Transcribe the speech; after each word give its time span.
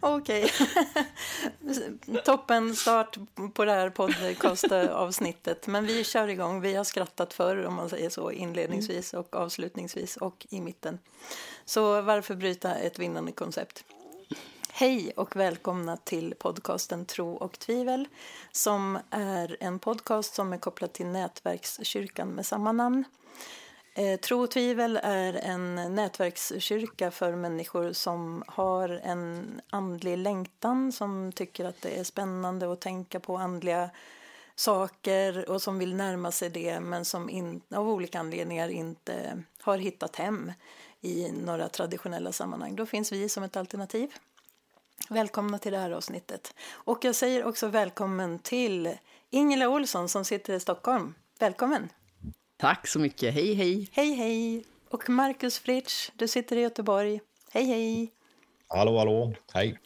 Okej. 0.00 0.52
Toppen 2.24 2.76
start 2.76 3.18
på 3.54 3.64
det 3.64 3.72
här 3.72 3.90
podcastavsnittet. 3.90 5.66
Men 5.66 5.86
vi 5.86 6.04
kör 6.04 6.28
igång. 6.28 6.60
Vi 6.60 6.74
har 6.74 6.84
skrattat 6.84 7.32
förr, 7.32 7.66
om 7.66 7.74
man 7.74 7.90
säger 7.90 8.10
så, 8.10 8.32
inledningsvis 8.32 9.14
och 9.14 9.36
avslutningsvis 9.36 10.16
och 10.16 10.46
i 10.50 10.60
mitten. 10.60 10.98
Så 11.64 12.02
varför 12.02 12.34
bryta 12.34 12.74
ett 12.74 12.98
vinnande 12.98 13.32
koncept? 13.32 13.84
Hej 14.72 15.12
och 15.16 15.36
välkomna 15.36 15.96
till 15.96 16.34
podcasten 16.38 17.06
Tro 17.06 17.34
och 17.34 17.58
tvivel 17.58 18.08
som 18.52 18.98
är 19.10 19.56
en 19.60 19.78
podcast 19.78 20.34
som 20.34 20.52
är 20.52 20.58
kopplad 20.58 20.92
till 20.92 21.06
Nätverkskyrkan 21.06 22.28
med 22.28 22.46
samma 22.46 22.72
namn. 22.72 23.04
Eh, 23.94 24.20
tro 24.20 24.42
och 24.42 24.50
tvivel 24.50 25.00
är 25.02 25.34
en 25.34 25.94
nätverkskyrka 25.94 27.10
för 27.10 27.34
människor 27.34 27.92
som 27.92 28.44
har 28.46 28.88
en 28.88 29.60
andlig 29.70 30.18
längtan, 30.18 30.92
som 30.92 31.32
tycker 31.32 31.64
att 31.64 31.82
det 31.82 31.98
är 31.98 32.04
spännande 32.04 32.72
att 32.72 32.80
tänka 32.80 33.20
på 33.20 33.36
andliga 33.36 33.90
saker 34.54 35.50
och 35.50 35.62
som 35.62 35.78
vill 35.78 35.94
närma 35.94 36.32
sig 36.32 36.50
det 36.50 36.80
men 36.80 37.04
som 37.04 37.30
in, 37.30 37.60
av 37.74 37.88
olika 37.88 38.20
anledningar 38.20 38.68
inte 38.68 39.42
har 39.60 39.78
hittat 39.78 40.16
hem 40.16 40.52
i 41.00 41.32
några 41.32 41.68
traditionella 41.68 42.32
sammanhang. 42.32 42.76
Då 42.76 42.86
finns 42.86 43.12
vi 43.12 43.28
som 43.28 43.42
ett 43.42 43.56
alternativ. 43.56 44.10
Välkomna 45.08 45.58
till 45.58 45.72
det 45.72 45.78
här 45.78 45.90
avsnittet. 45.90 46.54
Och 46.70 47.04
jag 47.04 47.14
säger 47.14 47.44
också 47.44 47.68
välkommen 47.68 48.38
till 48.38 48.96
Ingela 49.30 49.68
Olsson 49.68 50.08
som 50.08 50.24
sitter 50.24 50.54
i 50.54 50.60
Stockholm. 50.60 51.14
Välkommen! 51.38 51.88
Tack 52.60 52.86
så 52.86 52.98
mycket. 52.98 53.34
Hej, 53.34 53.54
hej. 53.54 53.88
Hej, 53.92 54.14
hej. 54.14 54.64
Och 54.88 55.10
Marcus 55.10 55.58
Fritsch, 55.58 56.10
du 56.16 56.28
sitter 56.28 56.56
i 56.56 56.60
Göteborg. 56.60 57.20
Hej, 57.52 57.64
hej. 57.64 58.12
Hallå, 58.68 58.98
hallå. 58.98 59.34
Hej. 59.52 59.78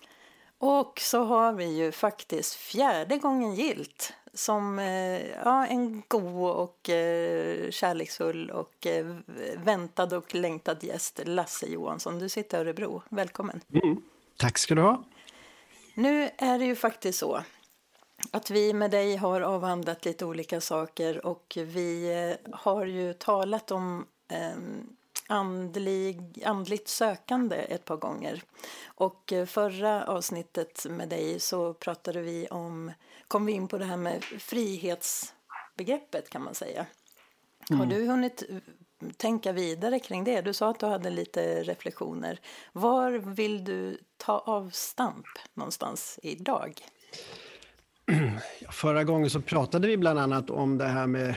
Och 0.58 1.00
så 1.00 1.25
har 1.25 1.53
vi 1.53 1.64
ju 1.64 1.92
faktiskt 1.92 2.55
fjärde 2.55 3.19
gången 3.19 3.55
gilt 3.55 4.12
som 4.33 4.78
eh, 4.78 5.27
ja, 5.31 5.66
en 5.66 6.03
god 6.08 6.50
och 6.50 6.89
eh, 6.89 7.70
kärleksfull 7.70 8.50
och 8.50 8.86
eh, 8.86 9.16
väntad 9.56 10.16
och 10.16 10.34
längtad 10.34 10.84
gäst, 10.84 11.20
Lasse 11.25 11.66
Johansson. 11.66 12.19
Du 12.19 12.28
sitter 12.28 12.59
i 12.59 12.61
Örebro. 12.61 13.03
Välkommen. 13.09 13.61
Mm. 13.72 14.03
Tack 14.36 14.59
ska 14.59 14.75
du 14.75 14.83
ha. 14.83 15.05
Nu 15.94 16.31
är 16.38 16.59
det 16.59 16.64
ju 16.64 16.77
faktiskt 16.77 17.19
så 17.19 17.44
att 18.30 18.50
vi 18.50 18.72
med 18.72 18.91
dig 18.91 19.17
har 19.17 19.41
avhandlat 19.41 20.05
lite 20.05 20.25
olika 20.25 20.61
saker 20.61 21.27
och 21.27 21.58
vi 21.61 22.12
eh, 22.12 22.36
har 22.55 22.86
ju 22.86 23.12
talat 23.12 23.70
om 23.70 24.06
eh, 24.28 24.56
andlig, 25.28 26.42
andligt 26.44 26.89
sökande 26.89 27.56
ett 27.56 27.84
par 27.84 27.97
gånger. 27.97 28.42
Och 28.84 29.33
eh, 29.33 29.47
förra 29.47 30.05
avsnittet 30.05 30.86
med 30.91 31.08
dig 31.08 31.41
så 31.41 31.75
pratade 31.75 32.22
vi 32.22 32.47
om, 32.47 32.92
kom 33.28 33.47
vi 33.47 33.53
in 33.53 33.69
på 33.69 33.78
det 33.78 33.84
här 33.84 33.97
med 33.97 34.25
frihetsbegreppet 34.25 36.31
kan 36.31 36.42
man 36.42 36.55
säga. 36.55 36.86
Mm. 37.70 37.81
Har 37.81 37.86
du 37.86 38.06
hunnit 38.06 38.42
tänka 39.16 39.53
vidare 39.53 39.98
kring 39.98 40.25
det? 40.25 40.41
Du 40.41 40.53
sa 40.53 40.70
att 40.70 40.81
du 40.81 40.86
hade 40.86 41.11
lite 41.11 41.62
reflektioner. 41.62 42.41
Var 42.72 43.11
vill 43.11 43.64
du 43.64 43.98
ta 44.16 44.38
avstamp 44.38 45.27
någonstans 45.55 46.19
idag? 46.22 46.81
Förra 48.70 49.05
gången 49.05 49.30
så 49.30 49.41
pratade 49.41 49.88
vi 49.88 49.97
bland 49.97 50.19
annat 50.19 50.50
om 50.50 50.78
det 50.78 50.84
här 50.84 51.06
med 51.06 51.34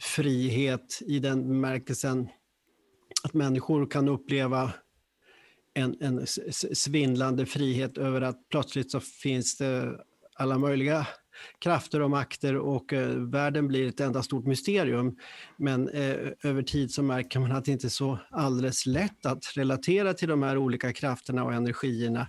frihet 0.00 1.02
i 1.06 1.18
den 1.18 1.48
bemärkelsen 1.48 2.28
att 3.24 3.34
människor 3.34 3.86
kan 3.86 4.08
uppleva 4.08 4.72
en, 5.74 5.96
en 6.00 6.26
svindlande 6.72 7.46
frihet 7.46 7.98
över 7.98 8.20
att 8.20 8.48
plötsligt 8.48 8.90
så 8.90 9.00
finns 9.00 9.56
det 9.56 10.00
alla 10.34 10.58
möjliga 10.58 11.06
krafter 11.58 12.00
och 12.00 12.10
makter 12.10 12.56
och 12.56 12.92
eh, 12.92 13.08
världen 13.08 13.68
blir 13.68 13.88
ett 13.88 14.00
enda 14.00 14.22
stort 14.22 14.46
mysterium. 14.46 15.16
Men 15.56 15.88
eh, 15.88 16.16
över 16.42 16.62
tid 16.62 16.90
så 16.90 17.02
märker 17.02 17.40
man 17.40 17.52
att 17.52 17.64
det 17.64 17.72
inte 17.72 17.86
är 17.86 17.88
så 17.88 18.18
alldeles 18.30 18.86
lätt 18.86 19.26
att 19.26 19.56
relatera 19.56 20.14
till 20.14 20.28
de 20.28 20.42
här 20.42 20.58
olika 20.58 20.92
krafterna 20.92 21.44
och 21.44 21.54
energierna 21.54 22.28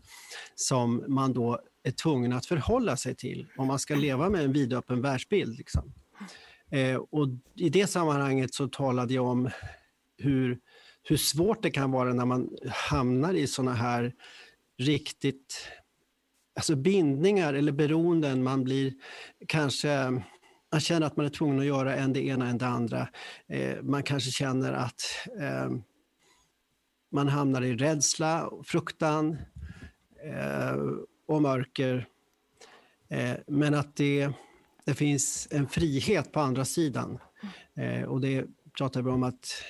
som 0.55 1.03
man 1.07 1.33
då 1.33 1.59
är 1.83 1.91
tvungen 1.91 2.33
att 2.33 2.45
förhålla 2.45 2.97
sig 2.97 3.15
till 3.15 3.47
om 3.57 3.67
man 3.67 3.79
ska 3.79 3.95
leva 3.95 4.29
med 4.29 4.43
en 4.43 4.53
vidöppen 4.53 5.01
världsbild. 5.01 5.57
Liksom. 5.57 5.93
Eh, 6.71 6.95
och 6.95 7.27
I 7.55 7.69
det 7.69 7.87
sammanhanget 7.87 8.53
så 8.53 8.67
talade 8.67 9.13
jag 9.13 9.25
om 9.25 9.49
hur, 10.17 10.59
hur 11.03 11.17
svårt 11.17 11.63
det 11.63 11.71
kan 11.71 11.91
vara 11.91 12.13
när 12.13 12.25
man 12.25 12.49
hamnar 12.67 13.33
i 13.33 13.47
såna 13.47 13.73
här 13.73 14.13
riktigt 14.77 15.67
alltså 16.55 16.75
bindningar 16.75 17.53
eller 17.53 17.71
beroenden. 17.71 18.43
Man 18.43 18.63
blir 18.63 18.93
kanske 19.47 20.21
man 20.71 20.81
känner 20.81 21.07
att 21.07 21.17
man 21.17 21.25
är 21.25 21.29
tvungen 21.29 21.59
att 21.59 21.65
göra 21.65 21.95
en 21.95 22.13
det 22.13 22.25
ena 22.25 22.47
än 22.47 22.57
det 22.57 22.67
andra. 22.67 23.07
Eh, 23.47 23.81
man 23.81 24.03
kanske 24.03 24.31
känner 24.31 24.73
att 24.73 25.01
eh, 25.39 25.71
man 27.11 27.27
hamnar 27.27 27.61
i 27.61 27.75
rädsla, 27.75 28.51
fruktan 28.63 29.37
eh, 30.23 30.75
och 31.29 31.41
mörker. 31.41 32.07
Eh, 33.09 33.33
men 33.47 33.73
att 33.73 33.95
det, 33.95 34.29
det 34.85 34.93
finns 34.93 35.47
en 35.51 35.67
frihet 35.67 36.31
på 36.31 36.39
andra 36.39 36.65
sidan. 36.65 37.19
Eh, 37.75 38.03
och 38.03 38.21
det 38.21 38.45
pratar 38.77 39.01
vi 39.01 39.09
om 39.09 39.23
att 39.23 39.63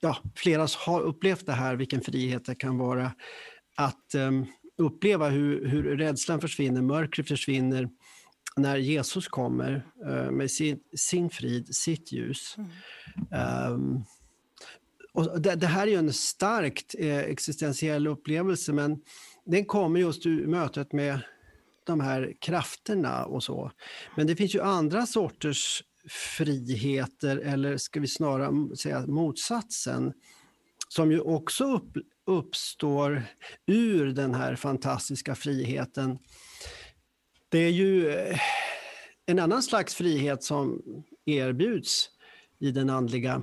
ja, 0.00 0.16
flera 0.34 0.66
har 0.78 1.00
upplevt 1.00 1.46
det 1.46 1.52
här, 1.52 1.76
vilken 1.76 2.00
frihet 2.00 2.44
det 2.44 2.54
kan 2.54 2.78
vara. 2.78 3.12
Att 3.76 4.14
um, 4.14 4.46
uppleva 4.76 5.28
hur, 5.28 5.66
hur 5.66 5.96
rädslan 5.96 6.40
försvinner, 6.40 6.82
mörkret 6.82 7.28
försvinner 7.28 7.88
när 8.56 8.76
Jesus 8.76 9.28
kommer 9.28 9.86
uh, 10.06 10.30
med 10.30 10.50
sin, 10.50 10.80
sin 10.96 11.30
frid, 11.30 11.74
sitt 11.74 12.12
ljus. 12.12 12.56
Mm. 12.56 13.72
Um, 13.72 14.04
och 15.12 15.40
det, 15.40 15.54
det, 15.54 15.66
här 15.66 15.86
är 15.86 15.90
ju 15.90 15.96
en 15.96 16.12
starkt 16.12 16.94
eh, 16.98 17.18
existentiell 17.18 18.06
upplevelse 18.06 18.72
men 18.72 19.02
den 19.44 19.64
kommer 19.64 20.00
just 20.00 20.26
ur 20.26 20.46
mötet 20.46 20.92
med 20.92 21.20
de 21.84 22.00
här 22.00 22.34
krafterna 22.40 23.24
och 23.24 23.42
så. 23.42 23.70
Men 24.16 24.26
det 24.26 24.36
finns 24.36 24.54
ju 24.54 24.60
andra 24.60 25.06
sorters 25.06 25.84
friheter, 26.08 27.36
eller 27.36 27.76
ska 27.76 28.00
vi 28.00 28.08
snarare 28.08 28.76
säga 28.76 29.06
motsatsen, 29.06 30.12
som 30.88 31.12
ju 31.12 31.20
också 31.20 31.64
upp, 31.64 31.96
uppstår 32.26 33.22
ur 33.66 34.06
den 34.06 34.34
här 34.34 34.56
fantastiska 34.56 35.34
friheten. 35.34 36.18
Det 37.48 37.58
är 37.58 37.70
ju 37.70 38.10
eh, 38.10 38.38
en 39.26 39.38
annan 39.38 39.62
slags 39.62 39.94
frihet 39.94 40.42
som 40.42 40.82
erbjuds 41.26 42.10
i 42.58 42.70
den 42.70 42.90
andliga 42.90 43.42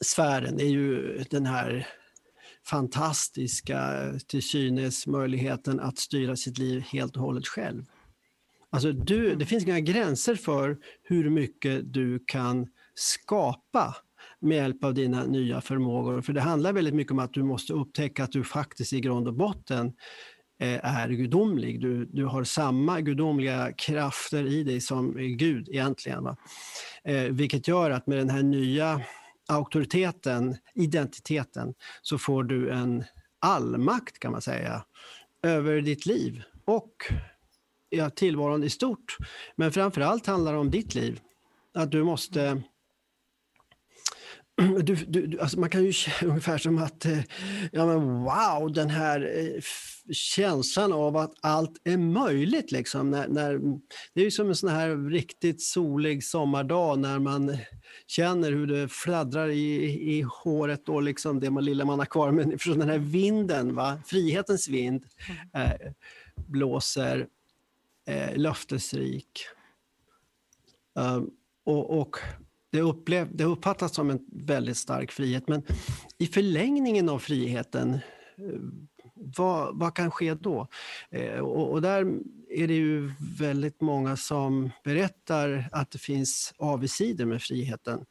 sfären. 0.00 0.56
Det 0.56 0.64
är 0.64 0.70
ju 0.70 1.18
den 1.30 1.46
här 1.46 1.86
fantastiska 2.70 4.12
till 4.26 4.42
synes 4.42 5.06
möjligheten 5.06 5.80
att 5.80 5.98
styra 5.98 6.36
sitt 6.36 6.58
liv 6.58 6.80
helt 6.80 7.16
och 7.16 7.22
hållet 7.22 7.46
själv. 7.46 7.84
Alltså 8.70 8.92
du, 8.92 9.34
det 9.34 9.46
finns 9.46 9.64
inga 9.64 9.80
gränser 9.80 10.34
för 10.34 10.78
hur 11.02 11.30
mycket 11.30 11.92
du 11.92 12.24
kan 12.26 12.66
skapa 12.94 13.96
med 14.40 14.56
hjälp 14.56 14.84
av 14.84 14.94
dina 14.94 15.24
nya 15.24 15.60
förmågor. 15.60 16.20
För 16.20 16.32
det 16.32 16.40
handlar 16.40 16.72
väldigt 16.72 16.94
mycket 16.94 17.12
om 17.12 17.18
att 17.18 17.32
du 17.32 17.42
måste 17.42 17.72
upptäcka 17.72 18.24
att 18.24 18.32
du 18.32 18.44
faktiskt 18.44 18.92
i 18.92 19.00
grund 19.00 19.28
och 19.28 19.34
botten 19.34 19.92
eh, 20.60 20.84
är 20.84 21.08
gudomlig. 21.08 21.80
Du, 21.80 22.04
du 22.04 22.24
har 22.24 22.44
samma 22.44 23.00
gudomliga 23.00 23.72
krafter 23.72 24.46
i 24.46 24.62
dig 24.62 24.80
som 24.80 25.12
Gud 25.16 25.68
egentligen. 25.68 26.24
Va? 26.24 26.36
Eh, 27.04 27.22
vilket 27.22 27.68
gör 27.68 27.90
att 27.90 28.06
med 28.06 28.18
den 28.18 28.30
här 28.30 28.42
nya 28.42 29.00
auktoriteten, 29.48 30.56
identiteten, 30.74 31.74
så 32.02 32.18
får 32.18 32.44
du 32.44 32.70
en 32.70 33.04
allmakt 33.40 34.18
kan 34.18 34.32
man 34.32 34.42
säga 34.42 34.84
över 35.42 35.80
ditt 35.80 36.06
liv 36.06 36.42
och 36.64 36.92
ja, 37.88 38.10
tillvaron 38.10 38.64
i 38.64 38.70
stort. 38.70 39.16
Men 39.56 39.72
framför 39.72 40.00
allt 40.00 40.26
handlar 40.26 40.52
det 40.52 40.58
om 40.58 40.70
ditt 40.70 40.94
liv. 40.94 41.20
Att 41.74 41.90
du 41.90 42.04
måste 42.04 42.62
du, 44.82 44.94
du, 44.94 45.40
alltså 45.40 45.60
man 45.60 45.70
kan 45.70 45.84
ju 45.84 45.92
ungefär 46.22 46.58
som 46.58 46.78
att, 46.78 47.04
eh, 47.04 47.20
ja 47.72 47.86
men 47.86 48.22
wow, 48.22 48.72
den 48.72 48.90
här 48.90 49.20
eh, 49.36 49.62
känslan 50.12 50.92
av 50.92 51.16
att 51.16 51.34
allt 51.40 51.80
är 51.84 51.96
möjligt. 51.96 52.72
Liksom. 52.72 53.10
När, 53.10 53.28
när, 53.28 53.58
det 54.14 54.20
är 54.20 54.24
ju 54.24 54.30
som 54.30 54.48
en 54.48 54.56
sån 54.56 54.70
här 54.70 55.10
riktigt 55.10 55.62
solig 55.62 56.24
sommardag 56.24 56.98
när 56.98 57.18
man 57.18 57.58
känner 58.06 58.52
hur 58.52 58.66
det 58.66 58.88
fladdrar 58.88 59.48
i, 59.48 59.84
i 60.16 60.22
håret 60.22 60.88
och 60.88 61.02
liksom 61.02 61.40
det 61.40 61.50
man, 61.50 61.64
lilla 61.64 61.84
man 61.84 61.98
har 61.98 62.06
kvar. 62.06 62.30
Men 62.30 62.58
från 62.58 62.78
den 62.78 62.88
här 62.88 62.98
vinden, 62.98 63.74
va? 63.74 64.02
frihetens 64.06 64.68
vind, 64.68 65.04
mm. 65.54 65.70
eh, 65.70 65.92
blåser 66.36 67.26
eh, 68.06 68.36
löftesrik. 68.36 69.40
Um, 70.94 71.30
och, 71.64 72.00
och 72.00 72.16
det, 72.70 72.80
upplev, 72.80 73.36
det 73.36 73.44
uppfattas 73.44 73.94
som 73.94 74.10
en 74.10 74.20
väldigt 74.32 74.76
stark 74.76 75.12
frihet, 75.12 75.48
men 75.48 75.62
i 76.18 76.26
förlängningen 76.26 77.08
av 77.08 77.18
friheten, 77.18 77.94
eh, 77.94 78.60
vad, 79.14 79.78
vad 79.78 79.94
kan 79.94 80.10
ske 80.10 80.34
då? 80.34 80.68
Eh, 81.10 81.38
och, 81.38 81.72
och, 81.72 81.82
där 81.82 82.00
är 82.50 82.68
det 82.68 82.74
ju 82.74 83.12
väldigt 83.38 83.80
många 83.80 84.16
som 84.16 84.70
berättar 84.84 85.68
att 85.72 85.90
det 85.90 85.98
finns 85.98 86.54
avigsidor 86.58 87.24
med 87.24 87.42
friheten. 87.42 87.94
Mm. 87.94 88.06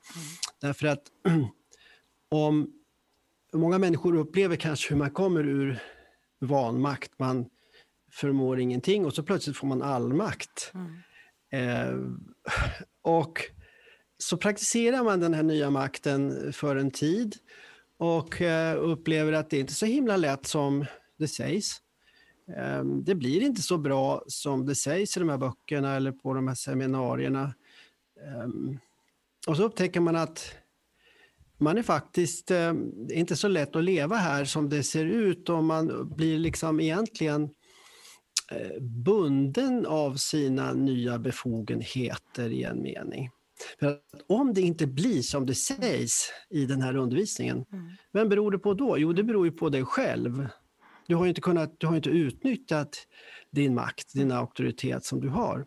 Därför 0.62 0.88
att 0.88 1.04
om 2.31 2.74
många 3.54 3.77
människor 3.77 4.15
upplever 4.15 4.56
kanske 4.56 4.89
hur 4.89 4.98
man 4.98 5.12
kommer 5.12 5.48
ur 5.48 5.80
vanmakt, 6.39 7.19
man 7.19 7.50
förmår 8.12 8.59
ingenting 8.59 9.06
och 9.06 9.13
så 9.13 9.24
plötsligt 9.24 9.57
får 9.57 9.68
man 9.68 9.81
all 9.81 10.13
makt. 10.13 10.74
Mm. 10.74 11.01
Eh, 11.51 11.95
och 13.01 13.42
så 14.17 14.37
praktiserar 14.37 15.03
man 15.03 15.19
den 15.19 15.33
här 15.33 15.43
nya 15.43 15.69
makten 15.69 16.47
eh, 16.47 16.51
för 16.51 16.75
en 16.75 16.91
tid 16.91 17.35
och 17.97 18.41
eh, 18.41 18.77
upplever 18.83 19.33
att 19.33 19.49
det 19.49 19.59
inte 19.59 19.71
är 19.71 19.75
så 19.75 19.85
himla 19.85 20.17
lätt 20.17 20.45
som 20.45 20.85
det 21.17 21.27
sägs. 21.27 21.81
Ehm, 22.57 23.03
det 23.03 23.15
blir 23.15 23.41
inte 23.41 23.61
så 23.61 23.77
bra 23.77 24.23
som 24.27 24.65
det 24.65 24.75
sägs 24.75 25.17
i 25.17 25.19
de 25.19 25.29
här 25.29 25.37
böckerna 25.37 25.95
eller 25.95 26.11
på 26.11 26.33
de 26.33 26.47
här 26.47 26.55
seminarierna. 26.55 27.53
Ehm, 28.25 28.79
och 29.47 29.57
så 29.57 29.63
upptäcker 29.63 29.99
man 29.99 30.15
att 30.15 30.55
man 31.57 31.77
är 31.77 31.83
faktiskt 31.83 32.51
eh, 32.51 32.73
inte 33.09 33.35
så 33.35 33.47
lätt 33.47 33.75
att 33.75 33.83
leva 33.83 34.15
här 34.15 34.45
som 34.45 34.69
det 34.69 34.83
ser 34.83 35.05
ut 35.05 35.49
och 35.49 35.63
man 35.63 36.13
blir 36.15 36.39
liksom 36.39 36.79
egentligen 36.79 37.49
bunden 38.79 39.85
av 39.85 40.15
sina 40.15 40.73
nya 40.73 41.19
befogenheter 41.19 42.49
i 42.49 42.63
en 42.63 42.81
mening. 42.81 43.29
För 43.80 43.88
att 43.88 44.01
om 44.27 44.54
det 44.54 44.62
inte 44.62 44.88
blir 44.88 45.21
som 45.21 45.45
det 45.45 45.56
sägs 45.56 46.31
i 46.50 46.65
den 46.65 46.81
här 46.81 46.95
undervisningen, 46.95 47.65
mm. 47.71 47.89
vem 48.13 48.30
beror 48.30 48.51
det 48.51 48.59
på 48.59 48.74
då? 48.74 48.98
Jo, 48.98 49.13
det 49.13 49.24
beror 49.24 49.45
ju 49.45 49.51
på 49.51 49.69
dig 49.69 49.86
själv. 49.86 50.48
Du 51.07 51.15
har 51.15 51.27
inte, 51.27 51.42
kunnat, 51.42 51.75
du 51.77 51.88
har 51.88 51.95
inte 51.95 52.09
utnyttjat 52.09 53.07
din 53.51 53.75
makt, 53.75 54.13
din 54.13 54.31
auktoritet 54.31 55.06
som 55.06 55.21
du 55.21 55.30
har. 55.30 55.65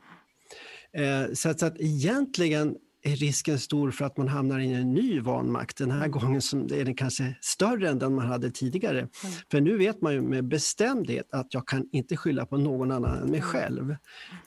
Eh, 0.92 1.32
så, 1.32 1.48
att, 1.48 1.60
så 1.60 1.66
att 1.66 1.80
egentligen 1.80 2.76
är 3.02 3.16
risken 3.16 3.58
stor 3.58 3.90
för 3.90 4.04
att 4.04 4.16
man 4.16 4.28
hamnar 4.28 4.58
i 4.58 4.72
en 4.72 4.94
ny 4.94 5.20
vanmakt. 5.20 5.76
Den 5.76 5.90
här 5.90 6.06
mm. 6.06 6.10
gången 6.10 6.42
som 6.42 6.60
är 6.60 6.84
den 6.84 6.94
kanske 6.94 7.34
större 7.40 7.88
än 7.88 7.98
den 7.98 8.14
man 8.14 8.26
hade 8.26 8.50
tidigare. 8.50 8.98
Mm. 8.98 9.10
För 9.50 9.60
nu 9.60 9.78
vet 9.78 10.00
man 10.00 10.12
ju 10.12 10.22
med 10.22 10.44
bestämdhet 10.44 11.32
att 11.32 11.54
jag 11.54 11.68
kan 11.68 11.88
inte 11.92 12.16
skylla 12.16 12.46
på 12.46 12.56
någon 12.56 12.92
annan 12.92 13.14
än 13.14 13.30
mig 13.30 13.40
mm. 13.40 13.42
själv. 13.42 13.96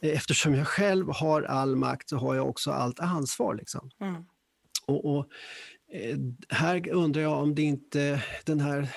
Eftersom 0.02 0.56
jag 0.56 0.68
själv 0.68 1.08
har 1.10 1.42
all 1.42 1.76
makt 1.76 2.10
så 2.10 2.18
har 2.18 2.36
jag 2.36 2.50
också 2.50 2.72
allt 2.72 3.00
ansvar. 3.00 3.56
Liksom. 3.56 3.90
Mm. 4.02 4.26
Och, 4.88 5.06
och, 5.06 5.26
eh, 5.94 6.18
här 6.50 6.90
undrar 6.90 7.22
jag 7.22 7.44
om 7.44 7.56
det 7.56 7.62
inte 7.62 8.24
den 8.46 8.60
här 8.60 8.90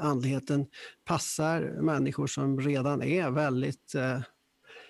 andligheten 0.00 0.66
passar 1.04 1.60
människor 1.82 2.26
som 2.26 2.60
redan 2.60 3.02
är 3.02 3.30
väldigt 3.30 3.94
eh, 3.94 4.20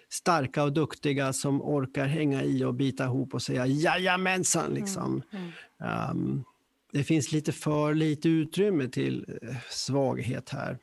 starka 0.08 0.62
och 0.62 0.72
duktiga 0.72 1.32
som 1.32 1.62
orkar 1.62 2.06
hänga 2.06 2.42
i 2.42 2.64
och 2.64 2.74
bita 2.74 3.04
ihop 3.04 3.34
och 3.34 3.42
säga 3.42 3.66
jajamensan. 3.66 4.64
Mm, 4.64 4.74
liksom. 4.74 5.22
Mm, 5.30 5.50
mm. 5.80 6.10
Um, 6.10 6.44
det 6.92 7.04
finns 7.04 7.32
lite 7.32 7.52
för 7.52 7.94
lite 7.94 8.28
utrymme 8.28 8.88
till 8.88 9.38
uh, 9.42 9.56
svaghet 9.70 10.48
här. 10.48 10.78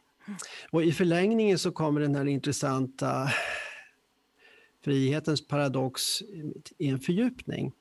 Och 0.72 0.83
i 0.83 0.92
förlängningen 0.92 1.60
så 1.60 1.72
kommer 1.72 2.01
den 2.01 2.16
här 2.16 2.25
intressanta 2.25 3.30
frihetens 4.83 5.48
paradox 5.48 6.01
i 6.77 6.88
en 6.88 7.00
fördjupning. 7.00 7.72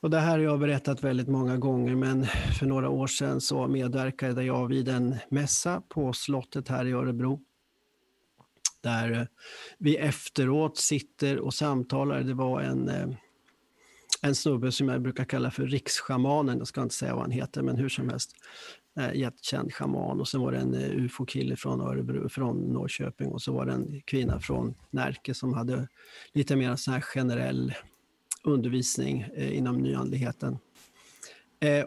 Och 0.00 0.10
det 0.10 0.20
här 0.20 0.30
har 0.30 0.38
jag 0.38 0.60
berättat 0.60 1.04
väldigt 1.04 1.28
många 1.28 1.56
gånger, 1.56 1.96
men 1.96 2.26
för 2.58 2.66
några 2.66 2.88
år 2.88 3.06
sedan 3.06 3.40
så 3.40 3.68
medverkade 3.68 4.44
jag 4.44 4.68
vid 4.68 4.88
en 4.88 5.16
mässa 5.28 5.82
på 5.88 6.12
slottet 6.12 6.68
här 6.68 6.86
i 6.86 6.92
Örebro 6.92 7.40
där 8.82 9.12
eh, 9.12 9.26
vi 9.78 9.96
efteråt 9.96 10.78
sitter 10.78 11.38
och 11.38 11.54
samtalar. 11.54 12.20
Det 12.22 12.34
var 12.34 12.60
en, 12.60 12.88
eh, 12.88 13.08
en 14.22 14.34
snubbe 14.34 14.72
som 14.72 14.88
jag 14.88 15.02
brukar 15.02 15.24
kalla 15.24 15.50
för 15.50 15.66
riksschamanen, 15.66 16.58
jag 16.58 16.66
ska 16.66 16.82
inte 16.82 16.94
säga 16.94 17.14
vad 17.14 17.22
han 17.22 17.30
heter, 17.30 17.62
men 17.62 17.76
hur 17.76 17.88
som 17.88 18.08
helst. 18.08 18.30
Eh, 18.98 19.14
jättekänd 19.14 19.74
schaman 19.74 20.20
och 20.20 20.28
sen 20.28 20.40
var 20.40 20.52
det 20.52 20.58
en 20.58 20.74
ufo-kille 20.74 21.56
från, 21.56 21.80
Örebro, 21.80 22.28
från 22.28 22.56
Norrköping 22.56 23.28
och 23.28 23.42
så 23.42 23.52
var 23.52 23.66
det 23.66 23.72
en 23.72 24.00
kvinna 24.04 24.40
från 24.40 24.74
Närke 24.90 25.34
som 25.34 25.54
hade 25.54 25.88
lite 26.32 26.56
mer 26.56 26.76
sån 26.76 26.94
här 26.94 27.00
generell 27.00 27.74
undervisning 28.44 29.26
inom 29.36 29.78
nyandligheten. 29.78 30.58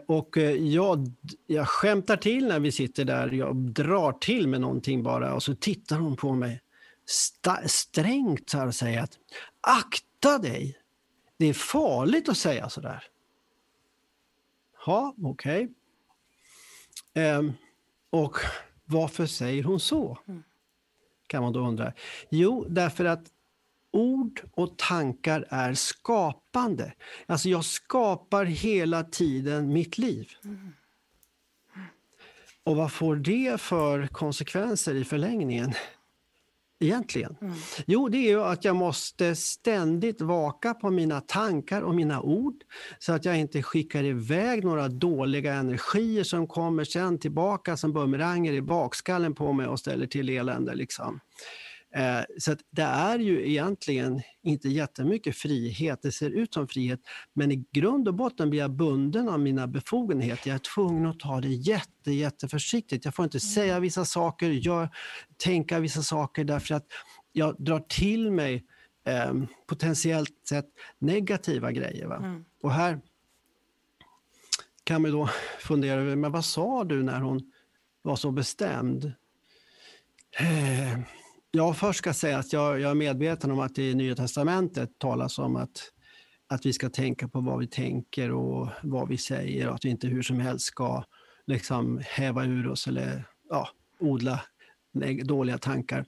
och 0.06 0.36
jag, 0.58 1.12
jag 1.46 1.68
skämtar 1.68 2.16
till 2.16 2.46
när 2.46 2.60
vi 2.60 2.72
sitter 2.72 3.04
där, 3.04 3.32
jag 3.32 3.56
drar 3.56 4.12
till 4.12 4.48
med 4.48 4.60
någonting 4.60 5.02
bara 5.02 5.34
och 5.34 5.42
så 5.42 5.54
tittar 5.54 5.98
hon 5.98 6.16
på 6.16 6.34
mig 6.34 6.60
strängt 7.66 8.50
så 8.50 8.58
här 8.58 8.66
och 8.66 8.74
säga 8.74 9.02
att 9.02 9.18
akta 9.60 10.38
dig. 10.38 10.78
Det 11.36 11.46
är 11.46 11.54
farligt 11.54 12.28
att 12.28 12.36
säga 12.36 12.68
så 12.68 12.80
där. 12.80 13.04
Ja, 14.86 15.14
okej. 15.22 15.64
Okay. 15.64 15.74
Ehm, 17.24 17.52
och 18.10 18.36
varför 18.84 19.26
säger 19.26 19.62
hon 19.62 19.80
så? 19.80 20.18
Kan 21.26 21.42
man 21.42 21.52
då 21.52 21.60
undra. 21.60 21.92
Jo, 22.30 22.66
därför 22.68 23.04
att 23.04 23.32
ord 23.90 24.40
och 24.52 24.78
tankar 24.78 25.46
är 25.48 25.74
skapande. 25.74 26.92
Alltså 27.26 27.48
jag 27.48 27.64
skapar 27.64 28.44
hela 28.44 29.04
tiden 29.04 29.72
mitt 29.72 29.98
liv. 29.98 30.30
Och 32.64 32.76
vad 32.76 32.92
får 32.92 33.16
det 33.16 33.60
för 33.60 34.06
konsekvenser 34.06 34.94
i 34.94 35.04
förlängningen? 35.04 35.72
Egentligen? 36.80 37.36
Mm. 37.40 37.54
Jo, 37.86 38.08
det 38.08 38.18
är 38.18 38.30
ju 38.30 38.42
att 38.42 38.64
jag 38.64 38.76
måste 38.76 39.36
ständigt 39.36 40.20
vaka 40.20 40.74
på 40.74 40.90
mina 40.90 41.20
tankar 41.20 41.82
och 41.82 41.94
mina 41.94 42.20
ord 42.20 42.54
så 42.98 43.12
att 43.12 43.24
jag 43.24 43.38
inte 43.38 43.62
skickar 43.62 44.04
iväg 44.04 44.64
några 44.64 44.88
dåliga 44.88 45.54
energier 45.54 46.24
som 46.24 46.46
kommer 46.46 46.84
sen 46.84 47.18
tillbaka 47.18 47.76
som 47.76 47.92
bumeranger 47.92 48.52
i 48.52 48.62
bakskallen 48.62 49.34
på 49.34 49.52
mig 49.52 49.66
och 49.66 49.78
ställer 49.78 50.06
till 50.06 50.28
elände. 50.28 50.74
Liksom. 50.74 51.20
Eh, 51.96 52.24
så 52.38 52.56
det 52.70 52.82
är 52.82 53.18
ju 53.18 53.50
egentligen 53.50 54.22
inte 54.42 54.68
jättemycket 54.68 55.36
frihet. 55.36 56.02
Det 56.02 56.12
ser 56.12 56.30
ut 56.30 56.54
som 56.54 56.68
frihet, 56.68 57.00
men 57.32 57.52
i 57.52 57.64
grund 57.72 58.08
och 58.08 58.14
botten 58.14 58.50
blir 58.50 58.60
jag 58.60 58.70
bunden 58.70 59.28
av 59.28 59.40
mina 59.40 59.66
befogenheter. 59.66 60.48
Jag 60.50 60.54
är 60.54 60.74
tvungen 60.74 61.06
att 61.06 61.20
ta 61.20 61.40
det 61.40 61.48
jätte, 61.48 62.12
jätteförsiktigt. 62.12 63.04
Jag 63.04 63.14
får 63.14 63.24
inte 63.24 63.38
mm. 63.38 63.54
säga 63.54 63.80
vissa 63.80 64.04
saker, 64.04 64.50
gör, 64.50 64.88
tänka 65.36 65.78
vissa 65.78 66.02
saker 66.02 66.44
därför 66.44 66.74
att 66.74 66.86
jag 67.32 67.56
drar 67.58 67.80
till 67.80 68.30
mig 68.30 68.64
eh, 69.04 69.34
potentiellt 69.66 70.46
sett 70.48 70.68
negativa 70.98 71.72
grejer. 71.72 72.16
Mm. 72.16 72.44
Och 72.62 72.72
här 72.72 73.00
kan 74.84 75.02
man 75.02 75.10
då 75.10 75.28
fundera 75.58 76.00
över, 76.00 76.16
men 76.16 76.32
vad 76.32 76.44
sa 76.44 76.84
du 76.84 77.02
när 77.02 77.20
hon 77.20 77.52
var 78.02 78.16
så 78.16 78.30
bestämd? 78.30 79.12
Eh, 80.38 80.98
Ja, 81.56 81.74
först 81.74 81.98
ska 81.98 82.08
jag 82.08 82.16
säga 82.16 82.38
att 82.38 82.52
jag, 82.52 82.80
jag, 82.80 82.90
är 82.90 82.94
medveten 82.94 83.50
om 83.50 83.60
att 83.60 83.74
det 83.74 83.90
i 83.90 83.94
Nya 83.94 84.14
Testamentet 84.14 84.98
talas 84.98 85.38
om 85.38 85.56
att, 85.56 85.92
att 86.46 86.66
vi 86.66 86.72
ska 86.72 86.88
tänka 86.88 87.28
på 87.28 87.40
vad 87.40 87.58
vi 87.58 87.66
tänker 87.66 88.32
och 88.32 88.68
vad 88.82 89.08
vi 89.08 89.18
säger 89.18 89.68
och 89.68 89.74
att 89.74 89.84
vi 89.84 89.88
inte 89.88 90.08
hur 90.08 90.22
som 90.22 90.40
helst 90.40 90.66
ska 90.66 91.04
liksom 91.46 92.00
häva 92.04 92.44
ur 92.44 92.68
oss 92.68 92.86
eller 92.86 93.24
ja, 93.50 93.68
odla 93.98 94.40
dåliga 95.24 95.58
tankar. 95.58 96.04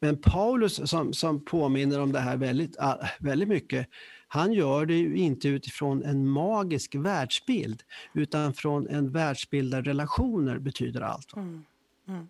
Men 0.00 0.20
Paulus 0.20 0.90
som, 0.90 1.12
som 1.12 1.44
påminner 1.44 2.00
om 2.00 2.12
det 2.12 2.20
här 2.20 2.36
väldigt, 2.36 2.76
ah, 2.78 3.06
väldigt 3.18 3.48
mycket, 3.48 3.88
han 4.28 4.52
gör 4.52 4.86
det 4.86 4.94
ju 4.94 5.16
inte 5.16 5.48
utifrån 5.48 6.02
en 6.04 6.28
magisk 6.28 6.94
världsbild 6.94 7.82
utan 8.14 8.54
från 8.54 8.88
en 8.88 9.12
världsbild 9.12 9.70
där 9.70 9.82
relationer 9.82 10.58
betyder 10.58 11.00
allt. 11.00 11.36
Mm. 11.36 11.64
Mm. 12.08 12.28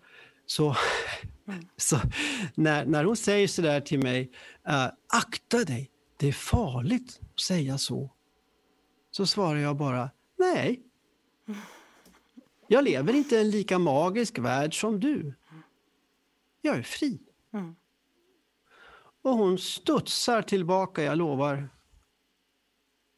Så, 0.50 0.76
mm. 1.49 1.69
så 1.76 2.00
när, 2.55 2.87
när 2.87 3.05
hon 3.05 3.17
säger 3.17 3.49
så 3.49 3.62
där 3.62 3.81
till 3.81 4.02
mig, 4.02 4.31
uh, 4.69 4.88
akta 5.09 5.64
dig, 5.64 5.90
det 6.17 6.28
är 6.28 6.33
farligt 6.33 7.21
att 7.35 7.40
säga 7.40 7.78
så. 7.78 8.11
Så 9.11 9.26
svarar 9.26 9.59
jag 9.59 9.76
bara, 9.76 10.11
nej. 10.38 10.83
Jag 12.69 12.85
lever 12.85 13.12
inte 13.12 13.37
i 13.37 13.40
en 13.40 13.50
lika 13.50 13.78
magisk 13.78 14.38
värld 14.38 14.81
som 14.81 15.00
du. 15.00 15.35
Jag 16.61 16.76
är 16.76 16.83
fri. 16.83 17.19
Mm. 17.52 17.76
Och 19.23 19.31
hon 19.31 19.59
studsar 19.59 20.43
tillbaka, 20.43 21.02
jag 21.02 21.19
lovar, 21.19 21.69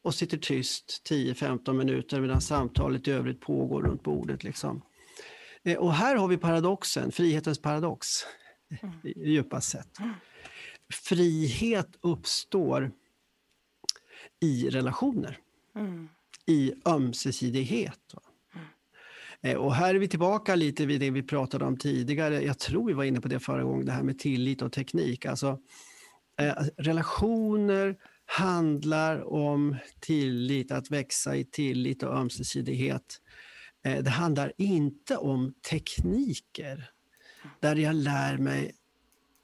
och 0.03 0.15
sitter 0.15 0.39
tyst 0.39 1.03
10-15 1.11 1.73
minuter 1.73 2.21
medan 2.21 2.41
samtalet 2.41 3.09
i 3.09 3.11
övrigt 3.11 3.41
pågår 3.41 3.83
runt 3.83 4.03
bordet. 4.03 4.45
Liksom. 4.45 4.83
Eh, 5.65 5.79
och 5.79 5.95
här 5.95 6.17
har 6.17 6.29
vi 6.29 6.37
paradoxen, 6.37 7.13
frihetens 7.13 7.63
paradox, 7.63 8.09
mm. 8.83 8.95
djupast 9.05 9.71
sett. 9.71 9.99
Mm. 9.99 10.13
Frihet 10.93 11.89
uppstår 12.01 12.93
i 14.41 14.71
relationer, 14.71 15.39
mm. 15.75 16.09
i 16.47 16.73
ömsesidighet. 16.87 18.15
Eh, 19.43 19.57
och 19.57 19.75
här 19.75 19.95
är 19.95 19.99
vi 19.99 20.09
tillbaka 20.09 20.55
lite 20.55 20.87
vid 20.87 21.01
det 21.01 21.11
vi 21.11 21.23
pratade 21.23 21.65
om 21.65 21.77
tidigare. 21.77 22.43
Jag 22.43 22.59
tror 22.59 22.87
vi 22.87 22.93
var 22.93 23.05
inne 23.05 23.21
på 23.21 23.29
det 23.29 23.41
förra 23.41 23.63
gången, 23.63 23.87
det 23.87 23.93
här 23.93 24.03
med 24.03 24.19
tillit 24.19 24.63
och 24.63 24.73
teknik. 24.73 25.27
Alltså, 25.27 25.59
eh, 26.39 26.55
relationer 26.77 27.97
handlar 28.27 29.33
om 29.33 29.77
tillit, 30.01 30.73
att 30.73 30.91
växa 30.91 31.37
i 31.37 31.45
tillit 31.45 32.03
och 32.03 32.17
ömsesidighet. 32.17 33.21
Eh, 33.85 33.99
det 33.99 34.11
handlar 34.11 34.53
inte 34.57 35.17
om 35.17 35.55
tekniker 35.71 36.91
där 37.61 37.77
jag 37.77 37.95
lär 37.95 38.39
mig 38.39 38.75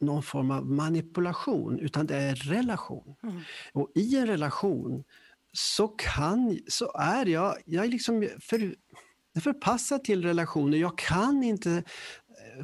någon 0.01 0.23
form 0.23 0.51
av 0.51 0.67
manipulation, 0.67 1.79
utan 1.79 2.07
det 2.07 2.17
är 2.17 2.35
relation. 2.35 3.17
Mm. 3.23 3.41
Och 3.73 3.93
i 3.95 4.17
en 4.17 4.27
relation 4.27 5.05
så, 5.53 5.89
kan, 5.89 6.59
så 6.69 6.93
är 6.99 7.27
jag, 7.27 7.57
jag 7.65 7.85
är 7.85 7.89
liksom 7.89 8.29
för, 8.41 8.75
förpassad 9.41 10.05
till 10.05 10.23
relationer. 10.23 10.79
Jag 10.79 10.99
kan 10.99 11.43
inte 11.43 11.85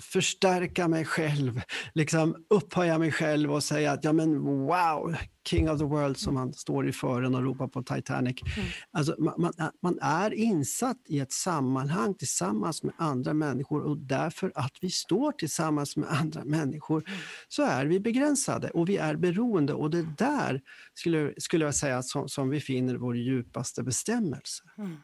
förstärka 0.01 0.89
mig 0.89 1.05
själv, 1.05 1.61
liksom 1.95 2.37
upphöja 2.51 2.99
mig 2.99 3.13
själv 3.13 3.53
och 3.53 3.63
säga 3.63 3.93
att 3.93 4.05
ja 4.05 4.13
men 4.13 4.41
wow, 4.41 5.17
king 5.49 5.71
of 5.71 5.79
the 5.79 5.85
world 5.85 6.17
som 6.17 6.37
han 6.37 6.53
står 6.53 6.89
i 6.89 6.93
fören 6.93 7.35
och 7.35 7.43
ropar 7.43 7.69
på 7.69 7.83
Titanic. 7.83 8.43
Mm. 8.43 8.69
Alltså, 8.91 9.17
man, 9.19 9.53
man, 9.83 9.99
är 10.01 10.35
insatt 10.35 10.97
i 11.09 11.21
ett 11.21 11.33
sammanhang 11.33 12.15
tillsammans 12.15 12.83
med 12.83 12.95
andra 12.99 13.35
människor 13.35 13.83
och 13.83 13.99
därför 13.99 14.53
att 14.55 14.73
vi 14.81 14.91
står 14.91 15.33
tillsammans 15.33 15.97
med 15.97 16.09
andra 16.09 16.45
människor 16.45 17.05
mm. 17.07 17.21
så 17.49 17.63
är 17.63 17.87
vi 17.87 18.01
begränsade 18.01 18.71
och 18.71 18.89
vi 18.89 18.97
är 18.97 19.17
beroende 19.17 19.75
och 19.75 19.91
det 19.91 20.07
där 20.19 20.61
skulle, 20.95 21.33
skulle 21.37 21.65
jag 21.65 21.75
säga 21.75 22.03
som, 22.03 22.29
som 22.29 22.49
vi 22.49 22.61
finner 22.61 22.95
vår 22.95 23.17
djupaste 23.17 23.83
bestämmelse. 23.83 24.63
Mm 24.79 24.97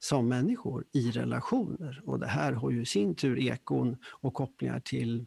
som 0.00 0.28
människor 0.28 0.84
i 0.92 1.10
relationer. 1.10 2.02
Och 2.06 2.18
det 2.18 2.26
här 2.26 2.52
har 2.52 2.70
ju 2.70 2.82
i 2.82 2.86
sin 2.86 3.14
tur 3.14 3.38
ekon 3.38 3.96
och 4.04 4.34
kopplingar 4.34 4.80
till 4.80 5.26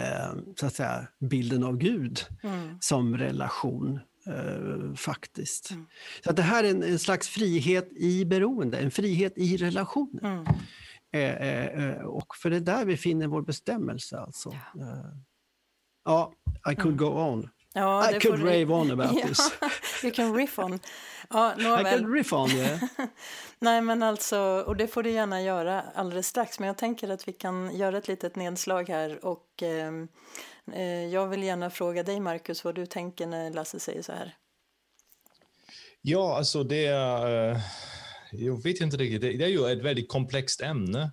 eh, 0.00 0.34
så 0.56 0.66
att 0.66 0.74
säga, 0.74 1.08
bilden 1.18 1.64
av 1.64 1.76
Gud 1.76 2.20
mm. 2.42 2.78
som 2.80 3.16
relation. 3.18 4.00
Eh, 4.26 4.94
faktiskt. 4.94 5.70
Mm. 5.70 5.86
Så 6.24 6.32
det 6.32 6.42
här 6.42 6.64
är 6.64 6.70
en, 6.70 6.82
en, 6.82 6.98
slags 6.98 7.28
frihet 7.28 7.92
i 7.92 8.24
beroende, 8.24 8.78
en 8.78 8.90
frihet 8.90 9.32
i 9.36 9.56
relationer. 9.56 10.24
Mm. 10.24 10.46
Eh, 11.12 11.48
eh, 11.48 11.90
eh 11.90 12.02
och 12.02 12.36
för 12.36 12.50
det 12.50 12.56
är 12.56 12.60
där 12.60 12.84
vi 12.84 12.96
finner 12.96 13.26
vår 13.26 13.42
bestämmelse. 13.42 14.18
Alltså. 14.18 14.56
Ja, 14.74 14.82
eh, 14.82 15.16
ja 16.04 16.32
I 16.72 16.74
could 16.74 16.86
mm. 16.86 16.96
go 16.96 17.06
on. 17.06 17.48
Ja, 17.74 18.10
I 18.10 18.20
could 18.20 18.42
rave 18.42 18.74
on 18.74 18.90
about 18.90 19.18
ja, 19.20 19.28
this. 19.28 19.52
you 20.04 20.12
can 20.12 20.34
riff 20.34 20.58
on. 20.58 20.80
Ja, 21.30 21.54
nåväl. 21.56 21.86
I 21.86 21.98
can 21.98 22.12
riff 22.12 22.32
on, 22.32 22.50
yeah. 22.50 22.80
Nej, 23.58 23.80
men 23.80 24.02
alltså, 24.02 24.64
och 24.66 24.76
det 24.76 24.88
får 24.88 25.02
du 25.02 25.10
gärna 25.10 25.42
göra 25.42 25.82
alldeles 25.94 26.26
strax. 26.26 26.58
Men 26.58 26.66
jag 26.66 26.78
tänker 26.78 27.08
att 27.08 27.28
vi 27.28 27.32
kan 27.32 27.76
göra 27.76 27.98
ett 27.98 28.08
litet 28.08 28.36
nedslag 28.36 28.88
här. 28.88 29.24
Och 29.24 29.62
ehm, 29.62 30.08
eh, 30.72 31.06
jag 31.06 31.28
vill 31.28 31.42
gärna 31.42 31.70
fråga 31.70 32.02
dig, 32.02 32.20
Marcus, 32.20 32.64
vad 32.64 32.74
du 32.74 32.86
tänker 32.86 33.26
när 33.26 33.50
Lasse 33.50 33.80
säger 33.80 34.02
så 34.02 34.12
här. 34.12 34.34
Ja, 36.00 36.36
alltså 36.36 36.64
det 36.64 36.86
är... 36.86 37.50
Eh, 37.50 37.60
jag 38.32 38.62
vet 38.62 38.80
inte 38.80 38.96
riktigt. 38.96 39.38
Det 39.38 39.44
är 39.44 39.48
ju 39.48 39.72
ett 39.72 39.82
väldigt 39.84 40.08
komplext 40.08 40.60
ämne. 40.60 41.10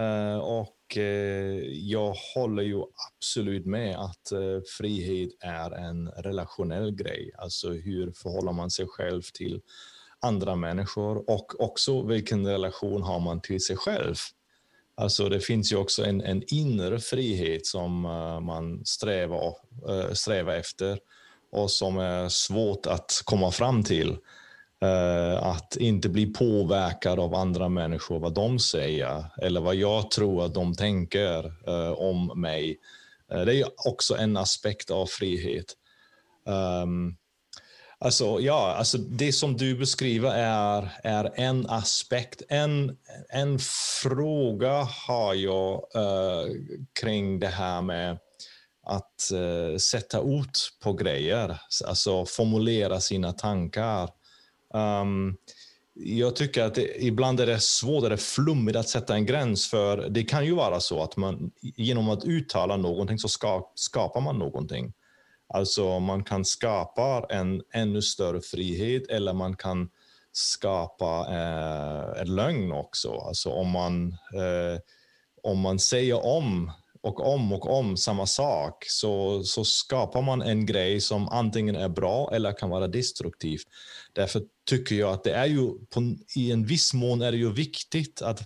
Uh, 0.00 0.38
och 0.38 0.76
Eh, 0.96 1.64
jag 1.68 2.16
håller 2.34 2.62
ju 2.62 2.82
absolut 3.10 3.66
med 3.66 3.96
att 3.96 4.32
eh, 4.32 4.60
frihet 4.78 5.30
är 5.40 5.70
en 5.70 6.08
relationell 6.08 6.94
grej. 6.94 7.30
Alltså 7.38 7.70
hur 7.70 8.12
förhåller 8.12 8.52
man 8.52 8.70
sig 8.70 8.86
själv 8.88 9.22
till 9.34 9.60
andra 10.20 10.56
människor 10.56 11.30
och 11.30 11.60
också 11.60 12.02
vilken 12.02 12.46
relation 12.46 13.02
har 13.02 13.20
man 13.20 13.40
till 13.40 13.64
sig 13.64 13.76
själv. 13.76 14.14
Alltså 14.94 15.28
det 15.28 15.40
finns 15.40 15.72
ju 15.72 15.76
också 15.76 16.04
en, 16.04 16.20
en 16.20 16.42
inre 16.46 17.00
frihet 17.00 17.66
som 17.66 18.04
uh, 18.04 18.40
man 18.40 18.84
strävar, 18.84 19.54
uh, 19.88 20.12
strävar 20.12 20.54
efter 20.54 20.98
och 21.52 21.70
som 21.70 21.98
är 21.98 22.28
svårt 22.28 22.86
att 22.86 23.22
komma 23.24 23.50
fram 23.50 23.84
till. 23.84 24.16
Eh, 24.82 25.42
att 25.42 25.76
inte 25.76 26.08
bli 26.08 26.26
påverkad 26.26 27.20
av 27.20 27.34
andra 27.34 27.68
människor, 27.68 28.18
vad 28.18 28.34
de 28.34 28.58
säger 28.58 29.24
eller 29.42 29.60
vad 29.60 29.74
jag 29.74 30.10
tror 30.10 30.44
att 30.44 30.54
de 30.54 30.74
tänker 30.74 31.44
uh, 31.68 31.92
om 31.92 32.40
mig. 32.40 32.78
Uh, 33.34 33.44
det 33.44 33.54
är 33.54 33.66
också 33.88 34.16
en 34.16 34.36
aspekt 34.36 34.90
av 34.90 35.06
frihet. 35.06 35.64
Um, 36.46 37.16
alltså, 37.98 38.40
ja, 38.40 38.74
alltså 38.78 38.98
det 38.98 39.32
som 39.32 39.56
du 39.56 39.74
beskriver 39.74 40.30
är, 40.30 40.90
är 41.02 41.32
en 41.34 41.66
aspekt. 41.70 42.42
En, 42.48 42.96
en 43.28 43.58
fråga 44.02 44.88
har 45.06 45.34
jag 45.34 45.82
kring 47.00 47.40
det 47.40 47.48
här 47.48 47.82
med 47.82 48.18
att 48.86 49.20
sätta 49.80 50.20
ord 50.20 50.50
på 50.82 50.92
grejer, 50.92 51.58
alltså 51.86 52.26
formulera 52.26 53.00
sina 53.00 53.32
tankar. 53.32 54.10
Um, 54.74 55.36
jag 55.94 56.36
tycker 56.36 56.62
att 56.62 56.74
det, 56.74 57.04
ibland 57.04 57.40
är 57.40 57.46
det 57.46 57.60
svårt, 57.60 58.10
det 58.10 58.16
flummigt 58.16 58.76
att 58.76 58.88
sätta 58.88 59.14
en 59.14 59.26
gräns 59.26 59.70
för 59.70 60.08
det 60.08 60.24
kan 60.24 60.44
ju 60.44 60.54
vara 60.54 60.80
så 60.80 61.02
att 61.02 61.16
man 61.16 61.50
genom 61.60 62.10
att 62.10 62.24
uttala 62.24 62.76
någonting 62.76 63.18
så 63.18 63.28
ska, 63.28 63.70
skapar 63.74 64.20
man 64.20 64.38
någonting. 64.38 64.92
Alltså 65.54 65.98
man 65.98 66.24
kan 66.24 66.44
skapa 66.44 67.26
en 67.28 67.62
ännu 67.72 68.02
större 68.02 68.40
frihet 68.40 69.08
eller 69.08 69.32
man 69.32 69.56
kan 69.56 69.90
skapa 70.32 71.26
eh, 71.28 72.20
en 72.20 72.34
lögn 72.34 72.72
också. 72.72 73.12
Alltså 73.12 73.50
om 73.50 73.70
man, 73.70 74.08
eh, 74.12 74.80
om 75.42 75.58
man 75.58 75.78
säger 75.78 76.26
om 76.26 76.72
och 77.02 77.34
om 77.34 77.52
och 77.52 77.78
om 77.78 77.96
samma 77.96 78.26
sak 78.26 78.84
så, 78.88 79.44
så 79.44 79.64
skapar 79.64 80.22
man 80.22 80.42
en 80.42 80.66
grej 80.66 81.00
som 81.00 81.28
antingen 81.28 81.76
är 81.76 81.88
bra 81.88 82.30
eller 82.34 82.52
kan 82.52 82.70
vara 82.70 82.88
destruktiv. 82.88 83.60
Därför 84.12 84.42
tycker 84.68 84.94
jag 84.94 85.12
att 85.12 85.24
det 85.24 85.34
är 85.34 85.46
ju 85.46 85.68
på, 85.68 86.16
i 86.36 86.52
en 86.52 86.66
viss 86.66 86.94
mån 86.94 87.22
är 87.22 87.32
det 87.32 87.38
ju 87.38 87.52
viktigt 87.52 88.22
att, 88.22 88.40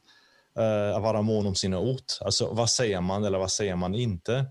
uh, 0.58 0.96
att 0.96 1.02
vara 1.02 1.22
mån 1.22 1.46
om 1.46 1.54
sina 1.54 1.78
ord. 1.78 2.02
Alltså 2.20 2.52
vad 2.52 2.70
säger 2.70 3.00
man 3.00 3.24
eller 3.24 3.38
vad 3.38 3.50
säger 3.50 3.76
man 3.76 3.94
inte? 3.94 4.46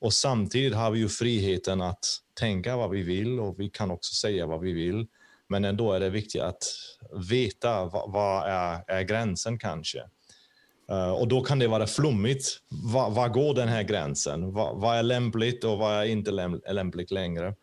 Och 0.00 0.14
samtidigt 0.14 0.74
har 0.74 0.90
vi 0.90 0.98
ju 0.98 1.08
friheten 1.08 1.80
att 1.80 2.04
tänka 2.38 2.76
vad 2.76 2.90
vi 2.90 3.02
vill 3.02 3.40
och 3.40 3.60
vi 3.60 3.68
kan 3.68 3.90
också 3.90 4.14
säga 4.14 4.46
vad 4.46 4.60
vi 4.60 4.72
vill. 4.72 5.06
Men 5.48 5.64
ändå 5.64 5.92
är 5.92 6.00
det 6.00 6.10
viktigt 6.10 6.42
att 6.42 6.64
veta 7.30 7.84
vad, 7.84 8.12
vad 8.12 8.48
är, 8.48 8.84
är 8.86 9.02
gränsen 9.02 9.58
kanske. 9.58 10.02
Uh, 10.90 11.10
och 11.10 11.28
då 11.28 11.40
kan 11.40 11.58
det 11.58 11.68
vara 11.68 11.86
flummigt. 11.86 12.60
Var, 13.10 13.28
går 13.28 13.54
den 13.54 13.68
här 13.68 13.82
gränsen? 13.82 14.52
Vad, 14.52 14.80
vad 14.80 14.96
är 14.96 15.02
lämpligt 15.02 15.64
och 15.64 15.78
vad 15.78 15.94
är 15.94 16.04
inte 16.04 16.30
läm 16.30 16.60
lämpligt 16.68 17.10
längre? 17.10 17.54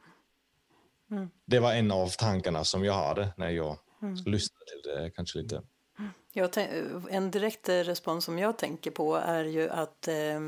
Mm. 1.12 1.30
Det 1.46 1.60
var 1.60 1.74
en 1.74 1.92
av 1.92 2.08
tankarna 2.08 2.64
som 2.64 2.86
jag 2.86 2.94
hade 2.94 3.30
när 3.38 3.50
jag 3.50 3.78
mm. 4.02 4.16
lyssnade 4.16 4.66
till 4.66 4.92
det. 4.92 5.12
Kanske 5.16 5.40
lite. 5.40 5.62
En 7.10 7.32
direkt 7.32 7.70
respons 7.70 8.26
som 8.26 8.40
jag 8.40 8.58
tänker 8.58 8.92
på 8.92 9.16
är 9.16 9.44
ju 9.44 9.70
att 9.70 10.08
eh, 10.08 10.40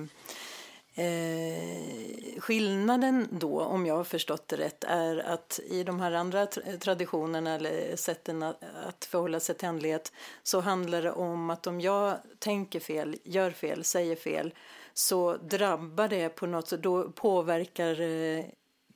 Eh, 0.95 2.39
skillnaden 2.39 3.27
då, 3.31 3.61
om 3.61 3.85
jag 3.85 3.95
har 3.95 4.03
förstått 4.03 4.47
det 4.47 4.57
rätt, 4.57 4.83
är 4.83 5.17
att 5.17 5.59
i 5.69 5.83
de 5.83 5.99
här 5.99 6.11
andra 6.11 6.45
traditionerna 6.79 7.55
eller 7.55 7.95
sätten 7.95 8.43
att, 8.43 8.63
att 8.87 9.05
förhålla 9.05 9.39
sig 9.39 9.55
till 9.55 9.67
andlighet 9.67 10.11
så 10.43 10.59
handlar 10.59 11.01
det 11.01 11.11
om 11.11 11.49
att 11.49 11.67
om 11.67 11.81
jag 11.81 12.17
tänker 12.39 12.79
fel, 12.79 13.17
gör 13.23 13.51
fel, 13.51 13.83
säger 13.83 14.15
fel 14.15 14.53
så 14.93 15.37
drabbar 15.37 16.07
det 16.07 16.29
på 16.29 16.45
något 16.45 16.67
sätt, 16.67 16.83
då 16.83 17.11
påverkar 17.11 18.01
eh, 18.01 18.45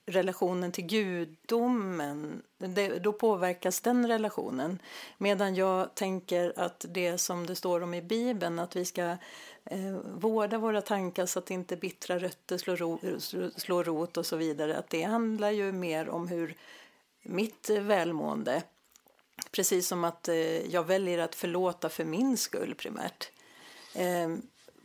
relationen 0.06 0.72
till 0.72 0.86
gudomen, 0.86 2.42
det, 2.58 3.00
då 3.00 3.14
påverkas 3.14 3.82
den 3.82 4.08
relationen. 4.08 4.80
Medan 5.18 5.56
jag 5.56 5.96
tänker 5.96 6.54
att 6.56 6.86
det 6.90 7.18
som 7.18 7.46
det 7.46 7.56
står 7.56 7.82
om 7.82 7.94
i 7.94 8.02
Bibeln, 8.02 8.60
att 8.60 8.76
vi 8.76 8.86
ska 8.86 9.18
eh, 9.66 9.98
vårda 10.14 10.58
våra 10.58 10.82
tankar 10.82 11.26
så 11.26 11.40
att 11.40 11.52
inte 11.52 11.76
bittra 11.76 12.20
rötter 12.20 12.58
slår, 12.58 12.78
ro, 12.78 13.00
slår 13.56 13.84
rot 13.84 14.18
och 14.18 14.26
så 14.26 14.36
vidare. 14.36 14.78
Att 14.78 14.90
det 14.90 15.04
handlar 15.04 15.52
ju 15.52 15.72
mer 15.72 16.10
om 16.10 16.28
hur 16.28 16.56
mitt 17.24 17.70
välmående, 17.70 18.64
precis 19.52 19.88
som 19.88 20.04
att 20.04 20.28
eh, 20.28 20.74
jag 20.74 20.84
väljer 20.84 21.20
att 21.20 21.36
förlåta 21.36 21.90
för 21.90 22.06
min 22.06 22.38
skull 22.38 22.76
primärt. 22.76 23.32
Eh, 23.96 24.30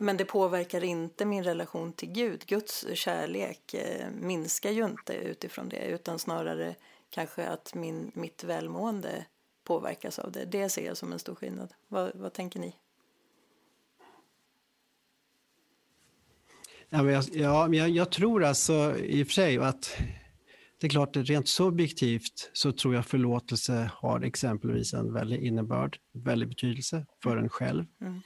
men 0.00 0.16
det 0.16 0.24
påverkar 0.24 0.84
inte 0.84 1.24
min 1.24 1.44
relation 1.44 1.92
till 1.92 2.08
Gud. 2.08 2.46
Guds 2.46 2.86
kärlek 2.94 3.74
eh, 3.74 4.10
minskar 4.10 4.70
ju 4.70 4.84
inte 4.84 5.14
utifrån 5.14 5.68
det 5.68 5.84
utan 5.86 6.18
snarare 6.18 6.74
kanske 7.10 7.46
att 7.46 7.74
min, 7.74 8.12
mitt 8.14 8.44
välmående 8.44 9.26
påverkas 9.64 10.18
av 10.18 10.32
det. 10.32 10.44
Det 10.44 10.68
ser 10.68 10.86
jag 10.86 10.96
som 10.96 11.12
en 11.12 11.18
stor 11.18 11.34
skillnad. 11.34 11.74
Vad, 11.88 12.10
vad 12.14 12.32
tänker 12.32 12.60
ni? 12.60 12.76
Ja, 16.88 17.02
men 17.02 17.14
jag, 17.14 17.24
ja, 17.32 17.74
jag, 17.74 17.90
jag 17.90 18.10
tror 18.10 18.44
alltså 18.44 18.96
i 18.98 19.22
och 19.22 19.26
för 19.26 19.34
sig 19.34 19.58
att 19.58 19.96
det 20.80 20.86
är 20.86 20.90
klart, 20.90 21.16
rent 21.16 21.48
subjektivt 21.48 22.50
så 22.52 22.72
tror 22.72 22.94
jag 22.94 23.06
förlåtelse 23.06 23.90
har 23.94 24.20
exempelvis 24.20 24.94
en 24.94 25.12
väldig 25.12 25.42
innebörd, 25.42 25.98
väldig 26.12 26.48
betydelse 26.48 27.06
för 27.22 27.36
en 27.36 27.48
själv. 27.48 27.84
Mm. 28.00 28.20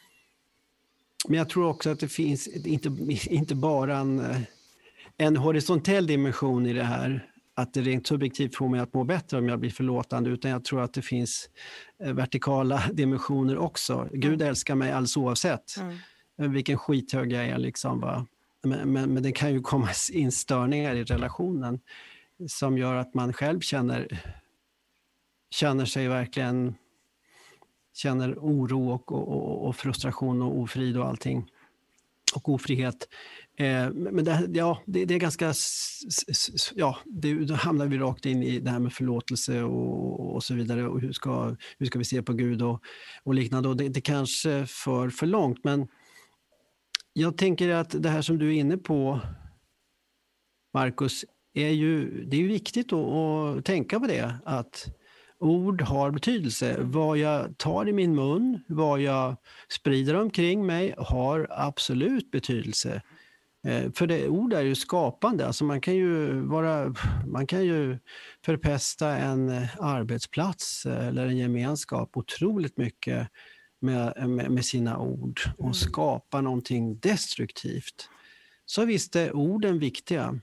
Men 1.28 1.38
jag 1.38 1.48
tror 1.48 1.66
också 1.66 1.90
att 1.90 2.00
det 2.00 2.08
finns 2.08 2.48
inte, 2.48 2.90
inte 3.26 3.54
bara 3.54 3.96
en, 3.96 4.44
en 5.16 5.36
horisontell 5.36 6.06
dimension 6.06 6.66
i 6.66 6.72
det 6.72 6.84
här, 6.84 7.28
att 7.54 7.74
det 7.74 7.80
rent 7.80 8.06
subjektivt 8.06 8.56
får 8.56 8.68
mig 8.68 8.80
att 8.80 8.94
må 8.94 9.04
bättre 9.04 9.38
om 9.38 9.48
jag 9.48 9.60
blir 9.60 9.70
förlåtande, 9.70 10.30
utan 10.30 10.50
jag 10.50 10.64
tror 10.64 10.82
att 10.82 10.94
det 10.94 11.02
finns 11.02 11.50
eh, 12.02 12.12
vertikala 12.12 12.82
dimensioner 12.92 13.58
också. 13.58 14.08
Gud 14.12 14.34
mm. 14.34 14.48
älskar 14.48 14.74
mig 14.74 14.92
alldeles 14.92 15.16
oavsett 15.16 15.76
mm. 16.38 16.52
vilken 16.52 16.78
skithög 16.78 17.32
jag 17.32 17.46
är. 17.46 17.58
Liksom, 17.58 18.00
va? 18.00 18.26
Men, 18.62 18.92
men, 18.92 19.14
men 19.14 19.22
det 19.22 19.32
kan 19.32 19.52
ju 19.52 19.60
komma 19.60 19.88
in 20.12 20.32
störningar 20.32 20.94
i 20.94 21.04
relationen 21.04 21.80
som 22.48 22.78
gör 22.78 22.94
att 22.94 23.14
man 23.14 23.32
själv 23.32 23.60
känner, 23.60 24.20
känner 25.50 25.84
sig 25.84 26.08
verkligen 26.08 26.74
känner 27.94 28.34
oro 28.34 28.90
och, 28.90 29.12
och, 29.12 29.68
och 29.68 29.76
frustration 29.76 30.42
och 30.42 30.58
ofrid 30.58 30.96
och 30.96 31.06
allting. 31.06 31.50
Och 32.34 32.48
ofrihet. 32.48 33.08
Eh, 33.56 33.90
men 33.90 34.24
det, 34.24 34.48
ja, 34.52 34.82
det, 34.86 35.04
det, 35.04 35.14
är 35.14 35.18
ganska... 35.18 35.54
Ja, 36.74 36.98
det, 37.04 37.34
då 37.34 37.54
hamnar 37.54 37.86
vi 37.86 37.98
rakt 37.98 38.26
in 38.26 38.42
i 38.42 38.58
det 38.58 38.70
här 38.70 38.78
med 38.78 38.92
förlåtelse 38.92 39.62
och, 39.62 40.34
och 40.34 40.44
så 40.44 40.54
vidare. 40.54 40.88
Och 40.88 41.00
hur 41.00 41.12
ska, 41.12 41.56
hur 41.78 41.86
ska 41.86 41.98
vi 41.98 42.04
se 42.04 42.22
på 42.22 42.32
Gud 42.32 42.62
och, 42.62 42.80
och 43.22 43.34
liknande. 43.34 43.68
Och 43.68 43.76
det, 43.76 43.88
det 43.88 44.00
kanske 44.00 44.66
för 44.66 45.10
för 45.10 45.26
långt, 45.26 45.64
men 45.64 45.88
jag 47.12 47.36
tänker 47.36 47.68
att 47.68 48.02
det 48.02 48.08
här 48.08 48.22
som 48.22 48.38
du 48.38 48.48
är 48.48 48.60
inne 48.60 48.76
på, 48.76 49.20
Markus, 50.74 51.24
är 51.54 51.68
ju, 51.68 52.24
det 52.24 52.36
är 52.36 52.40
ju 52.40 52.48
viktigt 52.48 52.92
att, 52.92 53.08
att 53.08 53.64
tänka 53.64 54.00
på 54.00 54.06
det. 54.06 54.38
Att 54.44 54.86
ord 55.38 55.82
har 55.82 56.10
betydelse. 56.10 56.76
Vad 56.80 57.18
jag 57.18 57.58
tar 57.58 57.88
i 57.88 57.92
min 57.92 58.14
mun, 58.14 58.64
vad 58.68 59.00
jag 59.00 59.36
sprider 59.68 60.14
omkring 60.14 60.66
mig 60.66 60.94
har 60.98 61.46
absolut 61.50 62.30
betydelse. 62.30 63.02
Eh, 63.66 63.92
för 63.92 64.06
det, 64.06 64.28
ord 64.28 64.52
är 64.52 64.62
ju 64.62 64.74
skapande. 64.74 65.46
Alltså 65.46 65.64
man, 65.64 65.80
kan 65.80 65.94
ju 65.94 66.40
vara, 66.40 66.94
man 67.26 67.46
kan 67.46 67.64
ju 67.64 67.98
förpesta 68.44 69.16
en 69.16 69.66
arbetsplats 69.80 70.86
eller 70.86 71.26
en 71.26 71.36
gemenskap 71.36 72.16
otroligt 72.16 72.76
mycket 72.76 73.28
med, 73.80 74.28
med, 74.28 74.50
med 74.50 74.64
sina 74.64 74.98
ord 74.98 75.40
och 75.58 75.64
mm. 75.64 75.74
skapa 75.74 76.40
någonting 76.40 76.98
destruktivt. 76.98 78.08
Så 78.66 78.84
visst 78.84 79.16
är 79.16 79.36
orden 79.36 79.78
viktiga. 79.78 80.40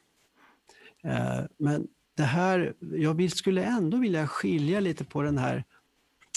Eh, 1.04 1.42
men 1.58 1.88
det 2.16 2.24
här, 2.24 2.74
jag 2.80 3.32
skulle 3.32 3.64
ändå 3.64 3.98
vilja 3.98 4.28
skilja 4.28 4.80
lite 4.80 5.04
på 5.04 5.22
den 5.22 5.38
här 5.38 5.64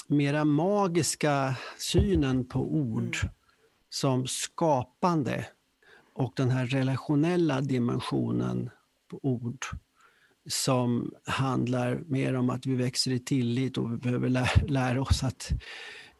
mera 0.08 0.44
magiska 0.44 1.56
synen 1.78 2.48
på 2.48 2.74
ord 2.74 3.18
mm. 3.22 3.34
som 3.90 4.26
skapande 4.26 5.46
och 6.14 6.32
den 6.36 6.50
här 6.50 6.66
relationella 6.66 7.60
dimensionen 7.60 8.70
på 9.10 9.20
ord 9.22 9.64
som 10.46 11.14
handlar 11.24 12.02
mer 12.06 12.34
om 12.34 12.50
att 12.50 12.66
vi 12.66 12.74
växer 12.74 13.10
i 13.10 13.18
tillit 13.18 13.78
och 13.78 13.92
vi 13.92 13.96
behöver 13.96 14.28
lära, 14.28 14.66
lära 14.66 15.02
oss 15.02 15.24
att 15.24 15.52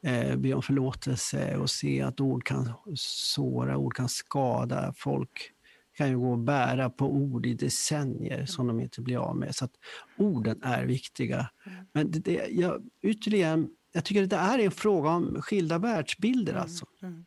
eh, 0.02 0.37
be 0.37 0.54
om 0.54 0.62
förlåtelse 0.62 1.56
och 1.56 1.70
se 1.70 2.02
att 2.02 2.20
ord 2.20 2.44
kan 2.44 2.73
såra, 2.96 3.76
ord 3.76 3.94
kan 3.94 4.08
skada 4.08 4.94
folk 4.96 5.53
kan 5.94 6.08
ju 6.08 6.18
gå 6.18 6.30
och 6.30 6.38
bära 6.38 6.90
på 6.90 7.06
ord 7.06 7.46
i 7.46 7.54
decennier 7.54 8.46
som 8.46 8.66
de 8.66 8.80
inte 8.80 9.00
blir 9.00 9.16
av 9.16 9.36
med. 9.36 9.54
Så 9.54 9.64
att 9.64 9.72
orden 10.16 10.62
är 10.62 10.84
viktiga. 10.84 11.50
Mm. 11.66 11.86
Men 11.92 12.10
det, 12.10 12.18
det, 12.18 12.46
jag, 12.50 12.82
ytterligare, 13.02 13.66
jag 13.92 14.04
tycker 14.04 14.23
att 14.23 14.30
det 14.30 14.36
är 14.36 14.58
en 14.58 14.71
fråga 14.71 15.10
om 15.10 15.42
skilda 15.42 15.78
världsbilder. 15.78 16.52
Mm. 16.52 16.62
Alltså. 16.62 16.86
Mm. 17.02 17.25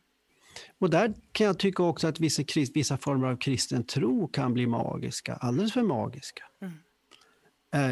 Och 0.80 0.90
där 0.90 1.14
kan 1.32 1.48
jag 1.48 1.60
tycka 1.60 1.84
också 1.84 2.08
att 2.08 2.20
vissa, 2.20 2.44
vissa 2.74 2.98
former 2.98 3.28
av 3.28 3.38
kristen 3.38 3.84
tro 3.84 4.28
kan 4.28 4.54
bli 4.54 4.68
magiska, 4.68 5.36
alldeles 5.36 5.74
för 5.74 5.84
magiska. 5.84 6.44
Mm. 6.62 6.74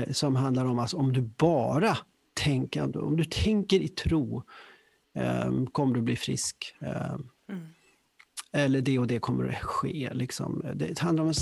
Eh, 0.04 0.12
som 0.12 0.36
handlar 0.36 0.65
om 0.65 0.80
att 0.80 0.82
alltså, 0.82 0.97
om 0.97 1.13
du 1.13 1.21
bara 1.21 1.97
tänker, 2.34 2.97
om 2.97 3.17
du 3.17 3.26
tänker 3.26 3.80
i 3.80 3.88
tro 3.88 4.43
eh, 5.15 5.65
kommer 5.71 5.95
du 5.95 6.02
bli 6.02 6.15
frisk. 6.15 6.76
Eh, 6.80 7.15
eller 8.56 8.82
det 8.82 9.00
och 9.00 9.08
det 9.08 9.20
kommer 9.20 9.48
att 9.48 9.63
ske. 9.63 10.10
Liksom. 10.13 10.65
Det 10.76 11.00
handlar 11.00 11.24
om 11.24 11.28
en 11.28 11.36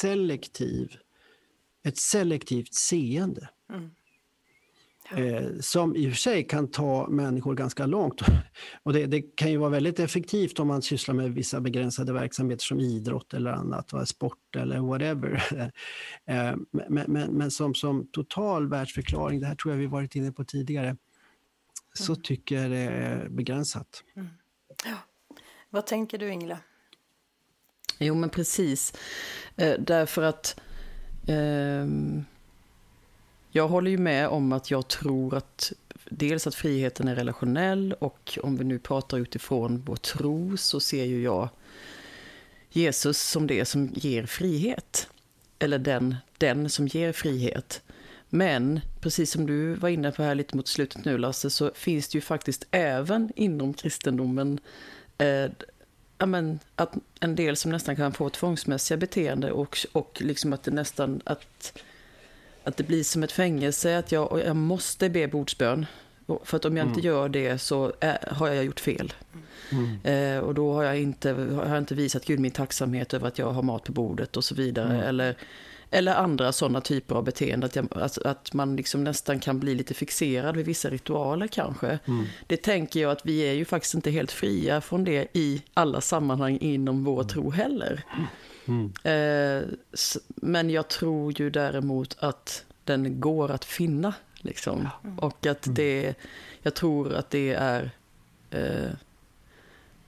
selektiv, 0.00 0.96
ett 1.84 1.98
selektivt 1.98 2.74
seende. 2.74 3.48
Mm. 3.72 3.90
Ja. 5.10 5.18
Eh, 5.18 5.58
som 5.60 5.96
i 5.96 6.06
och 6.06 6.10
för 6.10 6.18
sig 6.18 6.46
kan 6.46 6.70
ta 6.70 7.08
människor 7.08 7.54
ganska 7.54 7.86
långt. 7.86 8.22
Och 8.82 8.92
det, 8.92 9.06
det, 9.06 9.22
kan 9.22 9.50
ju 9.50 9.56
vara 9.56 9.70
väldigt 9.70 10.00
effektivt 10.00 10.58
om 10.58 10.68
man 10.68 10.82
sysslar 10.82 11.14
med 11.14 11.34
vissa 11.34 11.60
begränsade 11.60 12.12
verksamheter 12.12 12.64
som 12.64 12.80
idrott 12.80 13.34
eller 13.34 13.50
annat, 13.50 13.92
va? 13.92 14.06
sport 14.06 14.56
eller 14.56 14.80
whatever. 14.80 15.44
eh, 16.26 16.56
men, 16.88 17.12
men, 17.12 17.30
men, 17.30 17.50
som, 17.50 17.74
som 17.74 18.06
total 18.06 18.68
världsförklaring, 18.68 19.40
det 19.40 19.46
här 19.46 19.54
tror 19.54 19.74
jag 19.74 19.78
vi 19.78 19.86
varit 19.86 20.16
inne 20.16 20.32
på 20.32 20.44
tidigare, 20.44 20.96
så 21.94 22.12
mm. 22.12 22.22
tycker 22.22 22.62
jag 22.62 22.70
det 22.70 22.78
är 22.78 23.28
begränsat. 23.28 24.02
Mm. 24.16 24.28
Ja. 24.84 24.96
Vad 25.74 25.86
tänker 25.86 26.18
du 26.18 26.32
Ingela? 26.32 26.58
Jo 27.98 28.14
men 28.14 28.30
precis. 28.30 28.92
Eh, 29.56 29.74
därför 29.78 30.22
att 30.22 30.60
eh, 31.26 31.86
jag 33.50 33.68
håller 33.68 33.90
ju 33.90 33.98
med 33.98 34.28
om 34.28 34.52
att 34.52 34.70
jag 34.70 34.88
tror 34.88 35.34
att 35.34 35.72
dels 36.04 36.46
att 36.46 36.54
friheten 36.54 37.08
är 37.08 37.14
relationell 37.14 37.92
och 37.92 38.38
om 38.42 38.56
vi 38.56 38.64
nu 38.64 38.78
pratar 38.78 39.18
utifrån 39.18 39.82
vår 39.86 39.96
tro 39.96 40.56
så 40.56 40.80
ser 40.80 41.04
ju 41.04 41.22
jag 41.22 41.48
Jesus 42.70 43.22
som 43.22 43.46
det 43.46 43.64
som 43.64 43.90
ger 43.94 44.26
frihet. 44.26 45.08
Eller 45.58 45.78
den, 45.78 46.16
den 46.38 46.70
som 46.70 46.86
ger 46.86 47.12
frihet. 47.12 47.82
Men 48.28 48.80
precis 49.00 49.30
som 49.30 49.46
du 49.46 49.74
var 49.74 49.88
inne 49.88 50.12
på 50.12 50.22
här 50.22 50.34
lite 50.34 50.56
mot 50.56 50.68
slutet 50.68 51.04
nu 51.04 51.18
Lasse, 51.18 51.50
så 51.50 51.70
finns 51.74 52.08
det 52.08 52.16
ju 52.16 52.20
faktiskt 52.20 52.66
även 52.70 53.32
inom 53.36 53.74
kristendomen 53.74 54.60
eh, 55.18 55.50
ja, 56.18 56.26
men, 56.26 56.58
att 56.76 56.94
en 57.20 57.36
del 57.36 57.56
som 57.56 57.70
nästan 57.70 57.96
kan 57.96 58.12
få 58.12 58.28
tvångsmässiga 58.30 58.98
beteende 58.98 59.52
och, 59.52 59.78
och 59.92 60.18
liksom 60.20 60.52
att 60.52 60.62
det 60.62 60.70
nästan 60.70 61.20
att, 61.24 61.82
att 62.64 62.76
det 62.76 62.84
blir 62.84 63.04
som 63.04 63.22
ett 63.22 63.32
fängelse, 63.32 63.98
att 63.98 64.12
jag, 64.12 64.42
jag 64.46 64.56
måste 64.56 65.08
be 65.10 65.28
bordsbön. 65.28 65.86
För 66.44 66.56
att 66.56 66.64
om 66.64 66.76
jag 66.76 66.84
mm. 66.84 66.94
inte 66.94 67.06
gör 67.06 67.28
det 67.28 67.58
så 67.58 67.92
är, 68.00 68.28
har 68.30 68.48
jag 68.48 68.64
gjort 68.64 68.80
fel. 68.80 69.12
Mm. 69.72 69.98
Eh, 70.04 70.38
och 70.38 70.54
då 70.54 70.72
har 70.72 70.82
jag, 70.82 71.00
inte, 71.00 71.32
har 71.32 71.68
jag 71.68 71.78
inte 71.78 71.94
visat 71.94 72.24
Gud 72.24 72.40
min 72.40 72.50
tacksamhet 72.50 73.14
över 73.14 73.28
att 73.28 73.38
jag 73.38 73.50
har 73.50 73.62
mat 73.62 73.84
på 73.84 73.92
bordet 73.92 74.36
och 74.36 74.44
så 74.44 74.54
vidare. 74.54 74.94
Mm. 74.94 75.08
Eller 75.08 75.36
eller 75.94 76.14
andra 76.14 76.52
sådana 76.52 76.80
typer 76.80 77.14
av 77.14 77.24
beteende, 77.24 77.66
att, 77.66 77.76
jag, 77.76 77.88
att, 77.90 78.18
att, 78.18 78.52
man 78.52 78.76
liksom 78.76 79.04
nästan 79.04 79.40
kan 79.40 79.60
bli 79.60 79.74
lite 79.74 79.94
fixerad 79.94 80.56
vid 80.56 80.66
vissa 80.66 80.90
ritualer 80.90 81.46
kanske. 81.46 81.98
Mm. 82.04 82.24
Det 82.46 82.56
tänker 82.56 83.00
jag 83.00 83.10
att 83.12 83.26
vi 83.26 83.40
är 83.40 83.52
ju 83.52 83.64
faktiskt 83.64 83.94
inte 83.94 84.10
helt 84.10 84.32
fria 84.32 84.80
från 84.80 85.04
det 85.04 85.26
i 85.32 85.62
alla 85.74 86.00
sammanhang 86.00 86.58
inom 86.58 87.04
vår 87.04 87.24
tro 87.24 87.50
heller. 87.50 88.04
Mm. 88.66 88.92
Eh, 89.02 89.68
men 90.26 90.70
jag 90.70 90.88
tror 90.88 91.40
ju 91.40 91.50
däremot 91.50 92.16
att 92.20 92.64
den 92.84 93.20
går 93.20 93.50
att 93.50 93.64
finna. 93.64 94.14
Liksom. 94.36 94.88
Mm. 95.04 95.18
Och 95.18 95.46
att 95.46 95.66
det, 95.68 96.14
jag 96.62 96.74
tror 96.74 97.14
att 97.14 97.30
det 97.30 97.52
är 97.52 97.90
eh, 98.50 98.90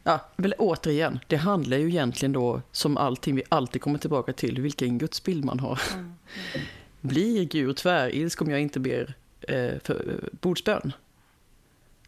Ja, 0.08 0.20
väl 0.36 0.54
återigen, 0.58 1.18
det 1.26 1.36
handlar 1.36 1.76
ju 1.76 1.88
egentligen 1.88 2.32
då, 2.32 2.62
som 2.72 2.96
allting 2.96 3.34
vi 3.34 3.42
alltid 3.48 3.82
kommer 3.82 3.98
tillbaka 3.98 4.32
till, 4.32 4.60
vilken 4.60 4.98
gudsbild 4.98 5.44
man 5.44 5.60
har. 5.60 5.80
Mm. 5.92 6.04
Mm. 6.04 6.16
Blir 7.00 7.44
Gud 7.44 7.76
tvärilsk 7.76 8.42
om 8.42 8.50
jag 8.50 8.60
inte 8.60 8.80
ber 8.80 9.14
eh, 9.40 9.78
för 9.84 10.08
eh, 10.08 10.28
bordsbön? 10.40 10.92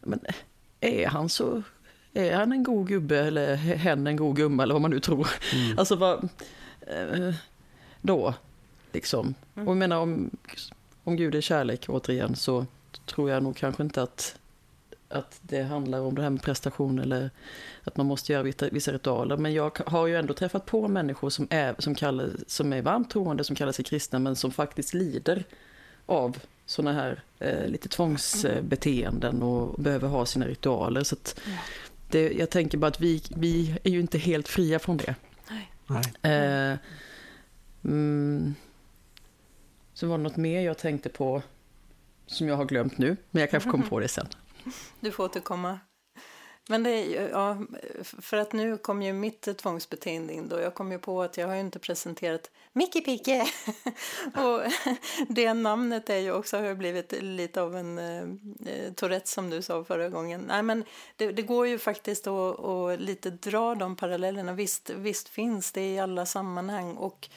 Men 0.01 0.21
är 0.81 1.07
han 1.07 1.29
så, 1.29 1.63
är 2.13 2.37
han 2.37 2.53
en 2.53 2.63
god 2.63 2.89
gubbe 2.89 3.19
eller 3.19 3.57
hen 3.57 4.07
en 4.07 4.17
god 4.17 4.37
gumma 4.37 4.63
eller 4.63 4.75
vad 4.75 4.83
man 4.83 4.91
nu 4.91 5.01
tror? 5.01 5.29
Mm. 5.55 5.79
Alltså 5.79 5.97
vad, 5.97 6.29
eh, 6.81 7.35
då, 8.01 8.35
liksom. 8.93 9.35
Mm. 9.55 9.69
Och 9.69 9.73
jag 9.73 9.79
menar 9.79 9.99
om, 9.99 10.31
om 11.05 11.17
Gud 11.17 11.35
är 11.35 11.41
kärlek 11.41 11.87
återigen 11.89 12.37
så 12.37 12.67
tror 13.07 13.31
jag 13.31 13.43
nog 13.43 13.57
kanske 13.57 13.83
inte 13.83 14.03
att 14.03 14.39
att 15.09 15.38
det 15.42 15.62
handlar 15.62 16.01
om 16.01 16.14
det 16.14 16.23
här 16.23 16.31
med 16.31 16.42
prestation 16.42 16.99
eller 16.99 17.31
att 17.85 17.97
man 17.97 18.07
måste 18.07 18.33
göra 18.33 18.42
vissa 18.71 18.92
ritualer. 18.92 19.37
Men 19.37 19.55
jag 19.55 19.79
har 19.87 20.07
ju 20.07 20.16
ändå 20.16 20.35
träffat 20.35 20.66
på 20.66 20.88
människor 20.88 21.31
som 21.31 21.47
är, 21.51 21.75
som 21.79 21.94
kallar, 21.94 22.31
som 22.47 22.73
är 22.73 22.83
varmt 22.83 23.11
troende, 23.11 23.44
som 23.44 23.57
kallar 23.57 23.73
sig 23.73 23.85
kristna, 23.85 24.18
men 24.18 24.37
som 24.37 24.51
faktiskt 24.51 24.94
lider 24.94 25.44
av 26.07 26.38
sådana 26.66 26.92
här 26.92 27.23
eh, 27.38 27.66
lite 27.66 27.88
tvångsbeteenden 27.88 29.42
och 29.42 29.83
behöver 29.83 30.09
ha 30.09 30.27
sina 30.27 30.47
ritualer. 30.47 31.03
Så 31.03 31.16
det, 32.11 32.33
jag 32.33 32.51
tänker 32.51 32.79
bara 32.79 32.87
att 32.87 33.01
vi, 33.01 33.23
vi 33.37 33.79
är 33.85 33.90
ju 33.90 34.01
inte 34.01 34.18
helt 34.18 34.49
fria 34.49 34.79
från 34.79 34.97
det. 34.97 35.14
Nej. 35.87 36.03
Eh, 36.23 36.79
mm, 37.85 38.55
Så 39.94 40.07
var 40.07 40.18
det 40.18 40.25
något 40.25 40.37
mer 40.37 40.61
jag 40.61 40.79
tänkte 40.79 41.09
på 41.09 41.42
som 42.27 42.49
jag 42.49 42.57
har 42.57 42.64
glömt 42.64 42.99
nu, 42.99 43.16
men 43.31 43.40
jag 43.40 43.51
kanske 43.51 43.71
kommer 43.71 43.87
på 43.87 44.01
det 44.01 44.09
sen. 44.09 44.27
Du 45.01 45.12
får 45.12 45.25
återkomma. 45.25 45.79
Men 46.71 46.83
det 46.83 46.90
är 46.90 47.29
ja, 47.29 47.59
för 48.03 48.37
att 48.37 48.53
nu 48.53 48.79
kom 48.79 49.03
ju 49.03 49.12
mitt 49.12 49.59
tvångsbeteende 49.59 50.33
in 50.33 50.49
då. 50.49 50.61
Jag 50.61 50.75
kom 50.75 50.92
ju 50.92 50.99
på 50.99 51.23
att 51.23 51.37
jag 51.37 51.47
har 51.47 51.55
ju 51.55 51.61
inte 51.61 51.79
presenterat 51.79 52.51
Micke 52.73 53.05
Picke. 53.05 53.47
och 54.35 54.61
det 55.29 55.55
namnet 55.55 56.11
är 56.11 56.18
ju 56.18 56.33
också 56.33 56.57
har 56.57 56.75
blivit 56.75 57.12
lite 57.23 57.62
av 57.62 57.77
en 57.77 57.99
eh, 57.99 58.23
eh, 58.73 58.92
Tourette 58.92 59.29
som 59.29 59.51
du 59.51 59.62
sa 59.62 59.85
förra 59.85 60.09
gången. 60.09 60.44
Nej 60.49 60.62
men 60.62 60.85
det, 61.16 61.33
det 61.33 61.42
går 61.42 61.66
ju 61.66 61.79
faktiskt 61.79 62.27
att, 62.27 62.61
att 62.61 63.01
lite 63.01 63.31
dra 63.31 63.75
de 63.75 63.97
parallellerna. 63.97 64.53
Visst, 64.53 64.90
visst 64.90 65.29
finns 65.29 65.73
det 65.73 65.92
i 65.94 65.99
alla 65.99 66.27
sammanhang 66.27 66.97
och 66.97 67.29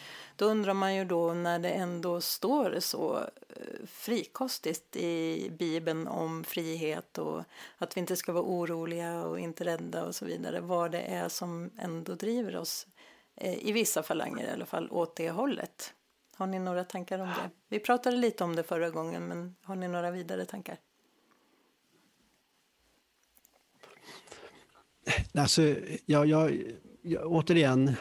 då 0.42 0.48
undrar 0.48 0.74
man 0.74 0.96
ju 0.96 1.06
då 1.06 1.34
när 1.34 1.60
det 1.60 1.70
ändå 1.70 2.22
står 2.22 2.80
så 2.80 3.18
eh, 3.18 3.86
frikostigt 3.86 4.96
i 4.96 5.50
Bibeln 5.50 6.08
om 6.08 6.44
frihet 6.44 7.18
och 7.18 7.44
att 7.78 7.98
vi 7.98 8.02
inte 8.02 8.16
ska 8.16 8.32
vara 8.32 8.44
oroliga 8.44 9.24
och 9.24 9.40
inte 9.40 9.64
rädda 9.64 10.06
och 10.06 10.16
så 10.16 10.26
vidare, 10.26 10.60
vad 10.60 10.92
det 10.92 11.02
är 11.02 11.30
som 11.30 11.70
ändå 11.78 12.16
driver 12.16 12.56
oss, 12.56 12.88
eh, 13.36 13.68
i 13.68 13.72
vissa 13.72 14.04
falanger 14.04 14.48
i 14.48 14.52
alla 14.52 14.66
fall, 14.66 14.92
åt 14.92 15.16
det 15.16 15.30
hållet. 15.30 15.94
Har 16.36 16.48
ni 16.48 16.60
några 16.60 16.84
tankar 16.84 17.20
om 17.20 17.28
det? 17.28 17.50
Vi 17.68 17.80
pratade 17.80 18.18
lite 18.18 18.44
om 18.44 18.56
det 18.56 18.64
förra 18.64 18.90
gången, 18.90 19.28
men 19.28 19.56
har 19.64 19.76
ni 19.76 19.88
några 19.88 20.12
vidare 20.12 20.46
tankar? 20.46 20.78
Alltså, 25.34 25.62
jag, 26.06 26.26
jag, 26.26 26.64
jag, 27.02 27.32
återigen, 27.32 27.96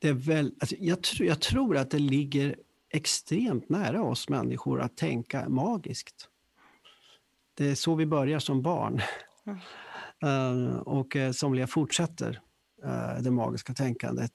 det 0.00 0.08
är 0.08 0.12
väl, 0.12 0.54
alltså 0.60 0.76
jag, 0.78 1.02
tr 1.02 1.22
jag 1.22 1.40
tror 1.40 1.76
att 1.76 1.90
det 1.90 1.98
ligger 1.98 2.56
extremt 2.90 3.68
nära 3.68 4.02
oss 4.02 4.28
människor 4.28 4.80
att 4.80 4.96
tänka 4.96 5.48
magiskt. 5.48 6.28
Det 7.54 7.70
är 7.70 7.74
så 7.74 7.94
vi 7.94 8.06
börjar 8.06 8.38
som 8.38 8.62
barn. 8.62 9.00
Mm. 9.46 10.78
Och 10.78 11.16
uh, 11.16 11.30
somliga 11.30 11.66
fortsätter 11.66 12.40
uh, 12.84 13.22
det 13.22 13.30
magiska 13.30 13.74
tänkandet. 13.74 14.32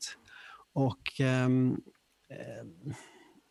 Och 0.74 1.22
um, 1.46 1.82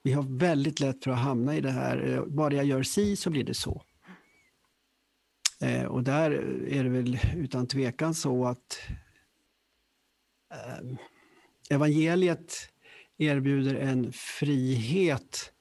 vi 0.02 0.12
har 0.12 0.38
väldigt 0.38 0.80
lätt 0.80 1.04
för 1.04 1.10
att 1.10 1.18
hamna 1.18 1.56
i 1.56 1.60
det 1.60 1.70
här, 1.70 2.24
bara 2.26 2.54
jag 2.54 2.64
gör 2.64 2.82
si 2.82 3.16
så 3.16 3.30
blir 3.30 3.44
det 3.44 3.54
så. 3.54 3.82
och 5.88 6.02
där 6.02 6.30
är 6.68 6.84
det 6.84 6.90
väl 6.90 7.18
utan 7.36 7.66
tvekan 7.66 8.14
så 8.14 8.46
att 8.46 8.78
ehm, 10.54 10.98
evangeliet 11.70 12.68
erbjuder 13.18 13.74
en 13.74 14.12
frihet 14.12 15.52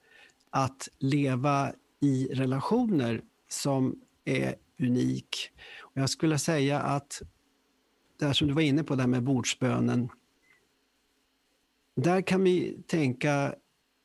att 0.49 0.89
leva 0.99 1.73
i 2.01 2.27
relationer 2.31 3.21
som 3.49 4.01
är 4.25 4.55
unik. 4.79 5.49
Och 5.81 6.01
jag 6.01 6.09
skulle 6.09 6.37
säga 6.37 6.79
att 6.79 7.21
det 8.19 8.25
här 8.25 8.33
som 8.33 8.47
du 8.47 8.53
var 8.53 8.61
inne 8.61 8.83
på, 8.83 8.95
det 8.95 9.01
här 9.01 9.07
med 9.07 9.23
bordsbönen. 9.23 10.09
Där 11.95 12.21
kan 12.21 12.43
vi 12.43 12.83
tänka 12.87 13.55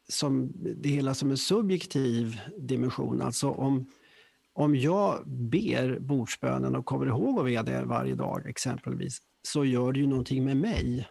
som 0.08 0.52
det 0.76 0.88
hela 0.88 1.14
som 1.14 1.30
en 1.30 1.36
subjektiv 1.36 2.40
dimension. 2.58 3.22
Alltså 3.22 3.50
om, 3.50 3.90
om 4.52 4.76
jag 4.76 5.28
ber 5.28 5.98
bordsbönen 5.98 6.76
och 6.76 6.86
kommer 6.86 7.06
ihåg 7.06 7.38
att 7.38 7.66
be 7.66 7.72
det 7.72 7.84
varje 7.84 8.14
dag 8.14 8.46
exempelvis, 8.46 9.18
så 9.42 9.64
gör 9.64 9.92
det 9.92 10.00
ju 10.00 10.06
någonting 10.06 10.44
med 10.44 10.56
mig. 10.56 11.08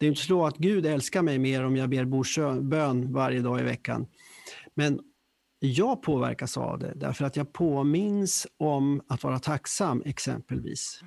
Det 0.00 0.06
är 0.06 0.08
inte 0.08 0.20
så 0.20 0.46
att 0.46 0.56
Gud 0.56 0.86
älskar 0.86 1.22
mig 1.22 1.38
mer 1.38 1.64
om 1.64 1.76
jag 1.76 1.90
ber 1.90 2.04
bordsbön 2.04 3.12
varje 3.12 3.40
dag 3.40 3.60
i 3.60 3.62
veckan. 3.62 4.06
Men 4.74 5.00
jag 5.58 6.02
påverkas 6.02 6.56
av 6.56 6.78
det 6.78 6.92
därför 6.96 7.24
att 7.24 7.36
jag 7.36 7.52
påminns 7.52 8.46
om 8.56 9.02
att 9.08 9.22
vara 9.22 9.38
tacksam 9.38 10.02
exempelvis. 10.06 11.00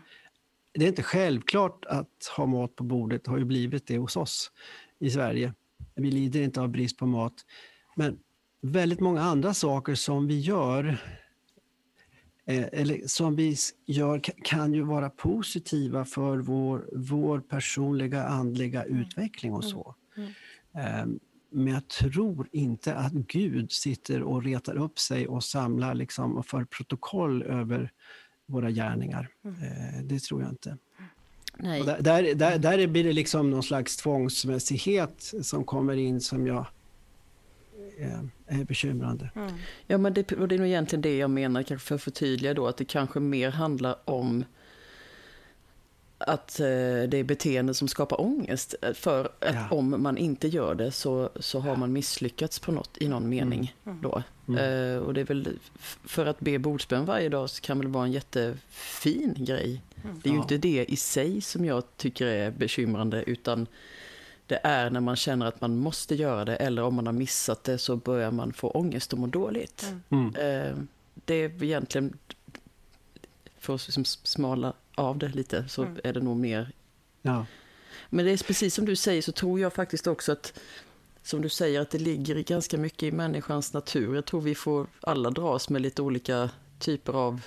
Det 0.73 0.85
är 0.85 0.89
inte 0.89 1.03
självklart 1.03 1.85
att 1.85 2.31
ha 2.37 2.45
mat 2.45 2.75
på 2.75 2.83
bordet, 2.83 3.23
det 3.23 3.31
har 3.31 3.37
ju 3.37 3.45
blivit 3.45 3.87
det 3.87 3.97
hos 3.97 4.17
oss 4.17 4.51
i 4.99 5.09
Sverige. 5.09 5.53
Vi 5.95 6.11
lider 6.11 6.41
inte 6.41 6.61
av 6.61 6.69
brist 6.69 6.97
på 6.97 7.05
mat. 7.05 7.33
Men 7.95 8.19
väldigt 8.61 8.99
många 8.99 9.21
andra 9.21 9.53
saker 9.53 9.95
som 9.95 10.27
vi 10.27 10.39
gör 10.39 10.97
eller 12.45 13.07
som 13.07 13.35
vi 13.35 13.55
gör 13.85 14.21
kan 14.43 14.73
ju 14.73 14.81
vara 14.81 15.09
positiva 15.09 16.05
för 16.05 16.37
vår, 16.37 16.89
vår 16.93 17.39
personliga 17.39 18.23
andliga 18.23 18.83
mm. 18.83 19.01
utveckling 19.01 19.53
och 19.53 19.63
så. 19.63 19.95
Mm. 20.17 20.31
Mm. 20.73 21.19
Men 21.49 21.73
jag 21.73 21.87
tror 21.87 22.49
inte 22.51 22.95
att 22.95 23.13
Gud 23.13 23.71
sitter 23.71 24.23
och 24.23 24.43
retar 24.43 24.75
upp 24.75 24.99
sig 24.99 25.27
och 25.27 25.43
samlar 25.43 25.93
liksom 25.93 26.37
och 26.37 26.45
för 26.45 26.65
protokoll 26.65 27.43
över 27.43 27.91
våra 28.45 28.71
gärningar. 28.71 29.29
Mm. 29.45 29.63
Eh, 29.63 30.03
det 30.03 30.19
tror 30.19 30.41
jag 30.41 30.49
inte. 30.49 30.77
Nej. 31.57 31.83
Där, 31.83 32.01
där, 32.01 32.35
där, 32.35 32.59
där 32.59 32.87
blir 32.87 33.03
det 33.03 33.13
liksom 33.13 33.49
någon 33.49 33.63
slags 33.63 33.97
tvångsmässighet 33.97 35.33
som 35.41 35.63
kommer 35.63 35.95
in 35.95 36.21
som 36.21 36.47
jag 36.47 36.65
är, 37.97 38.29
är 38.47 38.63
bekymrande. 38.63 39.29
Mm. 39.35 39.51
Ja, 39.87 39.97
men 39.97 40.13
det, 40.13 40.31
och 40.31 40.47
det 40.47 40.55
är 40.55 40.59
nog 40.59 40.67
egentligen 40.67 41.01
det 41.01 41.17
jag 41.17 41.29
menar, 41.29 41.63
kanske 41.63 41.87
för 41.87 41.95
att 41.95 42.01
förtydliga 42.01 42.53
då, 42.53 42.67
att 42.67 42.77
det 42.77 42.85
kanske 42.85 43.19
mer 43.19 43.49
handlar 43.51 43.95
om 44.05 44.45
att 46.17 46.59
eh, 46.59 46.65
det 47.07 47.17
är 47.17 47.23
beteende 47.23 47.73
som 47.73 47.87
skapar 47.87 48.21
ångest. 48.21 48.75
För 48.93 49.25
att 49.25 49.55
ja. 49.55 49.67
om 49.69 50.03
man 50.03 50.17
inte 50.17 50.47
gör 50.47 50.75
det 50.75 50.91
så, 50.91 51.29
så 51.35 51.59
har 51.59 51.75
man 51.75 51.93
misslyckats 51.93 52.59
på 52.59 52.71
något, 52.71 52.97
i 52.99 53.07
någon 53.07 53.29
mening. 53.29 53.75
Mm. 53.85 54.01
Då. 54.01 54.23
Mm. 54.47 54.59
Eh, 54.59 54.97
och 54.97 55.13
det 55.13 55.21
är 55.21 55.25
väl, 55.25 55.57
för 56.05 56.25
att 56.25 56.39
be 56.39 56.59
bordsbön 56.59 57.05
varje 57.05 57.29
dag 57.29 57.49
så 57.49 57.61
kan 57.61 57.79
väl 57.79 57.87
vara 57.87 58.05
en 58.05 58.11
jättefin 58.11 59.35
grej. 59.37 59.81
Mm. 60.03 60.19
Det 60.23 60.29
är 60.29 60.31
ju 60.31 60.37
ja. 60.37 60.41
inte 60.41 60.57
det 60.57 60.85
i 60.89 60.95
sig 60.95 61.41
som 61.41 61.65
jag 61.65 61.83
tycker 61.97 62.27
är 62.27 62.51
bekymrande, 62.51 63.23
utan 63.23 63.67
det 64.47 64.59
är 64.63 64.89
när 64.89 64.99
man 64.99 65.15
känner 65.15 65.45
att 65.45 65.61
man 65.61 65.77
måste 65.77 66.15
göra 66.15 66.45
det 66.45 66.55
eller 66.55 66.83
om 66.83 66.95
man 66.95 67.05
har 67.05 67.13
missat 67.13 67.63
det 67.63 67.77
så 67.77 67.95
börjar 67.95 68.31
man 68.31 68.53
få 68.53 68.69
ångest 68.69 69.13
och 69.13 69.19
må 69.19 69.27
dåligt. 69.27 69.93
Mm. 70.09 70.35
Eh, 70.35 70.77
det 71.25 71.33
är 71.35 71.63
egentligen, 71.63 72.17
för 73.59 73.75
att 73.75 73.87
liksom 73.87 74.05
smala 74.05 74.73
av 74.95 75.17
det 75.17 75.27
lite, 75.27 75.67
så 75.67 75.83
mm. 75.83 75.99
är 76.03 76.13
det 76.13 76.19
nog 76.19 76.37
mer... 76.37 76.71
Ja. 77.21 77.45
Men 78.09 78.25
det 78.25 78.31
är 78.31 78.43
precis 78.47 78.75
som 78.75 78.85
du 78.85 78.95
säger 78.95 79.21
så 79.21 79.31
tror 79.31 79.59
jag 79.59 79.73
faktiskt 79.73 80.07
också 80.07 80.31
att, 80.31 80.59
som 81.23 81.41
du 81.41 81.49
säger, 81.49 81.81
att 81.81 81.89
det 81.89 81.99
ligger 81.99 82.35
ganska 82.35 82.77
mycket 82.77 83.03
i 83.03 83.11
människans 83.11 83.73
natur. 83.73 84.15
Jag 84.15 84.25
tror 84.25 84.41
vi 84.41 84.55
får 84.55 84.87
alla 85.01 85.29
dras 85.29 85.69
med 85.69 85.81
lite 85.81 86.01
olika 86.01 86.49
typer 86.79 87.13
av... 87.13 87.41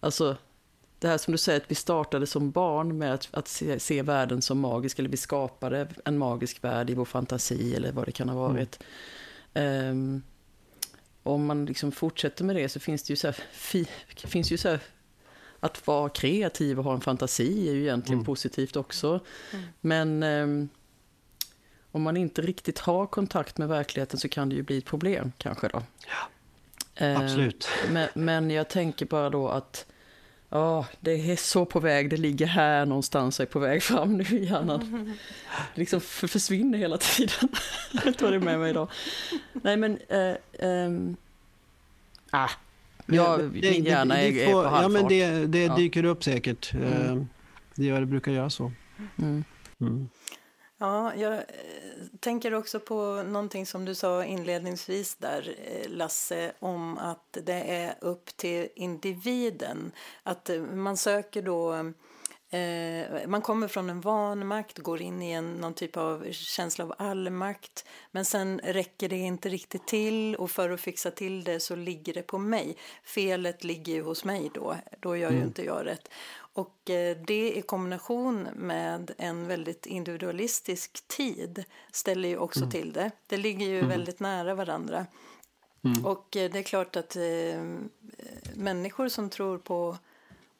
Alltså, 0.00 0.36
det 1.00 1.08
här 1.08 1.18
som 1.18 1.32
du 1.32 1.38
säger, 1.38 1.60
att 1.60 1.70
vi 1.70 1.74
startade 1.74 2.26
som 2.26 2.50
barn 2.50 2.98
med 2.98 3.14
att, 3.14 3.28
att 3.30 3.48
se, 3.48 3.80
se, 3.80 4.02
världen 4.02 4.42
som 4.42 4.60
magisk, 4.60 4.98
eller 4.98 5.08
vi 5.08 5.16
skapade 5.16 5.88
en 6.04 6.18
magisk 6.18 6.64
värld 6.64 6.90
i 6.90 6.94
vår 6.94 7.04
fantasi, 7.04 7.74
eller 7.74 7.92
vad 7.92 8.06
det 8.06 8.12
kan 8.12 8.28
ha 8.28 8.44
mm. 8.44 8.56
varit. 8.56 8.82
Mm. 9.54 9.90
Um, 9.90 10.22
om 11.22 11.46
man 11.46 11.66
liksom 11.66 11.92
fortsätter 11.92 12.44
med 12.44 12.56
det 12.56 12.68
så 12.68 12.80
finns 12.80 13.02
det 13.02 13.12
ju 13.12 13.16
så 13.16 13.26
här, 13.26 13.36
fi, 13.52 13.86
finns 14.16 14.52
ju 14.52 14.56
så 14.56 14.68
här, 14.68 14.80
att 15.60 15.86
vara 15.86 16.08
kreativ 16.08 16.78
och 16.78 16.84
ha 16.84 16.94
en 16.94 17.00
fantasi 17.00 17.68
är 17.68 17.72
ju 17.72 17.82
egentligen 17.82 18.18
mm. 18.18 18.24
positivt 18.24 18.76
också. 18.76 19.20
Mm. 19.52 19.64
Men 19.80 20.22
um, 20.22 20.68
om 21.90 22.02
man 22.02 22.16
inte 22.16 22.42
riktigt 22.42 22.78
har 22.78 23.06
kontakt 23.06 23.58
med 23.58 23.68
verkligheten 23.68 24.20
så 24.20 24.28
kan 24.28 24.48
det 24.48 24.54
ju 24.54 24.62
bli 24.62 24.78
ett 24.78 24.84
problem 24.84 25.32
kanske 25.38 25.68
då. 25.68 25.82
Ja, 26.06 27.22
absolut. 27.22 27.68
Uh, 27.86 27.92
men, 27.92 28.08
men 28.14 28.50
jag 28.50 28.68
tänker 28.68 29.06
bara 29.06 29.30
då 29.30 29.48
att 29.48 29.86
Ja, 30.52 30.86
det 31.00 31.32
är 31.32 31.36
så 31.36 31.64
på 31.64 31.80
väg, 31.80 32.10
det 32.10 32.16
ligger 32.16 32.46
här 32.46 32.86
någonstans 32.86 33.38
och 33.38 33.42
är 33.42 33.50
på 33.50 33.58
väg 33.58 33.82
fram 33.82 34.16
nu 34.16 34.24
i 34.24 34.44
hjärnan. 34.44 35.16
Det 35.74 35.80
liksom 35.80 36.00
försvinner 36.00 36.78
hela 36.78 36.96
tiden. 36.98 37.48
Jag 38.04 38.14
vad 38.20 38.32
det 38.32 38.40
med 38.40 38.58
mig 38.58 38.70
idag. 38.70 38.88
Nej 39.52 39.76
men, 39.76 39.98
äh, 40.08 40.34
ähm, 40.68 41.16
ah, 42.30 42.50
ja, 43.06 43.36
det, 43.36 43.70
min 43.70 43.84
hjärna 43.84 44.14
det, 44.14 44.20
det, 44.20 44.44
är, 44.44 44.48
är 44.48 44.52
på 44.52 44.58
halvfart. 44.58 44.82
Ja 44.82 44.88
men 44.88 45.08
det, 45.08 45.46
det 45.46 45.76
dyker 45.76 46.04
upp 46.04 46.24
säkert. 46.24 46.74
Mm. 46.74 46.92
Ehm, 46.92 47.28
det, 47.74 47.84
gör, 47.84 48.00
det 48.00 48.06
brukar 48.06 48.32
göra 48.32 48.50
så. 48.50 48.72
Mm. 49.18 49.44
Mm. 49.80 50.08
Ja, 50.82 51.14
jag 51.14 51.32
eh, 51.34 51.42
tänker 52.20 52.54
också 52.54 52.80
på 52.80 53.22
någonting 53.22 53.66
som 53.66 53.84
du 53.84 53.94
sa 53.94 54.24
inledningsvis 54.24 55.16
där, 55.16 55.54
eh, 55.64 55.90
Lasse, 55.90 56.52
om 56.58 56.98
att 56.98 57.38
det 57.44 57.70
är 57.70 57.94
upp 58.00 58.36
till 58.36 58.68
individen. 58.74 59.92
Att 60.22 60.50
eh, 60.50 60.60
man 60.60 60.96
söker 60.96 61.42
då 61.42 61.92
man 63.26 63.42
kommer 63.42 63.68
från 63.68 63.90
en 63.90 64.00
vanmakt, 64.00 64.78
går 64.78 65.02
in 65.02 65.22
i 65.22 65.30
en, 65.30 65.52
någon 65.52 65.74
typ 65.74 65.96
av 65.96 66.32
känsla 66.32 66.84
av 66.84 66.94
allmakt 66.98 67.84
men 68.10 68.24
sen 68.24 68.60
räcker 68.64 69.08
det 69.08 69.16
inte 69.16 69.48
riktigt 69.48 69.86
till 69.86 70.36
och 70.36 70.50
för 70.50 70.70
att 70.70 70.80
fixa 70.80 71.10
till 71.10 71.44
det 71.44 71.60
så 71.60 71.76
ligger 71.76 72.14
det 72.14 72.22
på 72.22 72.38
mig. 72.38 72.76
Felet 73.04 73.64
ligger 73.64 73.92
ju 73.92 74.02
hos 74.02 74.24
mig 74.24 74.50
då, 74.54 74.76
då 75.00 75.16
gör 75.16 75.28
mm. 75.28 75.40
ju 75.40 75.46
inte 75.46 75.64
jag 75.64 75.86
rätt. 75.86 76.08
Och 76.52 76.90
eh, 76.90 77.16
det 77.26 77.56
i 77.56 77.62
kombination 77.62 78.48
med 78.54 79.14
en 79.18 79.46
väldigt 79.46 79.86
individualistisk 79.86 81.08
tid 81.08 81.64
ställer 81.92 82.28
ju 82.28 82.38
också 82.38 82.60
mm. 82.60 82.70
till 82.70 82.92
det. 82.92 83.10
Det 83.26 83.36
ligger 83.36 83.66
ju 83.66 83.78
mm. 83.78 83.88
väldigt 83.88 84.20
nära 84.20 84.54
varandra. 84.54 85.06
Mm. 85.84 86.06
Och 86.06 86.36
eh, 86.36 86.50
det 86.50 86.58
är 86.58 86.62
klart 86.62 86.96
att 86.96 87.16
eh, 87.16 87.62
människor 88.54 89.08
som 89.08 89.30
tror 89.30 89.58
på, 89.58 89.96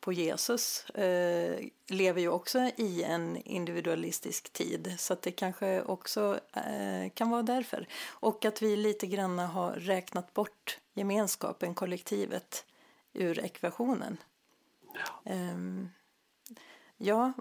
på 0.01 0.13
Jesus 0.13 0.91
eh, 0.91 1.59
lever 1.89 2.21
ju 2.21 2.29
också 2.29 2.59
i 2.77 3.03
en 3.03 3.37
individualistisk 3.37 4.53
tid. 4.53 4.95
Så 4.99 5.17
det 5.23 5.31
kanske 5.31 5.83
också 5.83 6.41
eh, 6.53 7.11
kan 7.15 7.31
vara 7.31 7.43
därför. 7.43 7.89
Och 8.09 8.45
att 8.45 8.63
vi 8.63 8.77
lite 8.77 9.07
grann 9.07 9.39
har 9.39 9.73
räknat 9.73 10.35
bort 10.35 10.79
gemenskapen, 10.95 11.75
kollektivet, 11.75 12.65
ur 13.13 13.39
ekvationen. 13.45 14.17
Ja. 15.07 15.33
Um, 15.33 15.91
ja, 16.97 17.33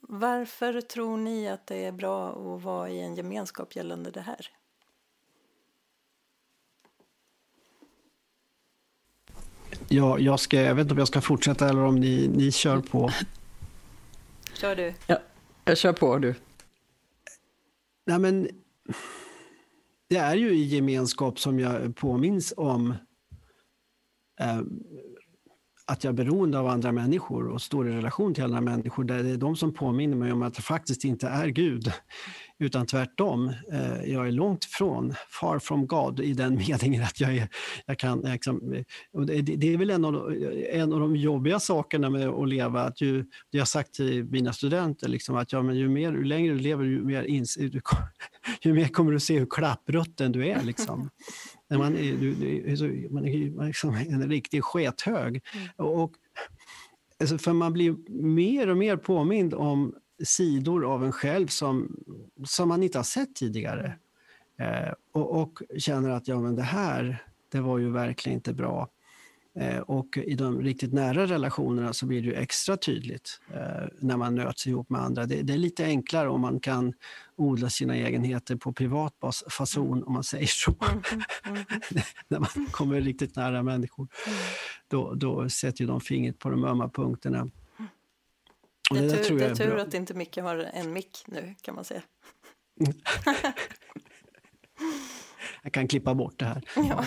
varför 0.00 0.80
tror 0.80 1.16
ni 1.16 1.48
att 1.48 1.66
det 1.66 1.84
är 1.84 1.92
bra 1.92 2.30
att 2.30 2.62
vara 2.62 2.90
i 2.90 3.00
en 3.00 3.14
gemenskap 3.14 3.76
gällande 3.76 4.10
det 4.10 4.20
här? 4.20 4.50
Ja, 9.88 10.18
jag, 10.18 10.40
ska, 10.40 10.60
jag 10.60 10.74
vet 10.74 10.82
inte 10.82 10.92
om 10.92 10.98
jag 10.98 11.08
ska 11.08 11.20
fortsätta 11.20 11.68
eller 11.68 11.82
om 11.82 11.96
ni, 11.96 12.28
ni 12.28 12.52
kör 12.52 12.80
på. 12.80 13.10
Kör 14.54 14.76
du. 14.76 14.94
Ja, 15.06 15.18
jag 15.64 15.78
kör 15.78 15.92
på 15.92 16.18
du. 16.18 16.34
Nej, 18.06 18.18
men 18.18 18.48
det 20.08 20.16
är 20.16 20.36
ju 20.36 20.50
i 20.50 20.64
gemenskap 20.64 21.40
som 21.40 21.60
jag 21.60 21.96
påminns 21.96 22.54
om 22.56 22.94
eh, 24.40 24.60
att 25.88 26.04
jag 26.04 26.10
är 26.12 26.24
beroende 26.24 26.58
av 26.58 26.66
andra 26.66 26.92
människor 26.92 27.48
och 27.48 27.62
står 27.62 27.88
i 27.88 27.92
relation 27.92 28.34
till 28.34 28.44
andra 28.44 28.60
människor. 28.60 29.04
Där 29.04 29.22
det 29.22 29.30
är 29.30 29.36
de 29.36 29.56
som 29.56 29.74
påminner 29.74 30.16
mig 30.16 30.32
om 30.32 30.42
att 30.42 30.56
jag 30.56 30.64
faktiskt 30.64 31.04
inte 31.04 31.28
är 31.28 31.46
Gud, 31.46 31.92
utan 32.58 32.86
tvärtom. 32.86 33.52
Eh, 33.72 34.12
jag 34.12 34.26
är 34.26 34.32
långt 34.32 34.64
ifrån, 34.64 35.14
far 35.40 35.58
from 35.58 35.86
God, 35.86 36.20
i 36.20 36.32
den 36.32 36.54
meningen 36.68 37.02
att 37.02 37.20
jag, 37.20 37.36
är, 37.36 37.48
jag 37.86 37.98
kan... 37.98 38.20
Liksom, 38.20 38.84
det 39.42 39.74
är 39.74 39.76
väl 39.76 39.90
en 39.90 40.04
av, 40.04 40.34
en 40.72 40.92
av 40.92 41.00
de 41.00 41.16
jobbiga 41.16 41.60
sakerna 41.60 42.10
med 42.10 42.28
att 42.28 42.48
leva. 42.48 42.82
Att 42.82 43.00
ju, 43.00 43.24
jag 43.50 43.60
har 43.60 43.66
sagt 43.66 43.94
till 43.94 44.24
mina 44.24 44.52
studenter, 44.52 45.08
liksom, 45.08 45.36
att 45.36 45.52
ja, 45.52 45.62
men 45.62 45.76
ju, 45.76 45.88
mer, 45.88 46.12
ju 46.12 46.24
längre 46.24 46.54
du 46.54 46.60
lever, 46.60 46.84
ju 46.84 47.04
mer, 47.04 47.22
ins, 47.22 47.58
ju 48.62 48.72
mer 48.72 48.88
kommer 48.88 49.12
du 49.12 49.20
se 49.20 49.38
hur 49.38 49.46
klapprutten 49.46 50.32
du 50.32 50.46
är. 50.46 50.62
Liksom. 50.62 51.10
När 51.68 51.78
man 51.78 51.96
är, 51.96 52.12
du, 52.16 52.34
du, 52.34 53.08
man 53.10 53.26
är, 53.26 53.50
man 53.50 53.64
är 53.64 53.66
liksom 53.66 53.94
en 53.94 54.30
riktig 54.30 54.64
skethög. 54.64 55.42
Mm. 55.54 55.68
Och, 55.76 56.12
alltså 57.20 57.38
för 57.38 57.52
man 57.52 57.72
blir 57.72 57.96
mer 58.22 58.68
och 58.68 58.76
mer 58.76 58.96
påmind 58.96 59.54
om 59.54 59.94
sidor 60.24 60.84
av 60.84 61.04
en 61.04 61.12
själv 61.12 61.46
som, 61.46 61.96
som 62.44 62.68
man 62.68 62.82
inte 62.82 62.98
har 62.98 63.04
sett 63.04 63.34
tidigare. 63.34 63.98
Eh, 64.58 64.92
och, 65.12 65.40
och, 65.42 65.62
känner 65.78 66.10
att 66.10 66.28
ja, 66.28 66.40
men 66.40 66.56
det 66.56 66.62
här, 66.62 67.24
det 67.52 67.60
var 67.60 67.78
ju 67.78 67.90
verkligen 67.90 68.38
inte 68.38 68.52
bra. 68.52 68.88
Eh, 69.56 69.78
och 69.78 70.16
i 70.16 70.34
de 70.34 70.62
riktigt 70.62 70.92
nära 70.92 71.26
relationerna 71.26 71.92
så 71.92 72.06
blir 72.06 72.22
det 72.22 72.32
extra 72.32 72.76
tydligt 72.76 73.40
eh, 73.54 73.88
när 74.00 74.16
man 74.16 74.34
nöts 74.34 74.66
ihop 74.66 74.90
med 74.90 75.00
andra. 75.00 75.26
Det, 75.26 75.42
det, 75.42 75.52
är 75.52 75.58
lite 75.58 75.84
enklare 75.84 76.28
om 76.28 76.40
man 76.40 76.60
kan 76.60 76.92
odla 77.36 77.70
sina 77.70 77.96
egenheter 77.96 78.56
på 78.56 78.72
privat 78.72 79.14
fason, 79.50 80.04
om 80.04 80.12
man 80.12 80.24
säger 80.24 80.46
så. 80.46 80.74
Mm, 80.90 81.02
mm, 81.12 81.24
mm. 81.44 81.64
när 82.28 82.38
man 82.38 82.66
kommer 82.70 83.00
riktigt 83.00 83.36
nära 83.36 83.62
människor. 83.62 84.08
Mm. 84.26 84.38
Då, 84.88 85.14
då 85.14 85.48
sätter 85.48 85.80
ju 85.80 85.86
de 85.86 86.00
fingret 86.00 86.38
på 86.38 86.50
de 86.50 86.64
ömma 86.64 86.88
punkterna. 86.88 87.50
Det 88.90 88.98
är, 88.98 89.24
tur, 89.24 89.38
det 89.38 89.44
är 89.44 89.54
tur 89.54 89.76
att 89.76 89.94
inte 89.94 90.14
Micke 90.14 90.36
har 90.36 90.56
en 90.56 90.92
mick 90.92 91.24
nu, 91.26 91.54
kan 91.62 91.74
man 91.74 91.84
säga. 91.84 92.02
jag 95.62 95.72
kan 95.72 95.88
klippa 95.88 96.14
bort 96.14 96.38
det 96.38 96.44
här. 96.44 96.62
Ja 96.74 97.04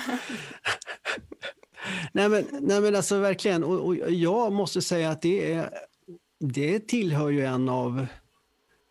nej, 2.14 2.30
men, 2.30 2.46
nej 2.62 2.82
men 2.82 2.96
alltså 2.96 3.20
verkligen, 3.20 3.64
och, 3.64 3.86
och, 3.86 3.96
jag 4.12 4.54
måste 4.54 4.82
säga 4.82 5.10
att 5.10 5.22
det, 5.22 5.54
är, 5.54 5.70
det 6.40 6.80
tillhör 6.80 7.30
ju 7.30 7.46
en 7.46 7.70
av 7.70 8.06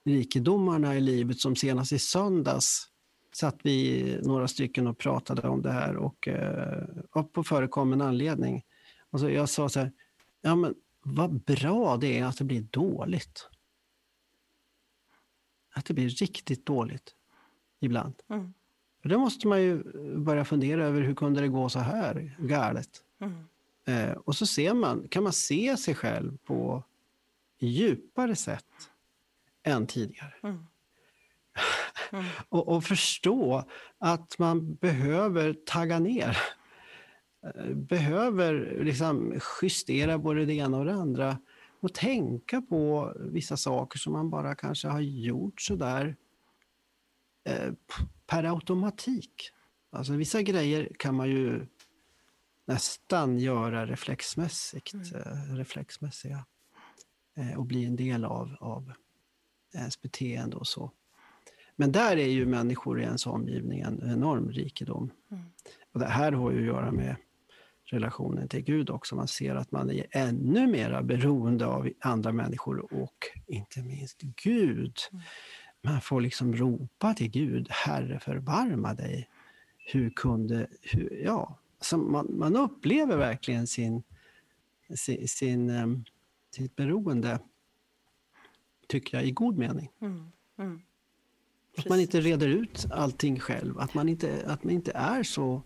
rikedomarna 0.04 0.96
i 0.96 1.00
livet 1.00 1.40
som 1.40 1.56
senast 1.56 1.92
i 1.92 1.98
söndags 1.98 2.88
satt 3.32 3.58
vi 3.62 4.18
några 4.22 4.48
stycken 4.48 4.86
och 4.86 4.98
pratade 4.98 5.48
om 5.48 5.62
det 5.62 5.72
här 5.72 5.96
och, 5.96 6.28
eh, 6.28 6.84
och 7.10 7.32
på 7.32 7.44
förekommen 7.44 8.00
anledning. 8.00 8.62
Alltså 9.10 9.30
jag 9.30 9.48
sa 9.48 9.68
så 9.68 9.80
här, 9.80 9.92
ja 10.40 10.54
men 10.54 10.74
vad 11.02 11.40
bra 11.42 11.96
det 11.96 12.18
är 12.18 12.24
att 12.24 12.38
det 12.38 12.44
blir 12.44 12.62
dåligt. 12.62 13.48
Att 15.74 15.84
det 15.84 15.94
blir 15.94 16.08
riktigt 16.08 16.66
dåligt 16.66 17.14
ibland. 17.80 18.14
Mm. 18.30 18.54
För 19.08 19.14
då 19.14 19.20
måste 19.20 19.48
man 19.48 19.62
ju 19.62 19.82
börja 20.18 20.44
fundera 20.44 20.84
över 20.84 21.00
hur 21.00 21.14
kunde 21.14 21.40
det 21.40 21.48
gå 21.48 21.68
så 21.68 21.78
här 21.78 22.36
galet? 22.38 22.88
Mm. 23.20 23.44
Eh, 23.86 24.16
och 24.16 24.36
så 24.36 24.46
ser 24.46 24.74
man, 24.74 25.08
kan 25.08 25.22
man 25.22 25.32
se 25.32 25.76
sig 25.76 25.94
själv 25.94 26.38
på 26.44 26.84
djupare 27.58 28.36
sätt 28.36 28.90
än 29.62 29.86
tidigare. 29.86 30.34
Mm. 30.42 30.66
Mm. 32.12 32.24
och, 32.48 32.68
och, 32.68 32.84
förstå 32.84 33.64
att 33.98 34.38
man 34.38 34.74
behöver 34.74 35.52
tagga 35.52 35.98
ner. 35.98 36.38
Eh, 37.44 37.74
behöver 37.74 38.84
liksom 38.84 39.40
justera 39.62 40.18
både 40.18 40.44
det 40.44 40.54
ena 40.54 40.78
och 40.78 40.84
det 40.84 40.94
andra 40.94 41.38
och 41.80 41.94
tänka 41.94 42.62
på 42.62 43.12
vissa 43.16 43.56
saker 43.56 43.98
som 43.98 44.12
man 44.12 44.30
bara 44.30 44.54
kanske 44.54 44.88
har 44.88 45.00
gjort 45.00 45.60
sådär 45.60 46.16
eh, 47.44 47.72
per 48.30 48.44
automatik. 48.44 49.50
Alltså 49.90 50.12
vissa 50.12 50.42
grejer 50.42 50.92
kan 50.98 51.14
man 51.14 51.28
ju 51.28 51.66
nästan 52.64 53.38
göra 53.38 53.86
reflexmässigt, 53.86 54.94
mm. 54.94 55.06
Eh, 55.14 55.54
reflexmässiga 55.54 56.44
och 57.56 57.66
bli 57.66 57.84
en 57.84 57.96
del 57.96 58.24
av, 58.24 58.56
av 58.60 58.92
ens 59.74 60.00
beteende 60.00 60.56
och 60.56 60.66
så. 60.66 60.92
Men 61.76 61.92
där 61.92 62.16
är 62.16 62.28
ju 62.28 62.46
människor 62.46 63.00
i 63.00 63.02
ens 63.02 63.26
omgivning 63.26 63.80
en 63.80 64.10
enorm 64.12 64.50
rikedom. 64.50 65.10
Mm. 65.30 65.44
Och 65.92 66.00
det 66.00 66.06
här 66.06 66.32
har 66.32 66.50
ju 66.52 66.58
att 66.58 66.66
göra 66.66 66.92
med 66.92 67.16
relationen 67.84 68.48
till 68.48 68.60
Gud 68.60 68.90
också. 68.90 69.16
Man 69.16 69.28
ser 69.28 69.54
att 69.54 69.70
man 69.70 69.90
är 69.90 70.06
ännu 70.10 70.66
mer 70.66 71.02
beroende 71.02 71.66
av 71.66 71.90
andra 72.00 72.32
människor 72.32 72.94
och 73.02 73.16
inte 73.46 73.82
minst 73.82 74.20
Gud. 74.20 74.96
Mm. 75.12 75.24
Man 75.82 76.00
får 76.00 76.20
liksom 76.20 76.56
ropa 76.56 77.14
till 77.14 77.30
Gud, 77.30 77.66
Herre 77.70 78.20
förbarma 78.20 78.94
dig. 78.94 79.28
Hur 79.78 80.10
kunde, 80.10 80.66
hur, 80.82 81.20
ja, 81.24 81.58
alltså 81.78 81.98
man, 81.98 82.38
man 82.38 82.56
upplever 82.56 83.16
verkligen 83.16 83.66
sin, 83.66 84.02
sin, 84.94 85.28
sin, 85.28 85.70
um, 85.70 86.04
sitt 86.50 86.76
beroende, 86.76 87.38
tycker 88.86 89.16
jag, 89.16 89.26
i 89.26 89.30
god 89.30 89.58
mening. 89.58 89.90
Mm. 90.00 90.32
Mm. 90.58 90.80
Att 91.76 91.88
man 91.88 92.00
inte 92.00 92.20
reder 92.20 92.48
ut 92.48 92.86
allting 92.90 93.40
själv, 93.40 93.78
att 93.78 93.94
man 93.94 94.08
inte, 94.08 94.44
att 94.46 94.64
man 94.64 94.72
inte 94.72 94.92
är 94.92 95.22
så 95.22 95.62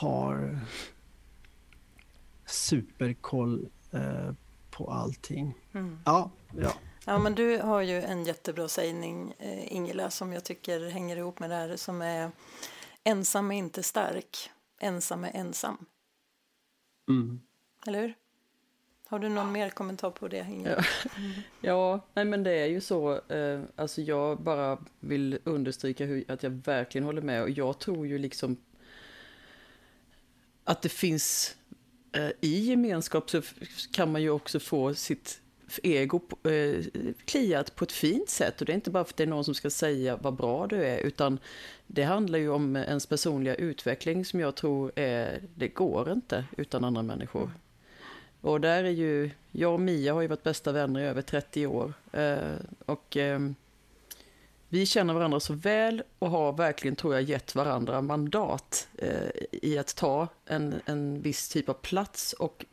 har 0.00 0.58
superkoll 2.46 3.68
eh, 3.92 4.32
på 4.70 4.90
allting. 4.90 5.54
Mm. 5.72 5.98
Ja, 6.04 6.30
ja. 6.56 6.72
Ja, 7.06 7.18
men 7.18 7.34
du 7.34 7.58
har 7.58 7.80
ju 7.80 8.02
en 8.02 8.24
jättebra 8.24 8.68
sägning, 8.68 9.34
eh, 9.38 9.72
Ingela, 9.72 10.10
som 10.10 10.32
jag 10.32 10.44
tycker 10.44 10.88
hänger 10.88 11.16
ihop 11.16 11.38
med 11.38 11.50
det 11.50 11.56
här, 11.56 11.76
som 11.76 12.02
är 12.02 12.30
ensam 13.04 13.52
är 13.52 13.56
inte 13.56 13.82
stark, 13.82 14.50
ensam 14.80 15.24
är 15.24 15.30
ensam. 15.34 15.86
Mm. 17.08 17.40
Eller 17.86 18.00
hur? 18.00 18.14
Har 19.06 19.18
du 19.18 19.28
någon 19.28 19.52
mer 19.52 19.70
kommentar 19.70 20.10
på 20.10 20.28
det? 20.28 20.46
Ingela? 20.50 20.84
Ja, 21.04 21.10
ja 21.60 22.00
nej, 22.14 22.24
men 22.24 22.42
det 22.42 22.52
är 22.52 22.66
ju 22.66 22.80
så. 22.80 23.20
Eh, 23.28 23.60
alltså 23.76 24.02
jag 24.02 24.40
bara 24.40 24.78
vill 25.00 25.38
understryka 25.44 26.04
hur, 26.04 26.24
att 26.30 26.42
jag 26.42 26.50
verkligen 26.50 27.04
håller 27.04 27.22
med. 27.22 27.42
Och 27.42 27.50
jag 27.50 27.78
tror 27.78 28.06
ju 28.06 28.18
liksom 28.18 28.56
att 30.64 30.82
det 30.82 30.88
finns 30.88 31.56
eh, 32.12 32.30
i 32.40 32.58
gemenskap 32.58 33.30
så 33.30 33.42
kan 33.92 34.12
man 34.12 34.22
ju 34.22 34.30
också 34.30 34.60
få 34.60 34.94
sitt 34.94 35.40
ego 35.82 36.20
eh, 36.50 36.84
kliat 37.24 37.76
på 37.76 37.84
ett 37.84 37.92
fint 37.92 38.28
sätt. 38.28 38.60
Och 38.60 38.66
det 38.66 38.72
är 38.72 38.74
inte 38.74 38.90
bara 38.90 39.04
för 39.04 39.12
att 39.12 39.16
det 39.16 39.22
är 39.22 39.26
någon 39.26 39.44
som 39.44 39.54
ska 39.54 39.70
säga 39.70 40.16
vad 40.16 40.34
bra 40.34 40.66
du 40.66 40.84
är, 40.84 40.98
utan 40.98 41.38
det 41.86 42.02
handlar 42.02 42.38
ju 42.38 42.50
om 42.50 42.76
ens 42.76 43.06
personliga 43.06 43.54
utveckling 43.54 44.24
som 44.24 44.40
jag 44.40 44.54
tror 44.54 44.92
är, 44.94 45.42
det 45.54 45.68
går 45.68 46.12
inte 46.12 46.44
utan 46.56 46.84
andra 46.84 47.02
människor. 47.02 47.42
Mm. 47.42 47.54
Och 48.40 48.60
där 48.60 48.84
är 48.84 48.90
ju, 48.90 49.30
jag 49.50 49.74
och 49.74 49.80
Mia 49.80 50.14
har 50.14 50.20
ju 50.20 50.28
varit 50.28 50.42
bästa 50.42 50.72
vänner 50.72 51.00
i 51.00 51.04
över 51.04 51.22
30 51.22 51.66
år. 51.66 51.92
Eh, 52.12 52.38
och 52.86 53.16
eh, 53.16 53.40
vi 54.68 54.86
känner 54.86 55.14
varandra 55.14 55.40
så 55.40 55.52
väl 55.52 56.02
och 56.18 56.30
har 56.30 56.52
verkligen, 56.52 56.96
tror 56.96 57.14
jag, 57.14 57.22
gett 57.22 57.54
varandra 57.54 58.00
mandat 58.00 58.88
eh, 58.98 59.30
i 59.52 59.78
att 59.78 59.96
ta 59.96 60.28
en, 60.46 60.74
en 60.84 61.22
viss 61.22 61.48
typ 61.48 61.68
av 61.68 61.74
plats 61.74 62.32
och 62.32 62.64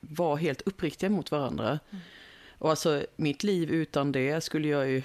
vara 0.00 0.36
helt 0.36 0.60
uppriktiga 0.60 1.10
mot 1.10 1.30
varandra. 1.30 1.68
Mm. 1.90 2.02
Och 2.58 2.70
alltså 2.70 3.06
mitt 3.16 3.42
liv 3.42 3.70
utan 3.70 4.12
det 4.12 4.40
skulle 4.40 4.68
jag 4.68 4.88
ju, 4.88 5.02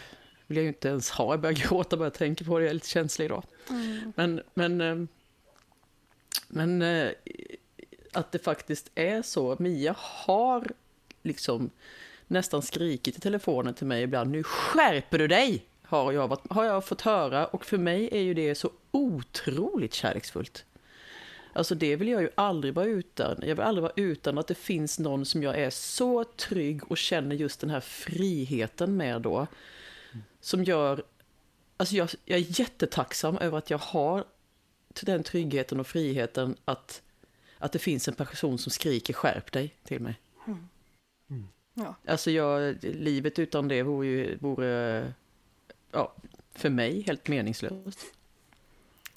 vill 0.48 0.58
jag 0.58 0.64
ju 0.64 0.68
inte 0.68 0.88
ens 0.88 1.10
ha. 1.10 1.34
Jag 1.34 1.42
börjar 1.42 1.56
gråta 1.56 1.98
bara 1.98 2.06
jag 2.06 2.14
tänker 2.14 2.46
på 2.46 2.60
det, 2.60 2.64
jag 2.64 2.70
är 2.70 2.74
lite 2.74 2.90
känslig 2.90 3.26
idag. 3.26 3.44
Mm. 3.70 4.14
Men, 4.16 4.42
men, 4.54 4.82
eh, 4.82 5.08
men 6.48 6.82
eh, 6.82 7.12
att 8.14 8.32
det 8.32 8.40
faktiskt 8.40 8.92
är 8.96 9.22
så. 9.22 9.56
Mia 9.60 9.96
har 9.98 10.68
liksom 11.24 11.70
nästan 12.28 12.62
skrikit 12.62 13.18
i 13.18 13.22
telefonen 13.22 13.74
till 13.74 13.88
mig 13.88 14.04
ibland. 14.04 14.32
Nu 14.32 14.44
skärper 14.44 15.18
du 15.18 15.28
dig! 15.28 15.66
Har 15.84 16.12
jag, 16.12 16.28
varit, 16.28 16.52
har 16.52 16.66
jag 16.66 16.86
fått 16.86 17.02
höra 17.02 17.48
och 17.48 17.66
för 17.66 17.78
mig 17.78 18.10
är 18.12 18.22
ju 18.22 18.34
det 18.34 18.56
så 18.56 18.72
otroligt 18.92 19.94
kärleksfullt. 19.94 20.66
Alltså 21.54 21.76
det 21.76 21.96
vill 21.96 22.08
jag 22.08 22.22
ju 22.22 22.30
aldrig 22.36 22.74
vara 22.74 22.86
utan. 22.86 23.38
Jag 23.42 23.56
vill 23.56 23.60
aldrig 23.60 23.82
vara 23.82 23.94
utan 23.96 24.38
att 24.38 24.48
det 24.48 24.56
finns 24.56 25.00
någon 25.00 25.26
som 25.26 25.44
jag 25.44 25.60
är 25.60 25.70
så 25.70 26.24
trygg 26.24 26.92
och 26.92 26.98
känner 26.98 27.36
just 27.36 27.60
den 27.60 27.70
här 27.70 27.80
friheten 27.80 28.98
med 28.98 29.22
då. 29.22 29.48
Som 30.40 30.64
gör, 30.64 31.04
alltså 31.78 31.96
jag, 31.96 32.10
jag 32.26 32.40
är 32.40 32.60
jättetacksam 32.60 33.38
över 33.38 33.58
att 33.58 33.70
jag 33.70 33.78
har 33.78 34.26
den 35.02 35.24
tryggheten 35.24 35.80
och 35.80 35.88
friheten 35.88 36.56
att, 36.66 37.02
att 37.58 37.72
det 37.72 37.80
finns 37.80 38.08
en 38.08 38.14
person 38.14 38.58
som 38.58 38.72
skriker 38.72 39.14
skärp 39.14 39.52
dig 39.52 39.76
till 39.84 40.00
mig. 40.00 40.20
Mm. 40.48 40.68
Mm. 41.30 41.48
Ja. 41.74 41.96
Alltså 42.06 42.32
jag, 42.32 42.84
livet 42.84 43.40
utan 43.40 43.68
det 43.68 43.84
vore 43.84 44.08
ju, 44.08 44.38
vore, 44.38 45.14
ja, 45.92 46.14
för 46.54 46.70
mig 46.70 47.02
helt 47.02 47.28
meningslöst. 47.28 48.00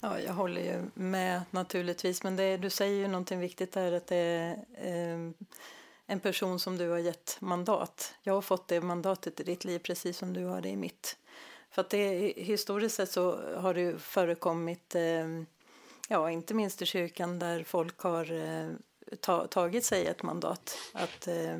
Ja, 0.05 0.19
jag 0.19 0.33
håller 0.33 0.61
ju 0.61 0.83
med 0.93 1.41
naturligtvis, 1.51 2.23
men 2.23 2.35
det, 2.35 2.57
du 2.57 2.69
säger 2.69 2.95
ju 2.95 3.07
någonting 3.07 3.39
viktigt 3.39 3.71
där 3.71 3.91
att 3.91 4.07
det 4.07 4.15
är 4.15 4.57
eh, 4.73 5.31
en 6.05 6.19
person 6.19 6.59
som 6.59 6.77
du 6.77 6.89
har 6.89 6.97
gett 6.97 7.37
mandat. 7.39 8.15
Jag 8.23 8.33
har 8.33 8.41
fått 8.41 8.67
det 8.67 8.81
mandatet 8.81 9.39
i 9.39 9.43
ditt 9.43 9.65
liv 9.65 9.79
precis 9.79 10.17
som 10.17 10.33
du 10.33 10.45
har 10.45 10.61
det 10.61 10.69
i 10.69 10.75
mitt. 10.75 11.17
För 11.69 11.81
att 11.81 11.89
det, 11.89 12.33
historiskt 12.37 12.95
sett 12.95 13.11
så 13.11 13.55
har 13.57 13.73
det 13.73 13.99
förekommit, 13.99 14.95
eh, 14.95 15.27
ja 16.07 16.31
inte 16.31 16.53
minst 16.53 16.81
i 16.81 16.85
kyrkan 16.85 17.39
där 17.39 17.63
folk 17.63 17.99
har 17.99 18.31
eh, 18.31 18.69
ta, 19.19 19.47
tagit 19.47 19.85
sig 19.85 20.07
ett 20.07 20.23
mandat 20.23 20.77
att 20.93 21.27
eh, 21.27 21.57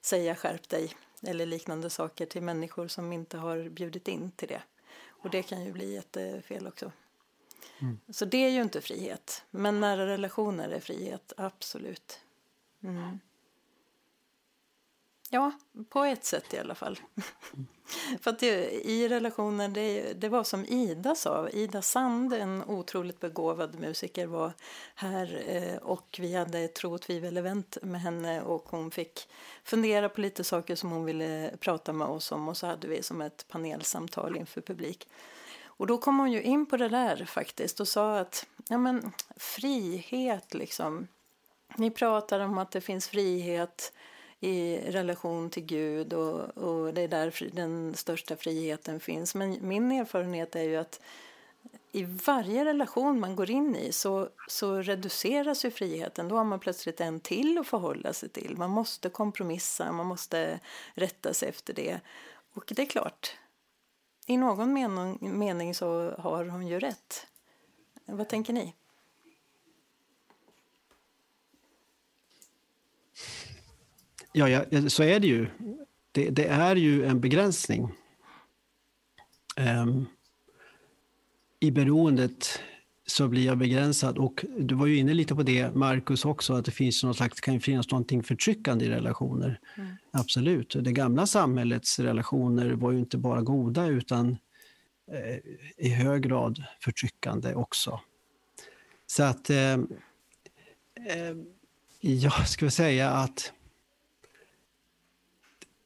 säga 0.00 0.34
skärp 0.34 0.68
dig 0.68 0.94
eller 1.22 1.46
liknande 1.46 1.90
saker 1.90 2.26
till 2.26 2.42
människor 2.42 2.88
som 2.88 3.12
inte 3.12 3.38
har 3.38 3.68
bjudit 3.68 4.08
in 4.08 4.30
till 4.30 4.48
det. 4.48 4.62
Och 5.06 5.30
det 5.30 5.42
kan 5.42 5.64
ju 5.64 5.72
bli 5.72 5.94
jättefel 5.94 6.66
också. 6.66 6.92
Mm. 7.80 8.00
Så 8.08 8.24
det 8.24 8.44
är 8.44 8.50
ju 8.50 8.62
inte 8.62 8.80
frihet. 8.80 9.44
Men 9.50 9.80
nära 9.80 10.06
relationer 10.06 10.68
är 10.68 10.80
frihet, 10.80 11.32
absolut. 11.36 12.20
Mm. 12.82 13.18
Ja, 15.30 15.52
på 15.88 16.04
ett 16.04 16.24
sätt 16.24 16.54
i 16.54 16.58
alla 16.58 16.74
fall. 16.74 17.00
För 18.20 18.30
att 18.30 18.38
det, 18.38 18.70
i 18.86 19.08
relationer, 19.08 19.68
det, 19.68 20.12
det, 20.12 20.28
var 20.28 20.44
som 20.44 20.64
Ida 20.64 21.14
sa, 21.14 21.48
Ida 21.48 21.82
Sand, 21.82 22.32
en 22.32 22.64
otroligt 22.64 23.20
begåvad 23.20 23.80
musiker, 23.80 24.26
var 24.26 24.52
här 24.94 25.42
eh, 25.46 25.76
och 25.76 26.16
vi 26.18 26.34
hade 26.34 26.58
ett 26.58 26.74
tro 26.74 26.94
och 26.94 27.00
tvivel-event 27.00 27.78
med 27.82 28.00
henne 28.00 28.42
och 28.42 28.64
hon 28.68 28.90
fick 28.90 29.28
fundera 29.64 30.08
på 30.08 30.20
lite 30.20 30.44
saker 30.44 30.76
som 30.76 30.90
hon 30.90 31.04
ville 31.04 31.56
prata 31.60 31.92
med 31.92 32.06
oss 32.06 32.32
om 32.32 32.48
och 32.48 32.56
så 32.56 32.66
hade 32.66 32.88
vi 32.88 33.02
som 33.02 33.20
ett 33.20 33.44
panelsamtal 33.48 34.36
inför 34.36 34.60
publik. 34.60 35.08
Och 35.78 35.86
då 35.86 35.98
kom 35.98 36.18
hon 36.18 36.32
ju 36.32 36.42
in 36.42 36.66
på 36.66 36.76
det 36.76 36.88
där 36.88 37.24
faktiskt 37.24 37.80
och 37.80 37.88
sa 37.88 38.18
att 38.18 38.46
ja 38.68 38.78
men, 38.78 39.12
frihet 39.36 40.54
liksom. 40.54 41.08
Ni 41.76 41.90
pratar 41.90 42.40
om 42.40 42.58
att 42.58 42.70
det 42.70 42.80
finns 42.80 43.08
frihet 43.08 43.92
i 44.40 44.76
relation 44.76 45.50
till 45.50 45.64
Gud 45.64 46.12
och, 46.12 46.58
och 46.58 46.94
det 46.94 47.00
är 47.00 47.08
där 47.08 47.50
den 47.52 47.94
största 47.94 48.36
friheten 48.36 49.00
finns. 49.00 49.34
Men 49.34 49.68
min 49.68 49.92
erfarenhet 49.92 50.56
är 50.56 50.62
ju 50.62 50.76
att 50.76 51.00
i 51.92 52.04
varje 52.04 52.64
relation 52.64 53.20
man 53.20 53.36
går 53.36 53.50
in 53.50 53.76
i 53.76 53.92
så, 53.92 54.28
så 54.48 54.82
reduceras 54.82 55.64
ju 55.64 55.70
friheten. 55.70 56.28
Då 56.28 56.36
har 56.36 56.44
man 56.44 56.60
plötsligt 56.60 57.00
en 57.00 57.20
till 57.20 57.58
att 57.58 57.66
förhålla 57.66 58.12
sig 58.12 58.28
till. 58.28 58.56
Man 58.56 58.70
måste 58.70 59.08
kompromissa, 59.08 59.92
man 59.92 60.06
måste 60.06 60.60
rätta 60.94 61.34
sig 61.34 61.48
efter 61.48 61.74
det. 61.74 62.00
Och 62.54 62.64
det 62.76 62.82
är 62.82 62.86
klart, 62.86 63.36
i 64.28 64.36
någon 64.36 64.72
mening, 64.72 65.38
mening 65.38 65.74
så 65.74 66.14
har 66.18 66.44
hon 66.44 66.66
ju 66.66 66.80
rätt. 66.80 67.26
Vad 68.04 68.28
tänker 68.28 68.52
ni? 68.52 68.74
Ja, 74.32 74.48
ja, 74.48 74.88
så 74.88 75.02
är 75.02 75.20
det 75.20 75.26
ju. 75.26 75.46
Det, 76.12 76.30
det 76.30 76.46
är 76.46 76.76
ju 76.76 77.04
en 77.04 77.20
begränsning. 77.20 77.92
Um, 79.56 80.06
I 81.60 81.70
beroendet 81.70 82.60
så 83.10 83.28
blir 83.28 83.46
jag 83.46 83.58
begränsad. 83.58 84.18
Och 84.18 84.44
du 84.58 84.74
var 84.74 84.86
ju 84.86 84.96
inne 84.96 85.14
lite 85.14 85.34
på 85.34 85.42
det, 85.42 85.74
Markus 85.74 86.24
också, 86.24 86.54
att 86.54 86.64
det 86.64 86.70
finns 86.70 87.04
någon 87.04 87.14
slags, 87.14 87.40
kan 87.40 87.60
finnas 87.60 87.90
någonting 87.90 88.22
förtryckande 88.22 88.84
i 88.84 88.88
relationer. 88.88 89.60
Mm. 89.76 89.90
Absolut. 90.10 90.76
Det 90.80 90.92
gamla 90.92 91.26
samhällets 91.26 91.98
relationer 91.98 92.70
var 92.70 92.92
ju 92.92 92.98
inte 92.98 93.18
bara 93.18 93.42
goda 93.42 93.86
utan 93.86 94.36
eh, 95.12 95.38
i 95.76 95.88
hög 95.88 96.22
grad 96.22 96.64
förtryckande 96.80 97.54
också. 97.54 98.00
Så 99.06 99.22
att 99.22 99.50
eh, 99.50 99.72
eh, 99.72 101.36
jag 102.00 102.48
skulle 102.48 102.70
säga 102.70 103.10
att 103.10 103.52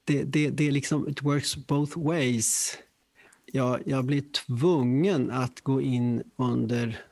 det, 0.04 0.22
det, 0.22 0.50
det 0.50 0.68
är 0.68 0.72
liksom, 0.72 1.08
it 1.08 1.22
works 1.22 1.56
both 1.56 1.98
ways. 1.98 2.78
Jag, 3.46 3.82
jag 3.86 4.04
blir 4.04 4.22
tvungen 4.32 5.30
att 5.30 5.60
gå 5.60 5.80
in 5.80 6.22
under 6.36 7.04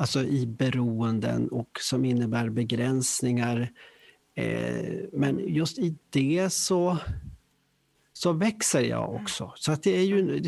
alltså 0.00 0.24
i 0.24 0.46
beroenden 0.46 1.48
och 1.48 1.78
som 1.80 2.04
innebär 2.04 2.48
begränsningar. 2.48 3.72
Eh, 4.34 4.98
men 5.12 5.54
just 5.54 5.78
i 5.78 5.96
det 6.10 6.50
så, 6.52 6.98
så 8.12 8.32
växer 8.32 8.80
jag 8.80 9.14
också. 9.14 9.52
Så 9.56 9.72
att 9.72 9.82
det 9.82 9.96
är 9.96 10.04
ju 10.04 10.40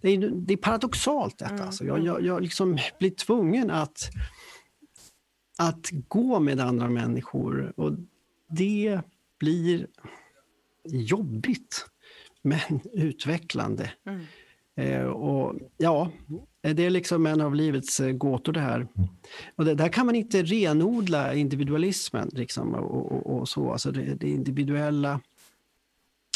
det 0.00 0.08
är, 0.08 0.30
det 0.30 0.52
är 0.52 0.56
paradoxalt 0.56 1.38
detta. 1.38 1.54
Mm. 1.54 1.66
Alltså 1.66 1.84
jag, 1.84 2.04
jag, 2.04 2.24
jag 2.24 2.42
liksom 2.42 2.78
blir 2.98 3.10
tvungen 3.10 3.70
att, 3.70 4.10
att 5.58 5.90
gå 6.08 6.40
med 6.40 6.60
andra 6.60 6.88
människor 6.88 7.72
och 7.76 7.92
det 8.48 9.00
blir 9.38 9.86
jobbigt 10.84 11.86
men 12.42 12.80
utvecklande. 12.92 13.92
Mm. 14.06 14.24
Eh, 14.76 15.06
och 15.06 15.56
ja, 15.76 16.10
det 16.62 16.86
är 16.86 16.90
liksom 16.90 17.26
en 17.26 17.40
av 17.40 17.54
livets 17.54 18.00
eh, 18.00 18.12
gåtor 18.12 18.52
det 18.52 18.60
här. 18.60 18.86
Och 19.56 19.64
det, 19.64 19.74
där 19.74 19.88
kan 19.88 20.06
man 20.06 20.14
inte 20.14 20.42
renodla 20.42 21.34
individualismen 21.34 22.30
liksom, 22.32 22.74
och, 22.74 23.12
och, 23.12 23.38
och 23.38 23.48
så. 23.48 23.72
Alltså 23.72 23.92
det, 23.92 24.14
det, 24.14 24.30
individuella, 24.30 25.20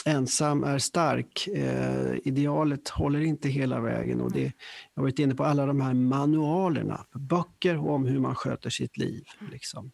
ensam 0.04 0.64
är 0.64 0.78
stark. 0.78 1.48
Eh, 1.48 2.14
idealet 2.24 2.88
håller 2.88 3.20
inte 3.20 3.48
hela 3.48 3.80
vägen. 3.80 4.20
Och 4.20 4.32
det, 4.32 4.42
jag 4.42 4.52
har 4.94 5.02
varit 5.02 5.18
inne 5.18 5.34
på 5.34 5.44
alla 5.44 5.66
de 5.66 5.80
här 5.80 5.94
manualerna, 5.94 7.06
böcker 7.12 7.76
om 7.76 8.06
hur 8.06 8.18
man 8.18 8.34
sköter 8.34 8.70
sitt 8.70 8.96
liv. 8.96 9.24
Liksom. 9.52 9.92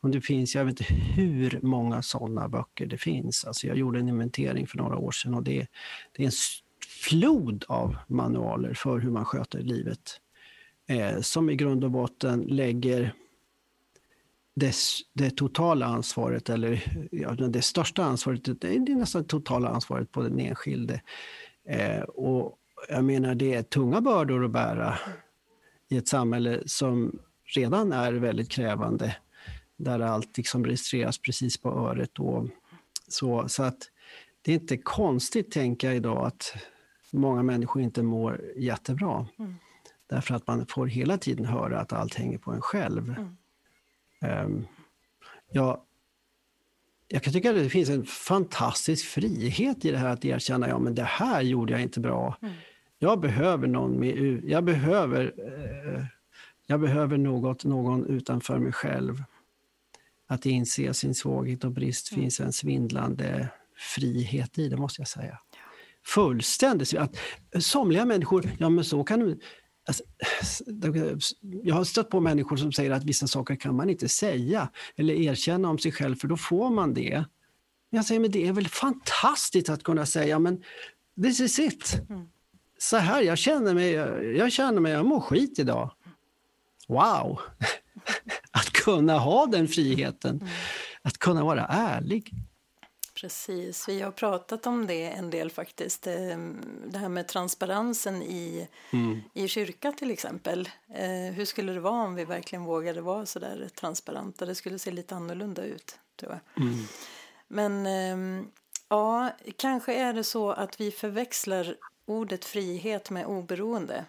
Och 0.00 0.10
det 0.10 0.20
finns, 0.20 0.54
jag 0.54 0.64
vet 0.64 0.80
inte 0.80 0.94
hur 0.94 1.60
många 1.62 2.02
sådana 2.02 2.48
böcker 2.48 2.86
det 2.86 2.98
finns. 2.98 3.44
Alltså 3.44 3.66
jag 3.66 3.76
gjorde 3.76 3.98
en 3.98 4.08
inventering 4.08 4.66
för 4.66 4.78
några 4.78 4.96
år 4.96 5.10
sedan 5.10 5.34
och 5.34 5.42
det, 5.42 5.66
det 6.12 6.22
är 6.22 6.26
en 6.26 6.32
flod 7.02 7.64
av 7.68 7.96
manualer 8.06 8.74
för 8.74 8.98
hur 8.98 9.10
man 9.10 9.24
sköter 9.24 9.58
livet. 9.58 10.20
Eh, 10.86 11.20
som 11.20 11.50
i 11.50 11.56
grund 11.56 11.84
och 11.84 11.90
botten 11.90 12.40
lägger 12.40 13.14
dess, 14.54 14.98
det 15.12 15.30
totala 15.30 15.86
ansvaret, 15.86 16.50
eller 16.50 16.84
ja, 17.10 17.30
det 17.30 17.62
största 17.62 18.04
ansvaret, 18.04 18.60
det 18.60 18.74
är 18.74 18.78
nästan 18.78 19.24
totala 19.24 19.68
ansvaret 19.68 20.12
på 20.12 20.22
den 20.22 20.38
enskilde. 20.38 21.02
Eh, 21.68 22.00
och 22.00 22.58
jag 22.88 23.04
menar, 23.04 23.34
det 23.34 23.54
är 23.54 23.62
tunga 23.62 24.00
bördor 24.00 24.44
att 24.44 24.50
bära 24.50 24.98
i 25.88 25.96
ett 25.96 26.08
samhälle 26.08 26.62
som 26.66 27.18
redan 27.54 27.92
är 27.92 28.12
väldigt 28.12 28.50
krävande, 28.50 29.16
där 29.76 30.00
allt 30.00 30.36
liksom 30.36 30.64
registreras 30.64 31.18
precis 31.18 31.60
på 31.60 31.70
öret. 31.70 32.18
Och 32.18 32.48
så, 33.08 33.48
så 33.48 33.62
att 33.62 33.78
det 34.42 34.52
är 34.52 34.54
inte 34.54 34.76
konstigt, 34.76 35.50
tänker 35.50 35.86
jag 35.86 35.96
idag, 35.96 36.26
att 36.26 36.54
många 37.12 37.42
människor 37.42 37.82
inte 37.82 38.02
mår 38.02 38.40
jättebra. 38.56 39.26
Mm. 39.38 39.54
Därför 40.06 40.34
att 40.34 40.46
man 40.46 40.66
får 40.66 40.86
hela 40.86 41.18
tiden 41.18 41.46
höra 41.46 41.80
att 41.80 41.92
allt 41.92 42.14
hänger 42.14 42.38
på 42.38 42.50
en 42.50 42.60
själv. 42.60 43.14
Mm. 44.20 44.46
Um, 44.46 44.66
ja, 45.52 45.84
jag 47.08 47.22
kan 47.22 47.32
tycka 47.32 47.50
att 47.50 47.56
det 47.56 47.68
finns 47.68 47.88
en 47.88 48.04
fantastisk 48.04 49.06
frihet 49.06 49.84
i 49.84 49.90
det 49.90 49.98
här 49.98 50.08
att 50.08 50.24
erkänna, 50.24 50.68
ja 50.68 50.78
men 50.78 50.94
det 50.94 51.02
här 51.02 51.42
gjorde 51.42 51.72
jag 51.72 51.82
inte 51.82 52.00
bra. 52.00 52.36
Mm. 52.42 52.54
Jag 52.98 53.20
behöver 53.20 53.66
någon 53.66 54.00
med, 54.00 54.40
jag 54.44 54.64
behöver, 54.64 55.34
eh, 55.38 56.04
jag 56.66 56.80
behöver 56.80 57.18
något, 57.18 57.64
någon 57.64 58.06
utanför 58.06 58.58
mig 58.58 58.72
själv. 58.72 59.24
att 60.26 60.46
inse 60.46 60.94
sin 60.94 61.14
svaghet 61.14 61.64
och 61.64 61.72
brist 61.72 62.12
mm. 62.12 62.22
finns 62.22 62.40
en 62.40 62.52
svindlande 62.52 63.48
frihet 63.76 64.58
i 64.58 64.68
det, 64.68 64.76
måste 64.76 65.00
jag 65.00 65.08
säga. 65.08 65.38
Fullständigt. 66.06 66.94
Att 66.94 67.16
somliga 67.58 68.04
människor, 68.04 68.50
ja 68.58 68.68
men 68.68 68.84
så 68.84 69.04
kan 69.04 69.20
du... 69.20 69.40
Alltså, 69.88 70.04
jag 71.40 71.74
har 71.74 71.84
stött 71.84 72.10
på 72.10 72.20
människor 72.20 72.56
som 72.56 72.72
säger 72.72 72.90
att 72.90 73.04
vissa 73.04 73.26
saker 73.26 73.56
kan 73.56 73.76
man 73.76 73.90
inte 73.90 74.08
säga 74.08 74.68
eller 74.96 75.14
erkänna 75.14 75.68
om 75.68 75.78
sig 75.78 75.92
själv, 75.92 76.16
för 76.16 76.28
då 76.28 76.36
får 76.36 76.70
man 76.70 76.94
det. 76.94 77.24
Jag 77.90 78.04
säger, 78.04 78.20
men 78.20 78.30
det 78.30 78.46
är 78.48 78.52
väl 78.52 78.68
fantastiskt 78.68 79.68
att 79.68 79.82
kunna 79.82 80.06
säga, 80.06 80.38
men 80.38 80.62
this 81.22 81.40
is 81.40 81.58
it. 81.58 82.00
Mm. 82.10 82.28
Så 82.78 82.96
här, 82.96 83.22
jag 83.22 83.38
känner 83.38 83.74
mig, 83.74 83.90
jag 84.36 84.52
känner 84.52 84.80
mig, 84.80 84.92
jag 84.92 85.06
mår 85.06 85.20
skit 85.20 85.58
idag. 85.58 85.90
Wow! 86.88 87.40
att 88.50 88.72
kunna 88.72 89.18
ha 89.18 89.46
den 89.46 89.68
friheten, 89.68 90.36
mm. 90.36 90.48
att 91.02 91.18
kunna 91.18 91.44
vara 91.44 91.66
ärlig. 91.66 92.32
Precis, 93.22 93.88
vi 93.88 94.00
har 94.00 94.10
pratat 94.10 94.66
om 94.66 94.86
det 94.86 95.10
en 95.10 95.30
del 95.30 95.50
faktiskt. 95.50 96.06
Ehm, 96.06 96.60
det 96.86 96.98
här 96.98 97.08
med 97.08 97.28
transparensen 97.28 98.22
i, 98.22 98.68
mm. 98.92 99.20
i 99.34 99.48
kyrka 99.48 99.92
till 99.92 100.10
exempel. 100.10 100.68
Eh, 100.94 101.34
hur 101.34 101.44
skulle 101.44 101.72
det 101.72 101.80
vara 101.80 102.04
om 102.04 102.14
vi 102.14 102.24
verkligen 102.24 102.64
vågade 102.64 103.00
vara 103.00 103.26
så 103.26 103.38
där 103.38 103.68
transparenta? 103.74 104.46
Det 104.46 104.54
skulle 104.54 104.78
se 104.78 104.90
lite 104.90 105.14
annorlunda 105.14 105.64
ut, 105.64 105.98
tror 106.16 106.32
jag. 106.32 106.64
Mm. 106.64 106.78
Men 107.48 107.86
ehm, 107.86 108.50
ja, 108.88 109.30
kanske 109.56 109.94
är 109.94 110.12
det 110.12 110.24
så 110.24 110.50
att 110.50 110.80
vi 110.80 110.90
förväxlar 110.90 111.76
ordet 112.06 112.44
frihet 112.44 113.10
med 113.10 113.26
oberoende. 113.26 114.04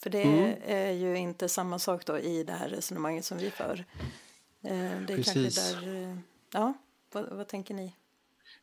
För 0.00 0.10
det 0.10 0.22
mm. 0.22 0.56
är 0.66 0.90
ju 0.90 1.16
inte 1.16 1.48
samma 1.48 1.78
sak 1.78 2.06
då 2.06 2.18
i 2.18 2.44
det 2.44 2.52
här 2.52 2.68
resonemanget 2.68 3.24
som 3.24 3.38
vi 3.38 3.50
för. 3.50 3.84
Eh, 4.62 5.00
det 5.06 5.12
är 5.12 5.16
Precis. 5.16 5.34
kanske 5.34 5.86
där, 5.86 6.10
eh, 6.10 6.16
ja, 6.50 6.74
vad, 7.12 7.24
vad 7.24 7.48
tänker 7.48 7.74
ni? 7.74 7.96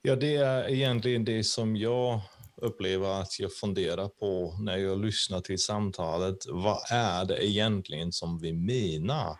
Ja, 0.01 0.15
det 0.15 0.35
är 0.35 0.69
egentligen 0.69 1.25
det 1.25 1.43
som 1.43 1.75
jag 1.75 2.21
upplever 2.55 3.21
att 3.21 3.39
jag 3.39 3.53
funderar 3.53 4.07
på 4.07 4.57
när 4.61 4.77
jag 4.77 5.05
lyssnar 5.05 5.41
till 5.41 5.59
samtalet. 5.59 6.37
Vad 6.47 6.79
är 6.91 7.25
det 7.25 7.45
egentligen 7.45 8.11
som 8.11 8.39
vi 8.39 8.53
menar 8.53 9.37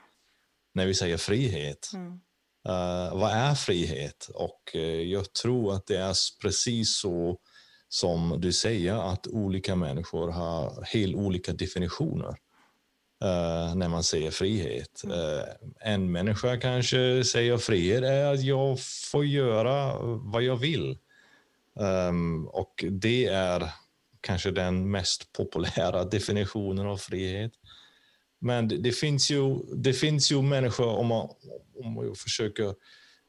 när 0.74 0.86
vi 0.86 0.93
säger 0.93 1.18
frihet? 1.18 1.89
Mm. 1.93 2.12
Uh, 2.70 3.20
vad 3.20 3.32
är 3.32 3.55
frihet? 3.55 4.30
Och 4.34 4.76
uh, 4.76 4.82
jag 4.82 5.34
tror 5.34 5.74
att 5.74 5.88
det 5.88 5.97
är 5.97 6.16
precis 6.41 6.97
så 7.01 7.39
som 7.89 8.36
du 8.41 8.53
säger, 8.53 9.12
att 9.12 9.28
olika 9.28 9.76
människor 9.76 10.32
har 10.32 10.84
helt 10.84 11.16
olika 11.16 11.53
definitioner 11.53 12.36
uh, 13.24 13.76
när 13.76 13.89
man 13.89 14.03
säger 14.03 14.32
frihet. 14.32 15.03
Uh, 15.05 15.43
en 15.80 16.11
människa 16.11 16.57
kanske 16.57 17.24
säger 17.24 17.57
frihet 17.57 18.03
är 18.03 18.34
att 18.34 18.43
jag 18.43 18.80
får 19.11 19.26
göra 19.26 19.97
vad 20.03 20.43
jag 20.43 20.57
vill. 20.57 20.97
Um, 21.80 22.47
och 22.47 22.86
det 22.89 23.26
är 23.26 23.70
kanske 24.22 24.51
den 24.51 24.91
mest 24.91 25.34
populära 25.34 26.03
definitionen 26.11 26.88
av 26.88 26.97
frihet. 26.97 27.51
Men 28.39 28.67
det, 28.67 28.78
det, 28.78 28.91
finns, 28.91 29.32
ju, 29.32 29.59
det 29.76 29.93
finns 29.93 30.32
ju 30.32 30.41
människor, 30.41 30.88
om 30.88 31.07
man, 31.07 31.30
om 31.84 31.93
man 31.93 32.15
försöker 32.15 32.76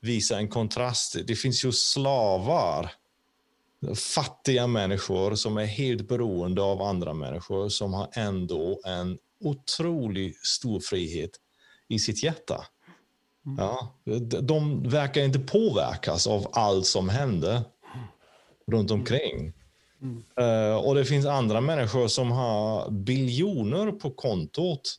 visa 0.00 0.38
en 0.38 0.48
kontrast, 0.48 1.16
det 1.26 1.34
finns 1.34 1.64
ju 1.64 1.72
slavar 1.72 2.90
fattiga 4.14 4.66
människor 4.66 5.34
som 5.34 5.58
är 5.58 5.64
helt 5.64 6.08
beroende 6.08 6.62
av 6.62 6.82
andra 6.82 7.14
människor 7.14 7.68
som 7.68 7.94
har 7.94 8.08
ändå 8.12 8.80
en 8.84 9.18
otroligt 9.40 10.46
stor 10.46 10.80
frihet 10.80 11.30
i 11.88 11.98
sitt 11.98 12.22
hjärta. 12.22 12.66
Mm. 13.46 13.58
Ja, 13.58 13.94
de 14.42 14.88
verkar 14.88 15.24
inte 15.24 15.38
påverkas 15.38 16.26
av 16.26 16.50
allt 16.52 16.86
som 16.86 17.08
händer 17.08 17.62
runt 18.66 18.90
omkring. 18.90 19.52
Mm. 20.02 20.24
Uh, 20.40 20.76
och 20.76 20.94
det 20.94 21.04
finns 21.04 21.26
andra 21.26 21.60
människor 21.60 22.08
som 22.08 22.30
har 22.30 22.90
biljoner 22.90 23.92
på 23.92 24.10
kontot. 24.10 24.96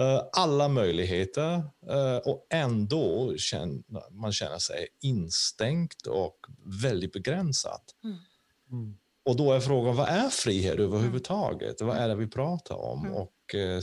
Uh, 0.00 0.20
alla 0.32 0.68
möjligheter 0.68 1.56
uh, 1.90 2.16
och 2.24 2.46
ändå 2.50 3.34
känner 3.36 4.12
man 4.12 4.32
känner 4.32 4.58
sig 4.58 4.88
instängt 5.00 6.06
och 6.06 6.36
väldigt 6.82 7.12
begränsad. 7.12 7.80
Mm. 8.04 8.16
Mm. 8.70 8.96
Och 9.26 9.36
då 9.36 9.52
är 9.52 9.60
frågan, 9.60 9.96
vad 9.96 10.08
är 10.08 10.28
frihet 10.28 10.78
överhuvudtaget? 10.78 11.80
Vad 11.80 11.96
är 11.96 12.08
det 12.08 12.14
vi 12.14 12.26
pratar 12.26 12.74
om? 12.74 13.00
Mm. 13.00 13.14
Och 13.14 13.54
eh, 13.54 13.80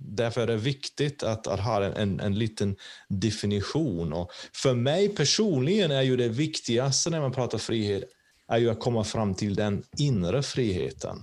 därför 0.00 0.40
är 0.40 0.46
det 0.46 0.56
viktigt 0.56 1.22
att, 1.22 1.46
att 1.46 1.60
ha 1.60 1.84
en, 1.84 1.92
en, 1.92 2.20
en, 2.20 2.38
liten 2.38 2.76
definition. 3.08 4.12
Och 4.12 4.30
för 4.52 4.74
mig 4.74 5.08
personligen 5.08 5.90
är 5.90 6.02
ju 6.02 6.16
det 6.16 6.28
viktigaste 6.28 7.10
när 7.10 7.20
man 7.20 7.32
pratar 7.32 7.58
frihet 7.58 8.04
är 8.48 8.58
ju 8.58 8.70
att 8.70 8.80
komma 8.80 9.04
fram 9.04 9.34
till 9.34 9.54
den 9.54 9.82
inre 9.98 10.42
friheten. 10.42 11.16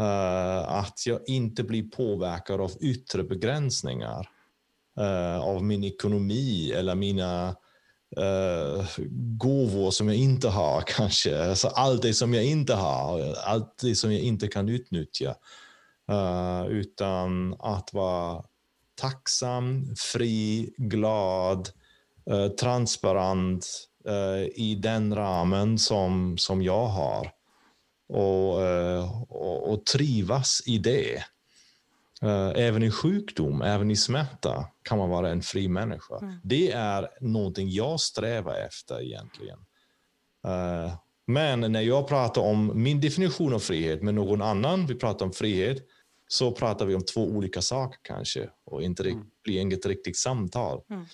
Uh, 0.00 0.68
att 0.68 1.06
jag 1.06 1.20
inte 1.26 1.62
blir 1.64 1.90
påverkad 1.90 2.60
av 2.60 2.72
yttre 2.80 3.22
begränsningar. 3.22 4.28
Uh, 5.00 5.40
av 5.40 5.64
min 5.64 5.84
ekonomi 5.84 6.72
eller 6.72 6.94
mina 6.94 7.56
uh, 8.18 8.86
gåvor 9.38 9.90
som 9.90 10.08
jag 10.08 10.16
inte 10.16 10.48
har 10.48 10.80
kanske. 10.86 11.48
Alltså 11.48 11.68
allt 11.68 12.02
det 12.02 12.14
som 12.14 12.34
jag 12.34 12.44
inte 12.44 12.74
har, 12.74 13.34
allt 13.46 13.78
det 13.82 13.94
som 13.94 14.12
jag 14.12 14.20
inte 14.20 14.48
kan 14.48 14.68
utnyttja. 14.68 15.34
Uh, 16.12 16.66
utan 16.66 17.54
att 17.58 17.92
vara 17.92 18.44
tacksam, 19.00 19.94
fri, 19.96 20.74
glad, 20.76 21.68
uh, 22.30 22.48
transparent 22.48 23.88
i 24.54 24.74
den 24.74 25.16
ramen 25.16 25.78
som, 25.78 26.38
som 26.38 26.62
jag 26.62 26.86
har. 26.86 27.30
Och, 28.08 28.54
och, 29.28 29.72
och 29.72 29.86
trivas 29.86 30.62
i 30.66 30.78
det. 30.78 31.24
Eh, 32.24 32.52
även 32.56 32.82
i 32.82 32.90
sjukdom, 32.90 33.62
även 33.62 33.90
i 33.90 33.96
smärta 33.96 34.68
kan 34.82 34.98
man 34.98 35.08
vara 35.08 35.30
en 35.30 35.42
fri 35.42 35.68
människa. 35.68 36.18
Mm. 36.18 36.34
Det 36.42 36.70
är 36.70 37.08
någonting 37.20 37.70
jag 37.70 38.00
strävar 38.00 38.54
efter 38.54 39.02
egentligen. 39.02 39.58
Uh, 40.46 40.94
men 41.26 41.60
när 41.60 41.80
jag 41.80 42.08
pratar 42.08 42.42
om 42.42 42.82
min 42.82 43.00
definition 43.00 43.54
av 43.54 43.58
frihet 43.58 44.02
med 44.02 44.14
någon 44.14 44.42
annan, 44.42 44.86
vi 44.86 44.94
pratar 44.94 45.26
om 45.26 45.32
frihet, 45.32 45.78
så 46.28 46.52
pratar 46.52 46.86
vi 46.86 46.94
om 46.94 47.04
två 47.04 47.20
olika 47.20 47.62
saker 47.62 47.98
kanske 48.02 48.50
och 48.64 48.82
inte 48.82 49.02
mm. 49.02 49.24
blir 49.42 49.60
inget 49.60 49.86
riktigt 49.86 50.16
samtal. 50.16 50.80
Mm. 50.90 51.04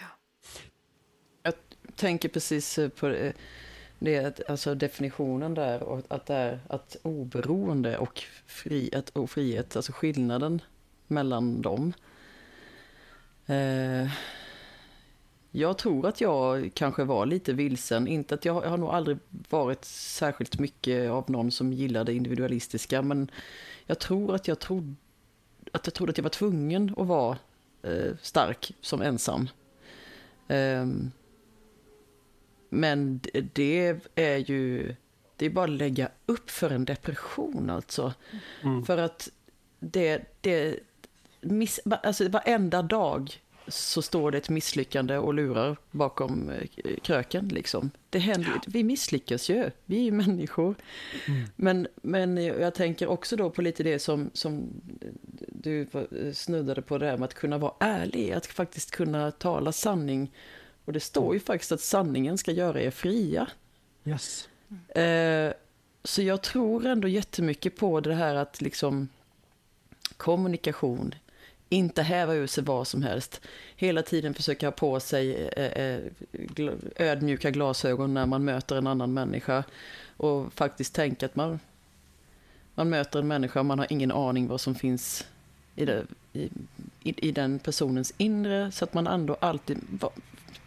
Ja. 0.00 0.06
Jag 1.42 1.54
tänker 1.96 2.28
precis 2.28 2.78
på 2.96 3.08
det 3.08 3.32
det 4.00 4.40
alltså 4.48 4.74
definitionen 4.74 5.54
där, 5.54 5.82
och 5.82 6.02
att 6.08 6.26
det 6.26 6.34
är 6.34 6.60
att 6.68 6.96
oberoende 7.02 7.98
och, 7.98 8.22
frihet, 8.46 9.10
och 9.10 9.30
frihet, 9.30 9.76
alltså 9.76 9.92
skillnaden 9.92 10.62
mellan 11.06 11.62
dem. 11.62 11.92
Eh, 13.46 14.08
jag 15.50 15.78
tror 15.78 16.06
att 16.06 16.20
jag 16.20 16.70
kanske 16.74 17.04
var 17.04 17.26
lite 17.26 17.52
vilsen, 17.52 18.08
inte 18.08 18.34
att 18.34 18.44
jag, 18.44 18.64
jag 18.64 18.70
har 18.70 18.78
nog 18.78 18.90
aldrig 18.90 19.18
varit 19.28 19.84
särskilt 19.84 20.58
mycket 20.58 21.10
av 21.10 21.30
någon 21.30 21.50
som 21.50 21.72
gillar 21.72 22.04
det 22.04 22.14
individualistiska, 22.14 23.02
men 23.02 23.30
jag 23.86 23.98
tror 23.98 24.34
att 24.34 24.48
jag 24.48 24.58
trodde 24.58 24.94
att 25.72 25.86
jag 25.86 25.94
trodde 25.94 26.10
att 26.10 26.18
jag 26.18 26.22
var 26.22 26.30
tvungen 26.30 26.94
att 26.96 27.06
vara 27.06 27.38
eh, 27.82 28.12
stark 28.22 28.72
som 28.80 29.02
ensam. 29.02 29.48
Um, 30.48 31.12
men 32.70 33.20
det 33.52 33.96
är 34.14 34.36
ju, 34.36 34.94
det 35.36 35.46
är 35.46 35.50
bara 35.50 35.64
att 35.64 35.70
lägga 35.70 36.08
upp 36.26 36.50
för 36.50 36.70
en 36.70 36.84
depression 36.84 37.70
alltså. 37.70 38.14
Mm. 38.62 38.84
För 38.84 38.98
att 38.98 39.28
det, 39.78 40.22
det, 40.40 40.76
miss, 41.40 41.80
alltså 42.02 42.28
varenda 42.28 42.82
dag 42.82 43.40
så 43.68 44.02
står 44.02 44.30
det 44.30 44.38
ett 44.38 44.48
misslyckande 44.48 45.18
och 45.18 45.34
lurar 45.34 45.76
bakom 45.90 46.50
eh, 46.50 46.96
kröken. 47.02 47.48
Liksom. 47.48 47.90
Det 48.10 48.18
händer, 48.18 48.50
ja. 48.54 48.60
Vi 48.66 48.84
misslyckas 48.84 49.48
ju, 49.48 49.70
vi 49.84 49.98
är 49.98 50.02
ju 50.02 50.12
människor. 50.12 50.74
Mm. 51.28 51.42
Men, 51.56 51.88
men 52.02 52.36
jag 52.36 52.74
tänker 52.74 53.06
också 53.06 53.36
då 53.36 53.50
på 53.50 53.62
lite 53.62 53.82
det 53.82 53.98
som, 53.98 54.30
som 54.32 54.68
du 55.48 55.86
snuddade 56.32 56.82
på, 56.82 56.98
det 56.98 57.06
här 57.06 57.16
med 57.16 57.24
att 57.24 57.34
kunna 57.34 57.58
vara 57.58 57.74
ärlig, 57.80 58.32
att 58.32 58.46
faktiskt 58.46 58.90
kunna 58.90 59.30
tala 59.30 59.72
sanning 59.72 60.32
och 60.90 60.94
det 60.94 61.00
står 61.00 61.34
ju 61.34 61.40
faktiskt 61.40 61.72
att 61.72 61.80
sanningen 61.80 62.38
ska 62.38 62.52
göra 62.52 62.82
er 62.82 62.90
fria. 62.90 63.46
Yes. 64.04 64.48
Eh, 64.88 65.52
så 66.04 66.22
jag 66.22 66.42
tror 66.42 66.86
ändå 66.86 67.08
jättemycket 67.08 67.76
på 67.76 68.00
det 68.00 68.14
här 68.14 68.34
att 68.34 68.60
liksom 68.60 69.08
kommunikation, 70.16 71.14
inte 71.68 72.02
häva 72.02 72.34
ur 72.34 72.46
sig 72.46 72.64
vad 72.64 72.86
som 72.86 73.02
helst. 73.02 73.40
Hela 73.76 74.02
tiden 74.02 74.34
försöka 74.34 74.66
ha 74.66 74.72
på 74.72 75.00
sig 75.00 75.48
eh, 75.56 75.64
eh 75.64 76.00
ödmjuka 76.96 77.50
glasögon 77.50 78.14
när 78.14 78.26
man 78.26 78.44
möter 78.44 78.76
en 78.76 78.86
annan 78.86 79.12
människa. 79.12 79.64
Och 80.16 80.52
faktiskt 80.52 80.94
tänka 80.94 81.26
att 81.26 81.36
man, 81.36 81.60
man 82.74 82.90
möter 82.90 83.18
en 83.18 83.28
människa 83.28 83.60
och 83.60 83.66
man 83.66 83.78
har 83.78 83.86
ingen 83.90 84.12
aning 84.12 84.48
vad 84.48 84.60
som 84.60 84.74
finns 84.74 85.26
i 85.76 85.84
det, 85.84 86.06
i, 86.32 86.50
i, 87.02 87.28
i 87.28 87.32
den 87.32 87.58
personens 87.58 88.12
inre 88.18 88.72
så 88.72 88.84
att 88.84 88.94
man 88.94 89.06
ändå 89.06 89.36
alltid 89.40 89.78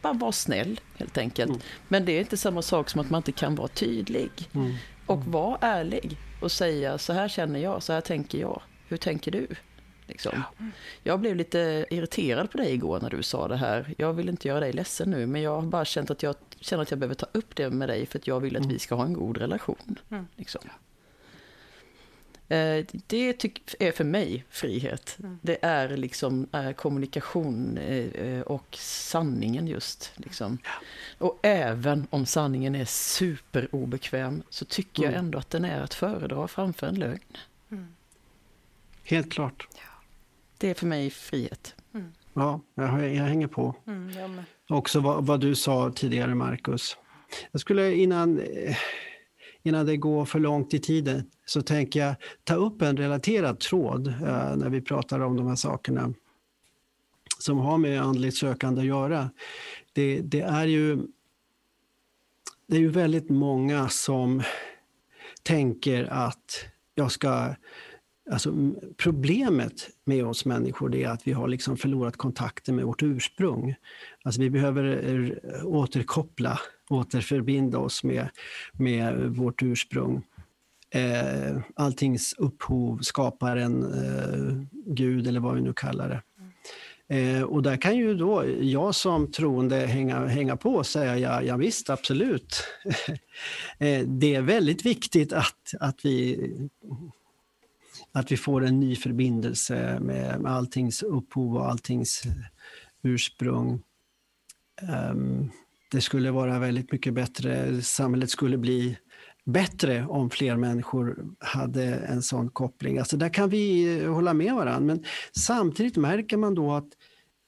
bara 0.03 0.13
var 0.13 0.31
snäll 0.31 0.79
helt 0.97 1.17
enkelt. 1.17 1.49
Mm. 1.49 1.61
Men 1.87 2.05
det 2.05 2.11
är 2.11 2.19
inte 2.19 2.37
samma 2.37 2.61
sak 2.61 2.89
som 2.89 3.01
att 3.01 3.09
man 3.09 3.19
inte 3.19 3.31
kan 3.31 3.55
vara 3.55 3.67
tydlig. 3.67 4.31
Mm. 4.53 4.73
Och 5.05 5.25
vara 5.25 5.57
ärlig 5.61 6.17
och 6.41 6.51
säga 6.51 6.97
så 6.97 7.13
här 7.13 7.27
känner 7.27 7.59
jag, 7.59 7.83
så 7.83 7.93
här 7.93 8.01
tänker 8.01 8.37
jag. 8.37 8.61
Hur 8.87 8.97
tänker 8.97 9.31
du? 9.31 9.47
Liksom. 10.07 10.31
Ja. 10.57 10.65
Jag 11.03 11.19
blev 11.19 11.35
lite 11.35 11.85
irriterad 11.89 12.51
på 12.51 12.57
dig 12.57 12.73
igår 12.73 12.99
när 12.99 13.09
du 13.09 13.23
sa 13.23 13.47
det 13.47 13.57
här. 13.57 13.93
Jag 13.97 14.13
vill 14.13 14.29
inte 14.29 14.47
göra 14.47 14.59
dig 14.59 14.73
ledsen 14.73 15.11
nu, 15.11 15.25
men 15.25 15.41
jag 15.41 15.55
har 15.55 15.61
bara 15.61 15.85
känt 15.85 16.11
att 16.11 16.23
jag 16.23 16.35
känner 16.59 16.83
att 16.83 16.91
jag 16.91 16.99
behöver 16.99 17.15
ta 17.15 17.27
upp 17.31 17.55
det 17.55 17.69
med 17.69 17.89
dig 17.89 18.05
för 18.05 18.19
att 18.19 18.27
jag 18.27 18.39
vill 18.39 18.55
att 18.55 18.63
mm. 18.63 18.73
vi 18.73 18.79
ska 18.79 18.95
ha 18.95 19.05
en 19.05 19.13
god 19.13 19.37
relation. 19.37 19.99
Mm. 20.09 20.27
Liksom. 20.35 20.61
Eh, 22.53 22.85
det 23.07 23.43
är 23.79 23.91
för 23.91 24.03
mig 24.03 24.45
frihet. 24.49 25.17
Mm. 25.19 25.39
Det 25.41 25.57
är 25.61 25.97
liksom 25.97 26.47
eh, 26.51 26.71
kommunikation 26.71 27.77
eh, 27.77 28.41
och 28.41 28.77
sanningen 28.79 29.67
just. 29.67 30.11
Liksom. 30.15 30.57
Och 31.17 31.39
även 31.41 32.07
om 32.09 32.25
sanningen 32.25 32.75
är 32.75 32.85
superobekväm 32.85 34.43
så 34.49 34.65
tycker 34.65 35.03
mm. 35.03 35.13
jag 35.13 35.19
ändå 35.19 35.37
att 35.37 35.49
den 35.49 35.65
är 35.65 35.81
att 35.81 35.93
föredra 35.93 36.47
framför 36.47 36.87
en 36.87 36.95
lögn. 36.95 37.37
Mm. 37.71 37.95
Helt 39.03 39.31
klart. 39.31 39.67
Det 40.57 40.69
är 40.69 40.73
för 40.73 40.85
mig 40.85 41.09
frihet. 41.09 41.75
Mm. 41.93 42.11
Ja, 42.33 42.61
jag, 42.75 43.15
jag, 43.15 43.23
hänger 43.23 43.47
på. 43.47 43.75
Mm, 43.87 44.41
Också 44.69 44.99
vad, 44.99 45.25
vad, 45.25 45.39
du 45.39 45.55
sa 45.55 45.91
tidigare, 45.95 46.35
Marcus. 46.35 46.97
Jag 47.51 47.61
skulle 47.61 47.93
innan 47.93 48.41
innan 49.63 49.85
det 49.85 49.97
går 49.97 50.25
för 50.25 50.39
långt 50.39 50.73
i 50.73 50.79
tiden 50.79 51.23
så 51.45 51.61
tänker 51.61 51.99
jag 51.99 52.15
ta 52.43 52.55
upp 52.55 52.81
en 52.81 52.97
relaterad 52.97 53.59
tråd 53.59 54.07
eh, 54.07 54.55
när 54.55 54.69
vi 54.69 54.81
pratar 54.81 55.19
om 55.19 55.37
de 55.37 55.47
här 55.47 55.55
sakerna 55.55 56.13
som 57.39 57.57
har 57.57 57.77
med 57.77 58.01
andligt 58.01 58.37
sökande 58.37 58.81
att 58.81 58.87
göra. 58.87 59.29
Det, 59.93 60.21
det, 60.21 60.41
är 60.41 60.67
ju 60.67 60.95
det 62.67 62.75
är 62.75 62.79
ju 62.79 62.89
väldigt 62.89 63.29
många 63.29 63.89
som 63.89 64.43
tänker 65.43 66.03
att 66.03 66.65
jag 66.95 67.11
ska 67.11 67.55
Alltså, 68.31 68.53
problemet 68.97 69.89
med 70.05 70.25
oss 70.25 70.45
människor 70.45 70.95
är 70.95 71.07
att 71.07 71.27
vi 71.27 71.31
har 71.31 71.47
liksom 71.47 71.77
förlorat 71.77 72.17
kontakten 72.17 72.75
med 72.75 72.85
vårt 72.85 73.03
ursprung. 73.03 73.75
Alltså, 74.23 74.41
vi 74.41 74.49
behöver 74.49 74.83
eh, 75.13 75.65
återkoppla 75.65 76.59
återförbinda 76.93 77.77
oss 77.77 78.03
med, 78.03 78.29
med 78.73 79.35
vårt 79.35 79.63
ursprung. 79.63 80.23
Eh, 80.89 81.57
alltings 81.75 82.33
upphov, 82.37 82.99
skaparen, 83.01 83.83
eh, 83.83 84.67
Gud 84.85 85.27
eller 85.27 85.39
vad 85.39 85.55
vi 85.55 85.61
nu 85.61 85.73
kallar 85.73 86.09
det. 86.09 86.21
Eh, 87.07 87.43
och 87.43 87.63
där 87.63 87.77
kan 87.77 87.97
ju 87.97 88.13
då 88.13 88.45
jag 88.61 88.95
som 88.95 89.31
troende 89.31 89.75
hänga, 89.75 90.27
hänga 90.27 90.57
på 90.57 90.69
och 90.75 90.85
säga 90.85 91.17
ja, 91.17 91.41
ja 91.41 91.57
visst, 91.57 91.89
absolut. 91.89 92.63
eh, 93.77 94.07
det 94.07 94.35
är 94.35 94.41
väldigt 94.41 94.85
viktigt 94.85 95.33
att, 95.33 95.73
att, 95.79 96.05
vi, 96.05 96.49
att 98.11 98.31
vi 98.31 98.37
får 98.37 98.65
en 98.65 98.79
ny 98.79 98.95
förbindelse 98.95 99.99
med, 100.01 100.41
med 100.41 100.51
alltings 100.51 101.03
upphov 101.03 101.55
och 101.55 101.69
alltings 101.69 102.23
ursprung. 103.03 103.81
Um, 105.11 105.51
det 105.93 106.01
skulle 106.01 106.31
vara 106.31 106.59
väldigt 106.59 106.91
mycket 106.91 107.13
bättre, 107.13 107.81
samhället 107.81 108.29
skulle 108.29 108.57
bli 108.57 108.97
bättre 109.45 110.05
om 110.05 110.29
fler 110.29 110.57
människor 110.57 111.25
hade 111.39 111.83
en 111.85 112.21
sån 112.21 112.49
koppling. 112.49 112.97
Alltså 112.97 113.17
där 113.17 113.29
kan 113.29 113.49
vi 113.49 114.05
hålla 114.05 114.33
med 114.33 114.55
varandra, 114.55 114.95
men 114.95 115.05
samtidigt 115.37 115.97
märker 115.97 116.37
man 116.37 116.55
då 116.55 116.73
att 116.73 116.87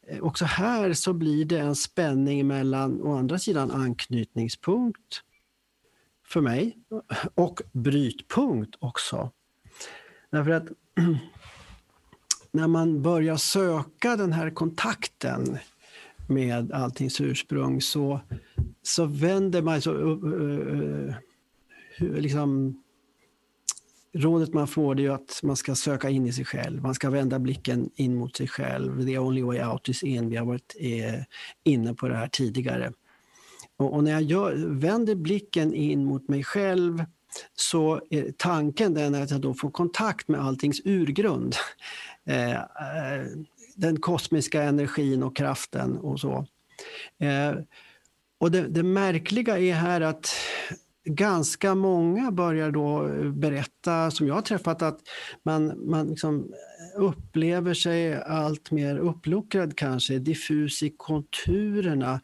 eh, 0.08 0.20
också 0.20 0.46
här 0.46 0.94
så 0.94 1.14
blir 1.14 1.46
det 1.46 1.60
en 1.60 1.76
spänning 1.76 2.48
mellan 2.48 3.02
å 3.02 3.18
andra 3.18 3.40
sidan 3.40 3.72
anknytningspunkt 3.72 5.22
för 6.28 6.42
mig 6.42 6.78
och 7.36 7.62
brytpunkt 7.72 8.76
också. 8.80 9.32
Därför 10.32 10.52
att 10.52 10.68
när 12.52 12.68
man 12.68 13.02
börjar 13.02 13.38
söka 13.38 14.16
den 14.16 14.34
här 14.34 14.50
kontakten 14.50 15.58
med 16.28 16.72
alltings 16.72 17.22
ursprung 17.22 17.82
så, 17.82 18.20
så 18.82 19.06
vänder 19.06 19.62
man 19.62 19.82
så, 19.82 19.94
uh, 19.94 20.24
uh, 20.24 21.14
liksom, 22.00 22.82
Rådet 24.18 24.54
man 24.54 24.68
får 24.68 25.00
är 25.00 25.10
att 25.10 25.40
man 25.44 25.56
ska 25.56 25.76
söka 25.76 26.10
in 26.10 26.26
i 26.26 26.34
sig 26.34 26.46
själv. 26.46 26.82
Man 26.82 26.96
ska 26.96 27.10
vända 27.10 27.40
blicken 27.40 27.90
in 27.96 28.16
mot 28.16 28.36
sig 28.36 28.48
själv. 28.48 29.06
The 29.06 29.20
only 29.20 29.42
way 29.42 29.64
out 29.64 29.90
is 29.90 30.04
in. 30.04 30.30
Vi 30.30 30.36
har 30.36 30.46
varit 30.46 30.76
eh, 30.80 31.22
inne 31.64 31.94
på 31.94 32.08
det 32.08 32.16
här 32.16 32.28
tidigare. 32.28 32.92
Och, 33.78 33.94
och 33.94 34.04
när 34.04 34.12
jag 34.12 34.22
gör, 34.22 34.66
vänder 34.68 35.16
blicken 35.16 35.74
in 35.74 36.06
mot 36.06 36.28
mig 36.28 36.44
själv 36.44 37.06
så 37.56 38.02
är 38.10 38.32
tanken 38.38 38.94
den 38.94 39.16
att 39.16 39.32
jag 39.32 39.42
då 39.42 39.54
får 39.54 39.72
kontakt 39.72 40.28
med 40.28 40.42
alltings 40.42 40.82
urgrund. 40.86 41.56
Eh, 42.28 42.52
eh 42.54 43.26
den 43.76 44.00
kosmiska 44.00 44.64
energin 44.64 45.24
och 45.24 45.36
kraften 45.36 45.98
och 45.98 46.20
så. 46.20 46.46
Eh, 47.20 47.56
och 48.40 48.52
det, 48.52 48.68
det, 48.68 48.84
märkliga 48.84 49.60
är 49.60 49.74
här 49.74 50.02
att 50.02 50.36
ganska 51.06 51.76
många 51.76 52.32
börjar 52.32 52.72
då 52.72 53.08
berätta, 53.32 54.12
som 54.12 54.28
jag 54.28 54.36
har 54.36 54.42
träffat, 54.42 54.82
att 54.82 55.00
man, 55.44 55.90
man 55.90 56.08
liksom 56.08 56.52
upplever 56.96 57.74
sig 57.74 58.22
allt 58.22 58.72
mer 58.72 58.98
uppluckrad 58.98 59.78
kanske, 59.78 60.20
diffus 60.20 60.84
i 60.84 60.94
konturerna. 60.98 62.22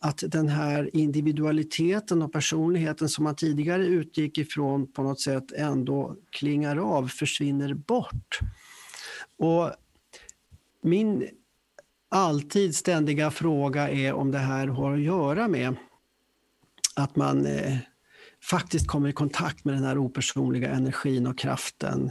Att 0.00 0.24
den 0.26 0.48
här 0.48 0.90
individualiteten 0.96 2.22
och 2.22 2.32
personligheten 2.32 3.08
som 3.08 3.24
man 3.24 3.36
tidigare 3.36 3.86
utgick 3.86 4.38
ifrån 4.38 4.92
på 4.92 5.02
något 5.02 5.20
sätt 5.20 5.52
ändå 5.56 6.16
klingar 6.30 6.76
av, 6.76 7.08
försvinner 7.08 7.74
bort. 7.74 8.38
Och 9.38 9.70
min 10.84 11.28
alltid 12.10 12.76
ständiga 12.76 13.30
fråga 13.30 13.90
är 13.90 14.12
om 14.12 14.30
det 14.30 14.38
här 14.38 14.66
har 14.66 14.94
att 14.94 15.00
göra 15.00 15.48
med 15.48 15.76
att 16.96 17.16
man 17.16 17.46
eh, 17.46 17.76
faktiskt 18.42 18.86
kommer 18.86 19.08
i 19.08 19.12
kontakt 19.12 19.64
med 19.64 19.74
den 19.74 19.84
här 19.84 19.98
opersonliga 19.98 20.70
energin 20.70 21.26
och 21.26 21.38
kraften. 21.38 22.10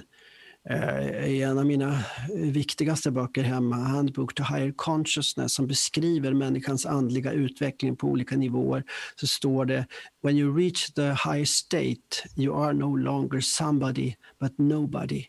Eh, 0.70 1.26
I 1.26 1.42
en 1.42 1.58
av 1.58 1.66
mina 1.66 2.04
viktigaste 2.36 3.12
böcker 3.12 3.44
hemma, 3.44 3.76
Handbook 3.76 4.36
to 4.36 4.44
Higher 4.44 4.74
Consciousness, 4.76 5.54
som 5.54 5.68
beskriver 5.68 6.34
människans 6.34 6.86
andliga 6.86 7.32
utveckling 7.32 7.96
på 7.96 8.08
olika 8.08 8.38
nivåer, 8.38 8.84
så 9.16 9.28
står 9.28 9.66
det 9.66 9.88
When 10.24 10.38
you 10.38 10.58
reach 10.58 10.94
the 10.94 11.10
high 11.10 11.44
state, 11.44 12.30
you 12.38 12.64
are 12.64 12.74
no 12.74 12.96
longer 12.96 13.40
somebody 13.40 14.16
but 14.40 14.58
nobody. 14.58 15.26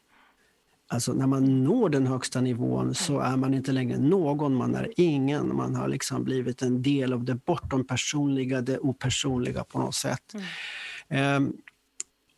Alltså 0.95 1.13
när 1.13 1.27
man 1.27 1.65
når 1.65 1.89
den 1.89 2.07
högsta 2.07 2.41
nivån 2.41 2.95
så 2.95 3.21
är 3.21 3.37
man 3.37 3.55
inte 3.55 3.73
längre 3.73 3.99
någon, 3.99 4.55
man 4.55 4.75
är 4.75 4.93
ingen. 4.97 5.57
Man 5.57 5.75
har 5.75 5.89
liksom 5.89 6.25
blivit 6.25 6.63
en 6.63 6.83
del 6.83 7.13
av 7.13 7.25
det 7.25 7.35
bortom 7.35 7.87
personliga, 7.87 8.61
det 8.61 8.79
opersonliga 8.79 9.65
på 9.65 9.79
något 9.79 9.95
sätt. 9.95 10.35
Mm. 11.09 11.43
Um, 11.43 11.57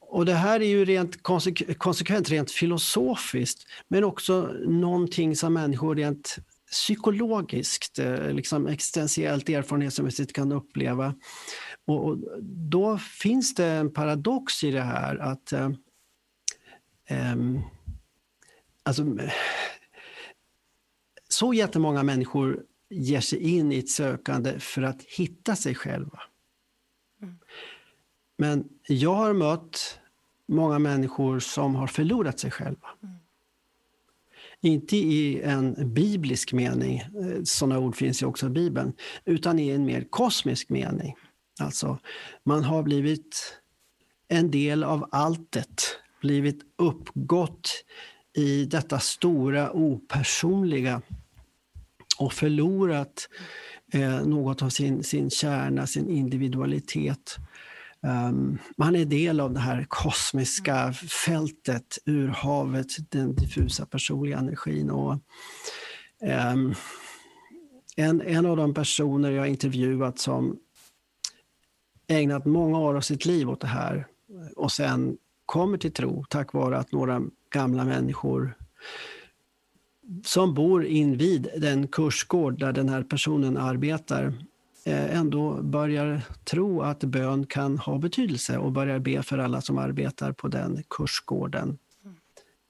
och 0.01 0.27
det 0.27 0.35
här 0.35 0.61
är 0.61 0.67
ju 0.67 0.85
rent 0.85 1.23
konsekvent, 1.23 1.79
konsekvent 1.79 2.31
rent 2.31 2.51
filosofiskt, 2.51 3.67
men 3.89 4.05
också 4.05 4.43
någonting 4.67 5.37
som 5.37 5.53
människor 5.53 5.95
rent 5.95 6.37
psykologiskt, 6.71 7.99
eh, 7.99 8.33
liksom 8.33 8.67
existentiellt 8.67 9.49
erfarenhetsmässigt 9.49 10.33
kan 10.33 10.53
uppleva. 10.53 11.15
Och, 11.87 12.05
och, 12.05 12.19
då 12.71 12.99
finns 12.99 13.55
det 13.55 13.67
en 13.67 13.93
paradox 13.93 14.65
i 14.65 14.71
det 14.71 14.83
här 14.83 15.17
att 15.17 15.53
um, 17.11 17.63
alltså, 18.87 19.05
så 21.29 21.55
jättemånga 21.55 22.03
människor 22.03 22.63
ger 22.91 23.21
sig 23.21 23.39
in 23.39 23.73
i 23.73 23.79
ett 23.79 23.91
sökande 23.91 24.61
för 24.61 24.83
att 24.83 25.03
hitta 25.03 25.57
sig 25.57 25.75
själva. 25.75 26.23
Mm. 27.23 27.39
Men 28.39 28.69
jag 28.89 29.15
har 29.15 29.33
mött 29.33 30.01
många 30.47 30.79
människor 30.79 31.39
som 31.39 31.75
har 31.75 31.87
förlorat 31.87 32.39
sig 32.39 32.51
själva. 32.51 32.89
Mm. 33.03 33.15
Inte 34.61 34.97
i 34.97 35.43
en 35.43 35.95
biblisk 35.95 36.53
mening, 36.53 36.99
eh, 36.99 37.43
sådana 37.45 37.79
ord 37.79 37.97
finns 37.97 38.23
ju 38.23 38.27
också 38.27 38.47
i 38.47 38.51
Bibeln, 38.51 38.93
utan 39.25 39.59
i 39.59 39.69
en 39.69 39.85
mer 39.85 40.07
kosmisk 40.11 40.69
mening. 40.69 41.17
Alltså, 41.61 41.99
man 42.45 42.65
har 42.65 42.83
blivit 42.83 43.61
en 44.29 44.51
del 44.51 44.85
av 44.85 45.09
alltet, 45.13 45.83
blivit 46.21 46.63
uppgått 46.77 47.71
i 48.37 48.65
detta 48.65 48.99
stora 48.99 49.73
opersonliga 49.73 51.03
och 52.19 52.33
förlorat 52.33 53.29
eh, 53.93 54.27
något 54.27 54.63
av 54.63 54.69
sin, 54.69 55.03
sin 55.03 55.31
kärna, 55.31 55.87
sin 55.87 56.11
individualitet. 56.11 57.37
Um, 58.01 58.59
man 58.77 58.97
är 58.97 59.05
del 59.05 59.41
av 59.41 59.53
det 59.53 59.61
här 59.61 59.87
kosmiska 59.89 60.93
fältet, 61.27 61.99
ur 62.05 62.29
havet, 62.29 62.87
den 63.11 63.35
diffusa 63.35 63.87
personliga 63.87 64.39
energin. 64.39 64.91
Och, 64.91 65.19
Um, 66.21 66.75
en, 67.97 68.21
en 68.21 68.47
av 68.47 68.57
de 68.57 68.75
personer 68.75 69.31
jag 69.31 69.49
intervjuat 69.49 70.19
som 70.19 70.59
ägnat 72.09 72.45
många 72.45 72.79
år 72.79 72.95
av 72.95 73.01
sitt 73.01 73.27
liv 73.27 73.51
åt 73.51 73.61
det 73.61 73.67
här 73.67 74.07
och 74.57 74.73
sen 74.73 75.17
kommer 75.47 75.79
till 75.79 75.93
tro 75.93 76.25
tack 76.29 76.53
vare 76.53 76.79
att 76.79 76.93
några 76.93 77.23
gamla 77.51 77.85
människor 77.85 78.55
som 80.25 80.55
bor 80.55 80.85
invid 80.85 81.49
den 81.57 81.89
kursgård 81.89 82.59
där 82.59 82.73
den 82.73 82.89
här 82.89 83.03
personen 83.03 83.57
arbetar 83.57 84.33
eh, 84.85 85.17
ändå 85.17 85.63
börjar 85.63 86.23
tro 86.45 86.83
att 86.83 87.05
bön 87.05 87.47
kan 87.47 87.79
ha 87.79 87.99
betydelse 87.99 88.59
och 88.59 88.73
börjar 88.73 88.99
be 88.99 89.23
för 89.23 89.39
alla 89.39 89.61
som 89.61 89.79
arbetar 89.79 90.33
på 90.33 90.49
den 90.49 90.83
kursgården. 90.91 91.79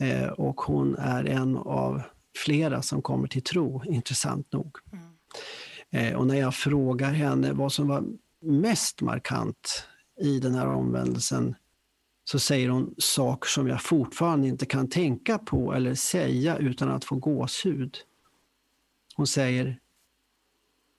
Eh, 0.01 0.29
och 0.29 0.61
hon 0.61 0.97
är 0.97 1.25
en 1.25 1.57
av 1.57 2.03
flera 2.37 2.83
som 2.83 3.03
kommer 3.03 3.29
till 3.29 3.43
tro, 3.43 3.83
intressant 3.85 4.53
nog. 4.53 4.77
Eh, 5.91 6.15
och 6.15 6.27
när 6.27 6.35
jag 6.35 6.55
frågar 6.55 7.13
henne 7.13 7.53
vad 7.53 7.73
som 7.73 7.89
var 7.89 8.05
mest 8.41 9.03
markant 9.03 9.85
i 10.21 10.39
den 10.39 10.55
här 10.55 10.67
omvändelsen 10.67 11.55
så 12.29 12.39
säger 12.39 12.69
hon 12.69 12.95
saker 12.99 13.49
som 13.49 13.69
jag 13.69 13.83
fortfarande 13.83 14.49
inte 14.49 14.67
kan 14.67 14.89
tänka 14.89 15.39
på 15.39 15.75
eller 15.75 15.95
säga 15.95 16.57
utan 16.57 16.91
att 16.91 17.05
få 17.05 17.15
gåshud. 17.15 17.97
Hon 19.17 19.27
säger, 19.27 19.79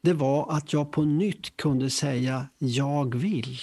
det 0.02 0.14
var 0.14 0.52
att 0.52 0.74
jag 0.74 0.92
på 0.92 1.04
nytt 1.04 1.58
kunde 1.58 1.90
säga 1.90 2.48
jag 2.58 3.16
vill. 3.16 3.60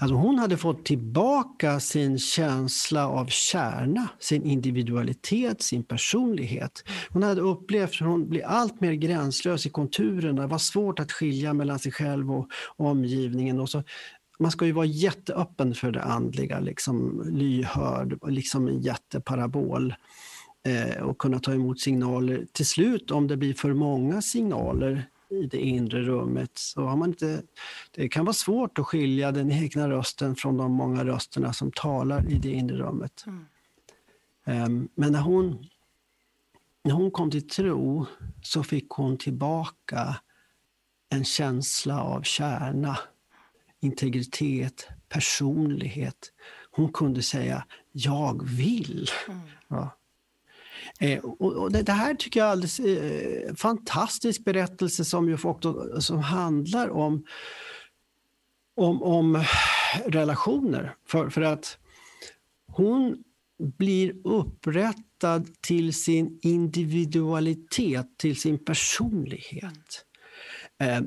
Alltså 0.00 0.14
hon 0.14 0.38
hade 0.38 0.56
fått 0.56 0.84
tillbaka 0.84 1.80
sin 1.80 2.18
känsla 2.18 3.08
av 3.08 3.26
kärna, 3.26 4.08
sin 4.18 4.42
individualitet, 4.44 5.62
sin 5.62 5.84
personlighet. 5.84 6.84
Hon 7.10 7.22
hade 7.22 7.40
upplevt 7.40 8.00
hur 8.00 8.06
hon 8.06 8.28
blev 8.28 8.44
allt 8.46 8.80
mer 8.80 8.92
gränslös 8.92 9.66
i 9.66 9.70
konturerna. 9.70 10.42
Det 10.42 10.48
var 10.48 10.58
svårt 10.58 11.00
att 11.00 11.12
skilja 11.12 11.54
mellan 11.54 11.78
sig 11.78 11.92
själv 11.92 12.32
och 12.32 12.48
omgivningen. 12.76 13.60
Och 13.60 13.70
så, 13.70 13.82
man 14.38 14.50
ska 14.50 14.66
ju 14.66 14.72
vara 14.72 14.86
jätteöppen 14.86 15.74
för 15.74 15.92
det 15.92 16.02
andliga, 16.02 16.60
liksom 16.60 17.24
lyhörd, 17.30 18.18
liksom 18.30 18.68
en 18.68 18.80
jätteparabol 18.80 19.94
eh, 20.66 21.02
och 21.02 21.18
kunna 21.18 21.38
ta 21.38 21.54
emot 21.54 21.80
signaler. 21.80 22.46
Till 22.52 22.66
slut, 22.66 23.10
om 23.10 23.26
det 23.26 23.36
blir 23.36 23.54
för 23.54 23.74
många 23.74 24.22
signaler 24.22 25.08
i 25.30 25.46
det 25.46 25.60
inre 25.60 26.02
rummet 26.02 26.50
så 26.54 26.82
har 26.82 26.96
man 26.96 27.08
inte... 27.08 27.42
Det 27.90 28.08
kan 28.08 28.24
vara 28.24 28.34
svårt 28.34 28.78
att 28.78 28.86
skilja 28.86 29.32
den 29.32 29.52
egna 29.52 29.90
rösten 29.90 30.36
från 30.36 30.56
de 30.56 30.72
många 30.72 31.04
rösterna 31.04 31.52
som 31.52 31.72
talar 31.72 32.30
i 32.30 32.38
det 32.38 32.50
inre 32.50 32.76
rummet. 32.76 33.24
Mm. 33.26 33.44
Um, 34.64 34.88
men 34.94 35.12
när 35.12 35.20
hon, 35.20 35.66
när 36.84 36.92
hon 36.92 37.10
kom 37.10 37.30
till 37.30 37.48
tro 37.48 38.06
så 38.42 38.62
fick 38.62 38.88
hon 38.90 39.16
tillbaka 39.16 40.16
en 41.08 41.24
känsla 41.24 42.02
av 42.02 42.22
kärna, 42.22 42.98
integritet, 43.80 44.88
personlighet. 45.08 46.32
Hon 46.70 46.92
kunde 46.92 47.22
säga 47.22 47.64
”jag 47.92 48.48
vill”. 48.48 49.10
Mm. 49.28 49.40
Ja. 49.68 49.98
Eh, 51.00 51.18
och 51.18 51.72
det, 51.72 51.82
det, 51.82 51.92
här 51.92 52.14
tycker 52.14 52.40
jag 52.40 52.46
är 52.46 52.52
alldeles 52.52 52.80
eh, 52.80 53.54
fantastisk 53.54 54.44
berättelse 54.44 55.04
som 55.04 55.28
ju 55.28 55.38
också, 55.42 56.00
som 56.00 56.18
handlar 56.18 56.88
om, 56.88 57.24
om, 58.74 59.02
om 59.02 59.44
relationer. 60.06 60.94
För, 61.06 61.30
för 61.30 61.42
att 61.42 61.78
hon 62.66 63.24
blir 63.58 64.16
upprättad 64.24 65.46
till 65.60 65.94
sin 65.94 66.38
individualitet, 66.42 68.06
till 68.16 68.40
sin 68.40 68.64
personlighet. 68.64 70.04
Eh, 70.80 71.00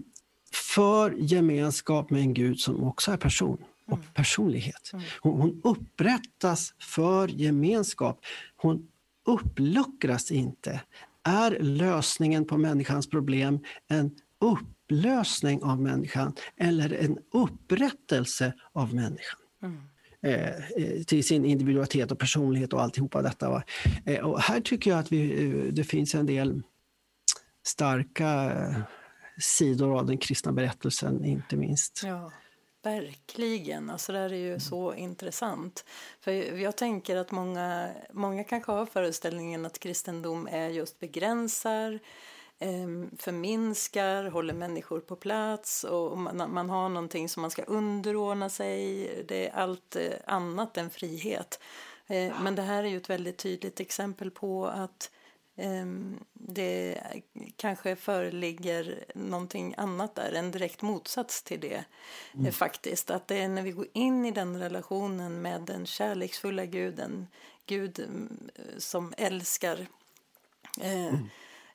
för 0.54 1.12
gemenskap 1.18 2.10
med 2.10 2.22
en 2.22 2.34
Gud 2.34 2.60
som 2.60 2.84
också 2.84 3.12
är 3.12 3.18
person 3.18 3.58
och 3.86 3.98
mm. 3.98 4.08
personlighet. 4.14 4.92
Mm. 4.94 5.06
Hon, 5.22 5.42
hon 5.42 5.62
upprättas 5.64 6.74
för 6.80 7.28
gemenskap. 7.28 8.26
Hon 8.56 8.88
uppluckras 9.26 10.32
inte. 10.32 10.82
Är 11.24 11.58
lösningen 11.60 12.46
på 12.46 12.58
människans 12.58 13.10
problem 13.10 13.60
en 13.88 14.16
upplösning 14.40 15.64
av 15.64 15.82
människan 15.82 16.34
eller 16.58 16.94
en 16.94 17.18
upprättelse 17.34 18.54
av 18.74 18.96
människan? 18.96 19.40
Mm. 19.64 19.78
Eh, 20.22 20.50
eh 20.50 21.04
till 21.04 21.24
sin 21.24 21.46
individualitet 21.46 22.12
och 22.12 22.20
personlighet 22.20 22.74
och 22.74 22.82
alltihopa 22.82 23.22
detta. 23.22 23.50
Va? 23.50 23.64
Eh, 24.06 24.20
och 24.20 24.40
här 24.40 24.62
tycker 24.62 24.92
jag 24.92 25.00
att 25.00 25.12
vi, 25.12 25.46
eh, 25.46 25.74
det 25.74 25.84
finns 25.84 26.16
en 26.16 26.26
del 26.26 26.64
starka 27.66 28.52
eh, 28.52 28.82
sidor 29.38 30.00
av 30.00 30.06
den 30.06 30.18
kristna 30.18 30.52
berättelsen, 30.52 31.26
inte 31.26 31.56
minst. 31.56 32.02
Ja. 32.04 32.32
Verkligen, 32.84 33.90
alltså 33.90 34.12
det 34.12 34.18
här 34.18 34.34
är 34.34 34.38
ju 34.38 34.48
mm. 34.48 34.60
så 34.60 34.94
intressant. 34.94 35.86
För 36.20 36.32
jag 36.58 36.78
tänker 36.78 37.16
att 37.16 37.32
många, 37.32 37.90
många 38.14 38.44
kanske 38.44 38.72
har 38.72 38.86
föreställningen 38.86 39.66
att 39.66 39.80
kristendom 39.80 40.48
är 40.52 40.70
just 40.70 41.00
begränsar, 41.00 42.00
eh, 42.60 43.18
förminskar, 43.18 44.24
håller 44.24 44.54
människor 44.54 45.00
på 45.00 45.16
plats 45.16 45.84
och 45.84 46.18
man, 46.18 46.54
man, 46.54 46.70
har 46.70 46.90
någonting 46.90 47.30
som 47.30 47.42
man 47.42 47.52
ska 47.52 47.64
underordna 47.64 48.50
sig. 48.50 49.10
Det 49.28 49.48
är 49.48 49.56
allt 49.56 49.96
eh, 49.96 50.12
annat 50.26 50.78
än 50.78 50.90
frihet. 50.90 51.60
Eh, 52.08 52.42
men 52.42 52.56
det 52.56 52.62
här 52.62 52.84
är 52.84 52.88
ju 52.88 52.98
ett 52.98 53.10
väldigt 53.10 53.38
tydligt 53.38 53.80
exempel 53.80 54.32
på 54.32 54.68
att 54.68 55.12
Ehm, 55.12 55.21
det 56.34 57.02
kanske 57.56 57.96
föreligger 57.96 59.06
någonting 59.16 59.74
annat 59.78 60.16
där, 60.16 60.34
en 60.34 60.52
direkt 60.52 60.82
motsats 60.82 61.44
till 61.44 61.60
det 61.60 61.84
mm. 62.34 62.52
faktiskt. 62.52 63.12
Att 63.12 63.28
det 63.28 63.38
är 63.38 63.48
när 63.48 63.62
vi 63.62 63.72
går 63.72 63.88
in 63.94 64.26
i 64.26 64.32
den 64.32 64.60
relationen 64.60 65.42
med 65.42 65.62
den 65.62 65.86
kärleksfulla 65.86 66.66
guden, 66.66 67.28
Gud 67.66 68.00
mm, 68.00 68.50
som 68.78 69.14
älskar, 69.18 69.88
eh, 70.82 71.08
mm. 71.08 71.30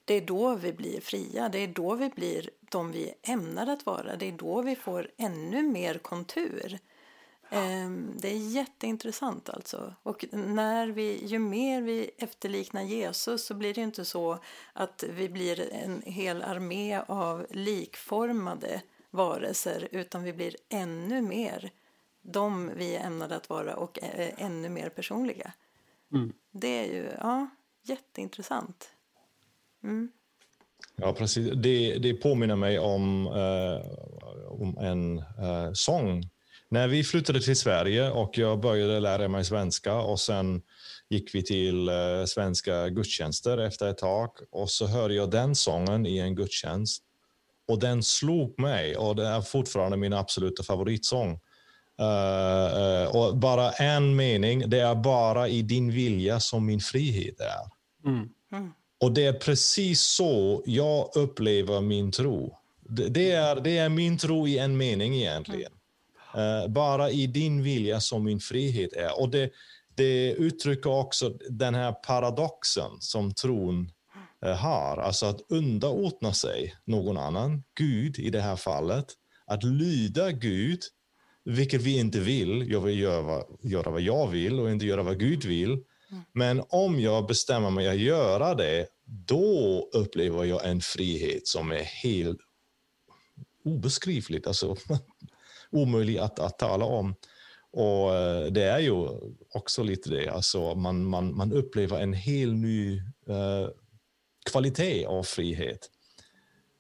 det 0.04 0.14
är 0.14 0.20
då 0.20 0.54
vi 0.54 0.72
blir 0.72 1.00
fria, 1.00 1.48
det 1.48 1.58
är 1.58 1.68
då 1.68 1.94
vi 1.94 2.08
blir 2.08 2.50
de 2.60 2.92
vi 2.92 3.14
ämnar 3.22 3.66
att 3.66 3.86
vara, 3.86 4.16
det 4.16 4.26
är 4.26 4.32
då 4.32 4.62
vi 4.62 4.76
får 4.76 5.10
ännu 5.16 5.62
mer 5.62 5.98
kontur. 5.98 6.78
Ehm, 7.50 8.10
det 8.18 8.28
är 8.28 8.36
jätteintressant 8.36 9.48
alltså. 9.48 9.94
Och 10.02 10.24
när 10.32 10.86
vi, 10.88 11.26
ju 11.26 11.38
mer 11.38 11.82
vi 11.82 12.10
efterliknar 12.18 12.82
Jesus 12.82 13.46
så 13.46 13.54
blir 13.54 13.74
det 13.74 13.80
inte 13.80 14.04
så 14.04 14.38
att 14.72 15.04
vi 15.10 15.28
blir 15.28 15.72
en 15.72 16.02
hel 16.02 16.42
armé 16.42 17.00
av 17.06 17.46
likformade 17.50 18.82
varelser 19.10 19.88
utan 19.90 20.22
vi 20.22 20.32
blir 20.32 20.56
ännu 20.68 21.22
mer 21.22 21.70
de 22.22 22.70
vi 22.76 22.96
är 22.96 23.06
ämnade 23.06 23.36
att 23.36 23.48
vara 23.48 23.76
och 23.76 23.98
ännu 24.02 24.68
mer 24.68 24.88
personliga. 24.88 25.52
Mm. 26.12 26.32
Det 26.50 26.68
är 26.68 26.94
ju 26.94 27.08
ja, 27.20 27.46
jätteintressant. 27.84 28.90
Mm. 29.82 30.10
Ja, 30.96 31.12
precis. 31.12 31.52
Det, 31.56 31.98
det 31.98 32.14
påminner 32.14 32.56
mig 32.56 32.78
om, 32.78 33.26
eh, 33.26 33.80
om 34.48 34.78
en 34.78 35.18
eh, 35.18 35.72
sång 35.72 36.30
när 36.68 36.88
vi 36.88 37.04
flyttade 37.04 37.40
till 37.40 37.56
Sverige 37.56 38.10
och 38.10 38.38
jag 38.38 38.60
började 38.60 39.00
lära 39.00 39.28
mig 39.28 39.44
svenska 39.44 39.94
och 39.94 40.20
sen 40.20 40.62
gick 41.10 41.34
vi 41.34 41.42
till 41.42 41.88
uh, 41.88 42.24
svenska 42.24 42.88
gudstjänster 42.88 43.58
efter 43.58 43.90
ett 43.90 43.98
tag 43.98 44.30
och 44.50 44.70
så 44.70 44.86
hörde 44.86 45.14
jag 45.14 45.30
den 45.30 45.54
sången 45.54 46.06
i 46.06 46.18
en 46.18 46.34
gudstjänst 46.34 47.02
och 47.68 47.78
den 47.78 48.02
slog 48.02 48.60
mig 48.60 48.96
och 48.96 49.16
det 49.16 49.26
är 49.26 49.40
fortfarande 49.40 49.96
min 49.96 50.12
absoluta 50.12 50.62
favoritsång. 50.62 51.40
Uh, 52.00 52.82
uh, 52.82 53.16
och 53.16 53.36
bara 53.36 53.70
en 53.70 54.16
mening, 54.16 54.70
det 54.70 54.80
är 54.80 54.94
bara 54.94 55.48
i 55.48 55.62
din 55.62 55.92
vilja 55.92 56.40
som 56.40 56.66
min 56.66 56.80
frihet 56.80 57.40
är. 57.40 57.70
Mm. 58.08 58.28
Mm. 58.52 58.72
Och 59.00 59.12
det 59.12 59.24
är 59.24 59.32
precis 59.32 60.00
så 60.00 60.62
jag 60.66 61.10
upplever 61.14 61.80
min 61.80 62.12
tro. 62.12 62.56
Det, 62.80 63.08
det, 63.08 63.32
är, 63.32 63.60
det 63.60 63.78
är 63.78 63.88
min 63.88 64.18
tro 64.18 64.48
i 64.48 64.58
en 64.58 64.76
mening 64.76 65.14
egentligen. 65.14 65.72
Uh, 66.36 66.68
bara 66.68 67.10
i 67.10 67.26
din 67.26 67.62
vilja 67.62 68.00
som 68.00 68.24
min 68.24 68.40
frihet 68.40 68.92
är. 68.92 69.20
Och 69.20 69.30
det, 69.30 69.50
det 69.94 70.32
uttrycker 70.32 70.90
också 70.90 71.38
den 71.50 71.74
här 71.74 71.92
paradoxen 71.92 72.90
som 73.00 73.34
tron 73.34 73.90
uh, 74.46 74.52
har. 74.52 74.96
Alltså 74.96 75.26
att 75.26 75.40
underordna 75.48 76.32
sig 76.32 76.74
någon 76.84 77.16
annan, 77.16 77.62
Gud 77.74 78.18
i 78.18 78.30
det 78.30 78.40
här 78.40 78.56
fallet. 78.56 79.06
Att 79.46 79.64
lyda 79.64 80.32
Gud, 80.32 80.80
vilket 81.44 81.82
vi 81.82 81.98
inte 81.98 82.20
vill. 82.20 82.70
Jag 82.72 82.80
vill 82.80 82.98
göra, 82.98 83.42
göra 83.62 83.90
vad 83.90 84.00
jag 84.00 84.28
vill 84.28 84.60
och 84.60 84.70
inte 84.70 84.86
göra 84.86 85.02
vad 85.02 85.20
Gud 85.20 85.44
vill. 85.44 85.70
Mm. 85.70 86.22
Men 86.32 86.62
om 86.68 87.00
jag 87.00 87.26
bestämmer 87.26 87.70
mig 87.70 87.88
att 87.88 87.98
göra 87.98 88.54
det, 88.54 88.86
då 89.04 89.88
upplever 89.92 90.44
jag 90.44 90.68
en 90.68 90.80
frihet 90.80 91.46
som 91.46 91.72
är 91.72 91.82
helt 91.82 92.38
obeskrivligt. 93.64 94.46
Alltså, 94.46 94.76
omöjlig 95.76 96.18
att, 96.18 96.38
att 96.38 96.58
tala 96.58 96.84
om. 96.84 97.14
Och 97.72 98.14
eh, 98.14 98.46
det 98.46 98.62
är 98.62 98.78
ju 98.78 99.08
också 99.54 99.82
lite 99.82 100.10
det, 100.10 100.28
alltså 100.28 100.74
man, 100.74 101.04
man, 101.04 101.36
man 101.36 101.52
upplever 101.52 102.00
en 102.00 102.12
helt 102.12 102.56
ny 102.56 102.96
uh, 103.28 103.68
kvalitet 104.50 105.06
av 105.06 105.22
frihet. 105.22 105.90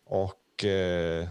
Och 0.06 0.64
uh, 0.64 1.28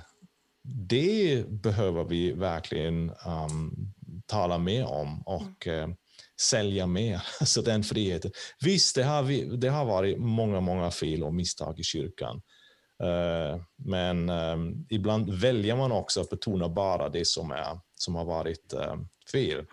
det 0.63 1.45
behöver 1.49 2.03
vi 2.03 2.32
verkligen 2.32 3.11
um, 3.28 3.93
tala 4.26 4.57
mer 4.57 4.86
om 4.86 5.22
och 5.22 5.68
uh, 5.68 5.88
sälja 6.41 6.88
mer, 6.88 7.24
alltså 7.39 7.61
den 7.61 7.84
friheten. 7.84 8.32
Visst, 8.59 8.95
det 8.95 9.03
har, 9.03 9.24
vi, 9.24 9.57
det 9.57 9.70
har 9.70 9.86
varit 9.86 10.18
många, 10.18 10.59
många 10.59 10.91
fel 10.91 11.24
och 11.24 11.34
misstag 11.34 11.80
i 11.80 11.84
kyrkan. 11.84 12.41
Uh, 13.03 13.61
men 13.75 14.29
um, 14.29 14.85
ibland 14.89 15.33
väljer 15.33 15.75
man 15.75 15.91
också 15.91 16.21
att 16.21 16.29
betona 16.29 16.69
bara 16.69 17.09
det 17.09 17.25
som, 17.25 17.51
är, 17.51 17.79
som 17.95 18.15
har 18.15 18.25
varit 18.25 18.73
uh, 18.73 18.95
fel. 19.31 19.65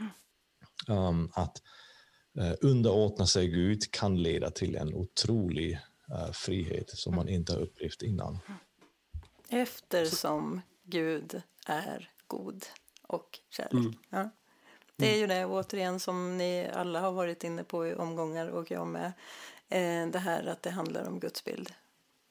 Um, 0.88 1.30
att 1.34 1.62
uh, 2.38 2.52
underordna 2.60 3.26
sig 3.26 3.48
Gud 3.48 3.90
kan 3.90 4.22
leda 4.22 4.50
till 4.50 4.76
en 4.76 4.94
otrolig 4.94 5.78
frihet 6.32 6.90
som 6.90 7.14
man 7.14 7.28
inte 7.28 7.52
har 7.52 7.60
upplevt 7.60 8.02
innan. 8.02 8.38
Eftersom 9.48 10.60
Gud 10.82 11.42
är 11.66 12.10
god 12.26 12.64
och 13.02 13.38
kärlek. 13.50 13.72
Mm. 13.72 13.94
Ja. 14.10 14.30
Det 14.96 15.14
är 15.14 15.18
ju 15.18 15.26
det 15.26 15.46
återigen 15.46 16.00
som 16.00 16.38
ni 16.38 16.70
alla 16.74 17.00
har 17.00 17.12
varit 17.12 17.44
inne 17.44 17.64
på 17.64 17.86
i 17.86 17.94
omgångar 17.94 18.46
och 18.46 18.70
jag 18.70 18.86
med. 18.86 19.12
Eh, 19.68 20.06
det 20.08 20.18
här 20.18 20.46
att 20.46 20.62
det 20.62 20.70
handlar 20.70 21.08
om 21.08 21.20
Guds 21.20 21.44
bild. 21.44 21.72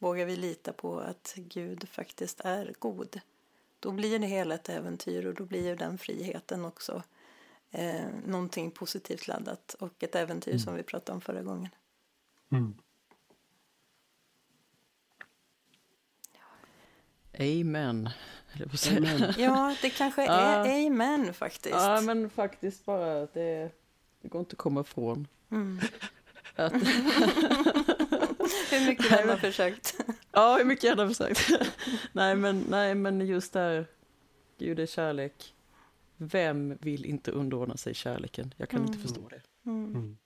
Vågar 0.02 0.26
vi 0.26 0.36
lita 0.36 0.74
på 0.74 1.00
att 1.00 1.34
Gud 1.36 1.90
faktiskt 1.90 2.40
är 2.40 2.74
god? 2.80 3.20
Då 3.80 3.92
blir 3.92 4.20
det 4.20 4.28
hela 4.28 4.56
ett 4.56 4.70
äventyr 4.70 5.26
och 5.26 5.34
då 5.34 5.46
blir 5.46 5.76
den 5.76 5.98
friheten 5.98 6.66
också 6.66 7.04
eh, 7.72 8.06
någonting 8.26 8.72
positivt 8.72 9.28
laddat 9.28 9.74
och 9.74 10.04
ett 10.04 10.16
äventyr 10.16 10.52
mm. 10.52 10.60
som 10.60 10.76
vi 10.76 10.84
pratade 10.84 11.16
om 11.16 11.22
förra 11.22 11.42
gången. 11.42 11.70
Mm. 12.52 12.74
Amen. 17.40 18.10
Amen. 18.92 19.34
Ja, 19.38 19.76
det 19.82 19.90
kanske 19.90 20.26
är 20.26 20.88
amen 20.88 21.34
faktiskt. 21.34 21.76
Ja, 21.76 22.02
men 22.02 22.30
faktiskt 22.30 22.86
bara, 22.86 23.26
det, 23.26 23.72
det 24.22 24.28
går 24.28 24.40
inte 24.40 24.54
att 24.54 24.58
komma 24.58 24.82
ifrån. 24.82 25.28
Mm. 25.52 25.80
Att... 26.56 26.74
hur 28.72 28.86
mycket 28.86 29.12
man 29.12 29.30
har 29.30 29.38
försökt. 29.38 29.96
Ja, 30.32 30.58
hur 30.58 30.66
mycket 30.66 30.84
jag 30.84 30.96
har 30.96 31.08
försökt. 31.08 31.50
nej, 32.12 32.36
men, 32.36 32.66
nej, 32.70 32.96
men 32.96 33.28
just 33.28 33.54
där, 33.54 33.86
Gud 34.58 34.80
är 34.80 34.86
kärlek. 34.86 35.54
Vem 36.18 36.78
vill 36.82 37.06
inte 37.06 37.32
underordna 37.32 37.78
sig 37.78 37.94
kärleken? 37.94 38.54
Jag 38.58 38.70
kan 38.70 38.80
mm. 38.80 38.94
inte 38.94 39.08
förstå 39.08 39.30
det. 39.30 39.42
Mm. 39.66 39.86
mm. 39.86 40.18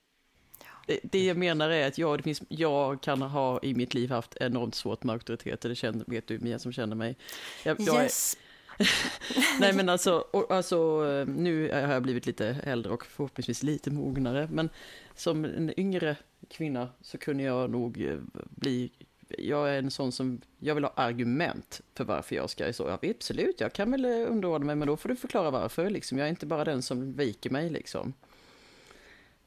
Det, 0.87 0.99
det 1.03 1.25
jag 1.25 1.37
menar 1.37 1.69
är 1.69 1.87
att 1.87 1.97
jag, 1.97 2.19
det 2.19 2.23
finns, 2.23 2.41
jag 2.47 3.01
kan 3.01 3.21
ha 3.21 3.59
i 3.63 3.75
mitt 3.75 3.93
liv 3.93 4.09
haft 4.09 4.35
enormt 4.35 4.75
svårt 4.75 5.03
med 5.03 5.13
auktoriteter, 5.13 5.69
det 5.69 5.75
känner, 5.75 6.05
vet 6.07 6.27
du 6.27 6.39
Mia 6.39 6.59
som 6.59 6.71
känner 6.71 6.95
mig. 6.95 7.17
Jag, 7.63 7.79
jag 7.79 8.03
yes. 8.03 8.37
Nej 9.59 9.73
men 9.73 9.89
alltså, 9.89 10.25
och, 10.31 10.51
alltså, 10.51 11.03
nu 11.27 11.71
har 11.71 11.93
jag 11.93 12.03
blivit 12.03 12.25
lite 12.25 12.47
äldre 12.63 12.93
och 12.93 13.05
förhoppningsvis 13.05 13.63
lite 13.63 13.91
mognare, 13.91 14.47
men 14.51 14.69
som 15.15 15.45
en 15.45 15.79
yngre 15.79 16.15
kvinna 16.49 16.89
så 17.01 17.17
kunde 17.17 17.43
jag 17.43 17.69
nog 17.69 18.01
eh, 18.01 18.17
bli 18.49 18.91
jag 19.37 19.69
är 19.69 19.79
en 19.79 19.91
sån 19.91 20.11
som, 20.11 20.41
jag 20.59 20.75
vill 20.75 20.83
ha 20.83 20.93
argument 20.95 21.81
för 21.93 22.03
varför 22.03 22.35
jag 22.35 22.49
ska 22.49 22.73
så. 22.73 22.83
Ja, 22.83 22.99
absolut, 23.09 23.61
jag 23.61 23.73
kan 23.73 23.91
väl 23.91 24.05
eh, 24.05 24.31
underordna 24.31 24.65
mig, 24.65 24.75
men 24.75 24.87
då 24.87 24.97
får 24.97 25.09
du 25.09 25.15
förklara 25.15 25.51
varför. 25.51 25.89
Liksom. 25.89 26.17
Jag 26.17 26.25
är 26.25 26.29
inte 26.29 26.45
bara 26.45 26.63
den 26.63 26.81
som 26.81 27.13
viker 27.13 27.49
mig. 27.49 27.69
Liksom. 27.69 28.13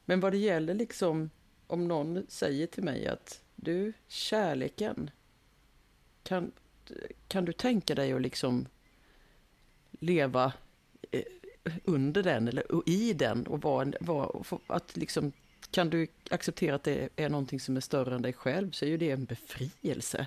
Men 0.04 0.20
vad 0.20 0.32
det 0.32 0.38
gäller 0.38 0.74
liksom, 0.74 1.30
om 1.66 1.88
någon 1.88 2.26
säger 2.28 2.66
till 2.66 2.84
mig 2.84 3.06
att 3.06 3.42
du, 3.56 3.92
kärleken, 4.08 5.10
kan, 6.22 6.52
kan 7.28 7.44
du 7.44 7.52
tänka 7.52 7.94
dig 7.94 8.12
att 8.12 8.22
liksom 8.22 8.66
leva 9.98 10.52
eh, 11.10 11.22
under 11.84 12.22
den 12.22 12.48
eller 12.48 12.88
i 12.88 13.12
den 13.12 13.46
och 13.46 13.62
vara, 13.62 13.92
var, 14.00 14.44
att 14.66 14.96
liksom 14.96 15.32
kan 15.70 15.90
du 15.90 16.06
acceptera 16.30 16.74
att 16.74 16.84
det 16.84 17.08
är 17.16 17.28
någonting 17.28 17.60
som 17.60 17.76
är 17.76 17.80
större 17.80 18.14
än 18.14 18.22
dig 18.22 18.32
själv 18.32 18.70
så 18.70 18.84
är 18.84 18.88
ju 18.88 18.96
det 18.96 19.10
en 19.10 19.24
befrielse. 19.24 20.26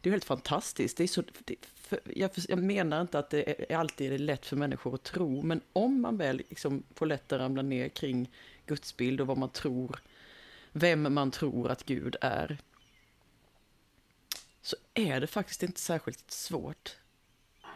Det 0.00 0.08
är 0.08 0.10
helt 0.10 0.24
fantastiskt. 0.24 0.96
Det 0.96 1.02
är 1.02 1.08
så, 1.08 1.22
det, 1.44 1.56
för, 1.74 2.00
jag, 2.04 2.30
jag, 2.48 2.58
menar 2.58 3.00
inte 3.00 3.18
att 3.18 3.30
det 3.30 3.72
är, 3.72 3.76
alltid 3.76 4.12
är 4.12 4.18
lätt 4.18 4.46
för 4.46 4.56
människor 4.56 4.94
att 4.94 5.02
tro, 5.02 5.42
men 5.42 5.60
om 5.72 6.00
man 6.00 6.16
väl 6.16 6.36
liksom 6.36 6.82
får 6.94 7.06
lätt 7.06 7.32
att 7.32 7.40
ramla 7.40 7.62
ner 7.62 7.88
kring 7.88 8.30
gudsbild 8.66 9.20
och 9.20 9.26
vad 9.26 9.38
man 9.38 9.48
tror, 9.48 10.00
vem 10.72 11.14
man 11.14 11.30
tror 11.30 11.70
att 11.70 11.84
Gud 11.84 12.16
är, 12.20 12.58
så 14.62 14.76
är 14.94 15.20
det 15.20 15.26
faktiskt 15.26 15.62
inte 15.62 15.80
särskilt 15.80 16.30
svårt. 16.30 16.96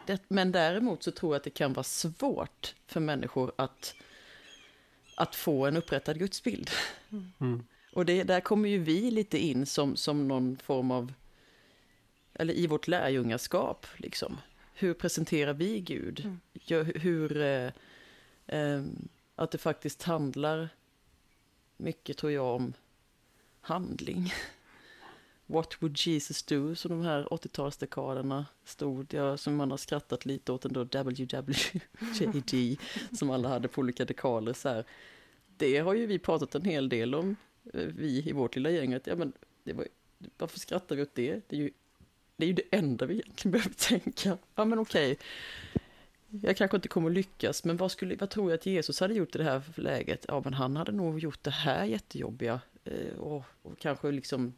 Det, 0.09 0.21
men 0.27 0.51
däremot 0.51 1.03
så 1.03 1.11
tror 1.11 1.33
jag 1.33 1.37
att 1.37 1.43
det 1.43 1.49
kan 1.49 1.73
vara 1.73 1.83
svårt 1.83 2.75
för 2.87 2.99
människor 2.99 3.51
att, 3.55 3.95
att 5.15 5.35
få 5.35 5.65
en 5.65 5.77
upprättad 5.77 6.19
gudsbild. 6.19 6.69
Mm. 7.39 7.63
Och 7.93 8.05
det, 8.05 8.23
där 8.23 8.41
kommer 8.41 8.69
ju 8.69 8.77
vi 8.77 9.11
lite 9.11 9.37
in 9.37 9.65
som, 9.65 9.95
som 9.95 10.27
någon 10.27 10.57
form 10.57 10.91
av, 10.91 11.13
eller 12.33 12.53
i 12.53 12.67
vårt 12.67 12.87
lärjungaskap, 12.87 13.87
liksom. 13.97 14.37
Hur 14.73 14.93
presenterar 14.93 15.53
vi 15.53 15.79
Gud? 15.79 16.19
Mm. 16.19 16.39
Hur, 16.67 16.99
hur 16.99 17.41
eh, 17.41 17.71
eh, 18.47 18.83
att 19.35 19.51
det 19.51 19.57
faktiskt 19.57 20.03
handlar 20.03 20.69
mycket 21.77 22.17
tror 22.17 22.31
jag 22.31 22.55
om 22.55 22.73
handling. 23.61 24.33
What 25.51 25.81
would 25.81 25.97
Jesus 26.07 26.43
do? 26.43 26.75
Så 26.75 26.87
de 26.87 27.01
här 27.01 27.23
80-talsdekaderna 27.23 28.45
stod, 28.63 29.13
ja, 29.13 29.37
som 29.37 29.55
man 29.55 29.71
har 29.71 29.77
skrattat 29.77 30.25
lite 30.25 30.51
åt 30.51 30.65
ändå, 30.65 30.83
WWJD, 30.83 31.55
som 33.17 33.29
alla 33.29 33.49
hade 33.49 33.67
på 33.67 33.81
olika 33.81 34.05
dekaler 34.05 34.53
så 34.53 34.69
här. 34.69 34.85
Det 35.57 35.77
har 35.77 35.93
ju 35.93 36.05
vi 36.05 36.19
pratat 36.19 36.55
en 36.55 36.65
hel 36.65 36.89
del 36.89 37.15
om, 37.15 37.35
eh, 37.73 37.81
vi 37.81 38.29
i 38.29 38.31
vårt 38.31 38.55
lilla 38.55 38.69
gäng, 38.69 38.93
att 38.93 39.07
ja 39.07 39.15
men, 39.15 39.33
det 39.63 39.73
var, 39.73 39.87
varför 40.37 40.59
skrattar 40.59 40.95
vi 40.95 41.01
åt 41.01 41.15
det? 41.15 41.41
Det 41.47 41.55
är 41.55 41.59
ju 41.59 41.71
det, 42.35 42.45
är 42.45 42.47
ju 42.47 42.53
det 42.53 42.77
enda 42.77 43.05
vi 43.05 43.13
egentligen 43.13 43.51
behöver 43.57 43.75
tänka. 43.75 44.37
Ja 44.55 44.65
men 44.65 44.79
okej, 44.79 45.17
jag 46.29 46.57
kanske 46.57 46.77
inte 46.77 46.87
kommer 46.87 47.09
lyckas, 47.09 47.63
men 47.63 47.77
vad, 47.77 47.91
skulle, 47.91 48.15
vad 48.15 48.29
tror 48.29 48.51
jag 48.51 48.57
att 48.57 48.65
Jesus 48.65 48.99
hade 48.99 49.13
gjort 49.13 49.35
i 49.35 49.37
det 49.37 49.43
här 49.43 49.61
läget? 49.75 50.25
Ja, 50.27 50.41
men 50.43 50.53
han 50.53 50.75
hade 50.75 50.91
nog 50.91 51.19
gjort 51.19 51.43
det 51.43 51.51
här 51.51 51.85
jättejobbiga 51.85 52.61
eh, 52.83 53.17
och, 53.17 53.43
och 53.61 53.79
kanske 53.79 54.11
liksom 54.11 54.53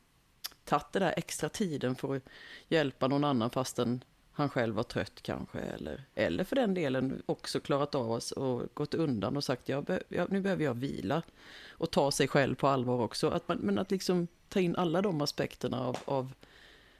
tagit 0.66 0.92
den 0.92 1.02
där 1.02 1.14
extra 1.18 1.50
tiden 1.50 1.96
för 1.96 2.16
att 2.16 2.24
hjälpa 2.68 3.08
någon 3.08 3.24
annan 3.24 3.50
fastän 3.50 4.04
han 4.34 4.50
själv 4.50 4.76
var 4.76 4.84
trött 4.84 5.22
kanske. 5.22 5.60
Eller, 5.60 6.04
eller 6.16 6.44
för 6.44 6.56
den 6.56 6.74
delen 6.74 7.24
också 7.26 7.60
klarat 7.60 7.96
av 7.96 8.12
oss 8.12 8.32
och 8.32 8.68
gått 8.74 8.94
undan 8.94 9.38
och 9.38 9.44
sagt 9.44 9.70
jag, 9.70 10.00
jag, 10.08 10.32
nu 10.32 10.42
behöver 10.42 10.64
jag 10.64 10.74
vila. 10.74 11.24
Och 11.70 11.92
ta 11.92 12.12
sig 12.12 12.28
själv 12.28 12.56
på 12.56 12.68
allvar 12.68 13.02
också. 13.02 13.30
Att 13.30 13.48
man, 13.48 13.58
men 13.58 13.80
att 13.80 13.92
liksom 13.92 14.28
ta 14.50 14.60
in 14.60 14.76
alla 14.76 15.02
de 15.02 15.22
aspekterna 15.22 15.86
av, 15.86 15.98
av 16.06 16.34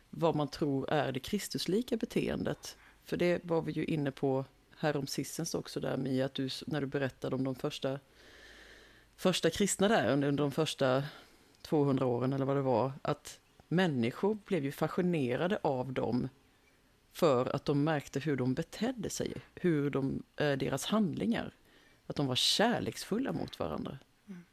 vad 0.10 0.36
man 0.36 0.48
tror 0.48 0.90
är 0.90 1.12
det 1.12 1.20
Kristuslika 1.20 1.98
beteendet. 1.98 2.78
För 3.06 3.18
det 3.18 3.46
var 3.46 3.62
vi 3.62 3.72
ju 3.72 3.86
inne 3.86 4.12
på 4.12 4.46
härom 4.78 5.08
sistens 5.08 5.56
också 5.56 5.80
där 5.80 5.98
Mia, 5.98 6.26
att 6.26 6.34
du, 6.34 6.50
när 6.68 6.82
du 6.82 6.88
berättade 6.88 7.36
om 7.36 7.44
de 7.44 7.56
första, 7.56 8.00
första 9.16 9.50
kristna 9.50 9.88
där 9.88 10.12
under 10.12 10.32
de 10.32 10.52
första 10.52 11.04
200 11.62 12.06
åren 12.06 12.34
eller 12.34 12.46
vad 12.46 12.56
det 12.56 12.62
var, 12.62 12.92
att 13.02 13.40
människor 13.72 14.38
blev 14.46 14.66
ju 14.66 14.72
fascinerade 14.72 15.60
av 15.62 15.94
dem 15.94 16.30
för 17.12 17.56
att 17.56 17.66
de 17.66 17.84
märkte 17.84 18.20
hur 18.20 18.36
de 18.36 18.54
betedde 18.54 19.10
sig, 19.10 19.34
hur 19.56 19.90
de, 19.90 20.24
eh, 20.36 20.52
deras 20.52 20.86
handlingar, 20.86 21.54
att 22.08 22.16
de 22.16 22.28
var 22.28 22.36
kärleksfulla 22.36 23.32
mot 23.32 23.60
varandra. 23.60 23.98
Mm. 24.28 24.44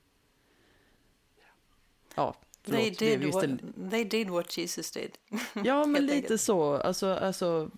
Ja, 2.15 2.37
förlåt, 2.63 2.99
they, 2.99 3.17
did 3.17 3.35
what, 3.35 3.91
they 3.91 4.05
did 4.05 4.31
what 4.31 4.59
Jesus 4.59 4.91
did. 4.91 5.19
ja, 5.65 5.87
men 5.87 6.07
lite 6.07 6.39
så. 6.39 6.75
Alltså, 6.75 7.07
alltså, 7.07 7.71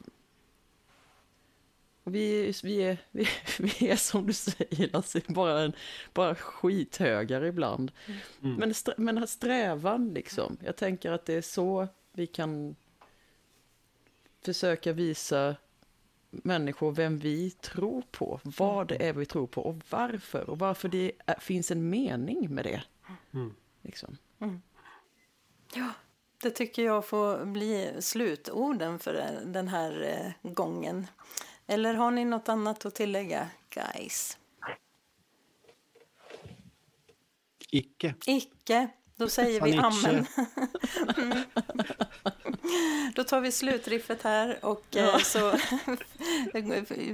vi, 2.13 2.55
vi, 2.63 2.83
är, 2.83 2.99
vi, 3.11 3.29
vi 3.59 3.89
är 3.89 3.97
som 3.97 4.27
du 4.27 4.33
säger 4.33 4.93
Lasse, 4.93 5.21
bara, 5.29 5.61
en, 5.61 5.73
bara 6.13 6.35
skithögar 6.35 7.45
ibland. 7.45 7.93
Mm. 8.43 8.55
Men, 8.57 8.75
strä, 8.75 8.95
men 8.97 9.27
strävan 9.27 10.15
liksom, 10.15 10.57
jag 10.65 10.77
tänker 10.77 11.13
att 11.13 11.27
det 11.27 11.35
är 11.35 11.43
så 11.43 11.89
vi 12.13 12.27
kan 12.27 12.77
försöka 14.45 14.93
visa 14.93 15.57
människor 16.31 16.93
vem 16.93 17.19
vi 17.19 17.51
tror 17.51 18.03
på, 18.11 18.41
vad 18.43 18.89
det 18.89 19.09
är 19.09 19.13
vi 19.13 19.27
tror 19.27 19.47
på 19.47 19.63
och 19.63 19.83
varför 19.91 20.51
och 20.51 20.59
varför 20.59 20.89
det 20.89 21.13
är, 21.27 21.41
finns 21.41 21.71
en 21.71 21.91
mening 21.91 22.55
med 22.55 22.65
det. 22.65 22.83
Mm. 23.35 23.55
Liksom. 23.83 24.17
Mm. 24.41 24.63
Ja, 25.75 25.89
det 26.43 26.51
tycker 26.51 26.85
jag 26.85 27.07
får 27.07 27.45
bli 27.45 27.93
slutorden 28.01 28.99
för 28.99 29.41
den 29.45 29.69
här 29.69 30.03
eh, 30.03 30.51
gången. 30.51 31.07
Eller 31.71 31.95
har 31.95 32.11
ni 32.11 32.25
något 32.25 32.49
annat 32.49 32.87
att 32.87 32.95
tillägga, 32.95 33.49
guys? 33.71 34.39
Icke. 37.71 38.15
Icke. 38.27 38.89
Då 39.17 39.29
säger 39.29 39.61
vi 39.61 39.77
amen. 39.77 40.27
Mm. 41.17 41.43
Då 43.15 43.25
tar 43.25 43.41
vi 43.41 43.53
slutriffet 43.53 44.23
här 44.23 44.65
och 44.65 44.85
ja. 44.91 45.01
Eh, 45.01 45.19
så 45.19 45.59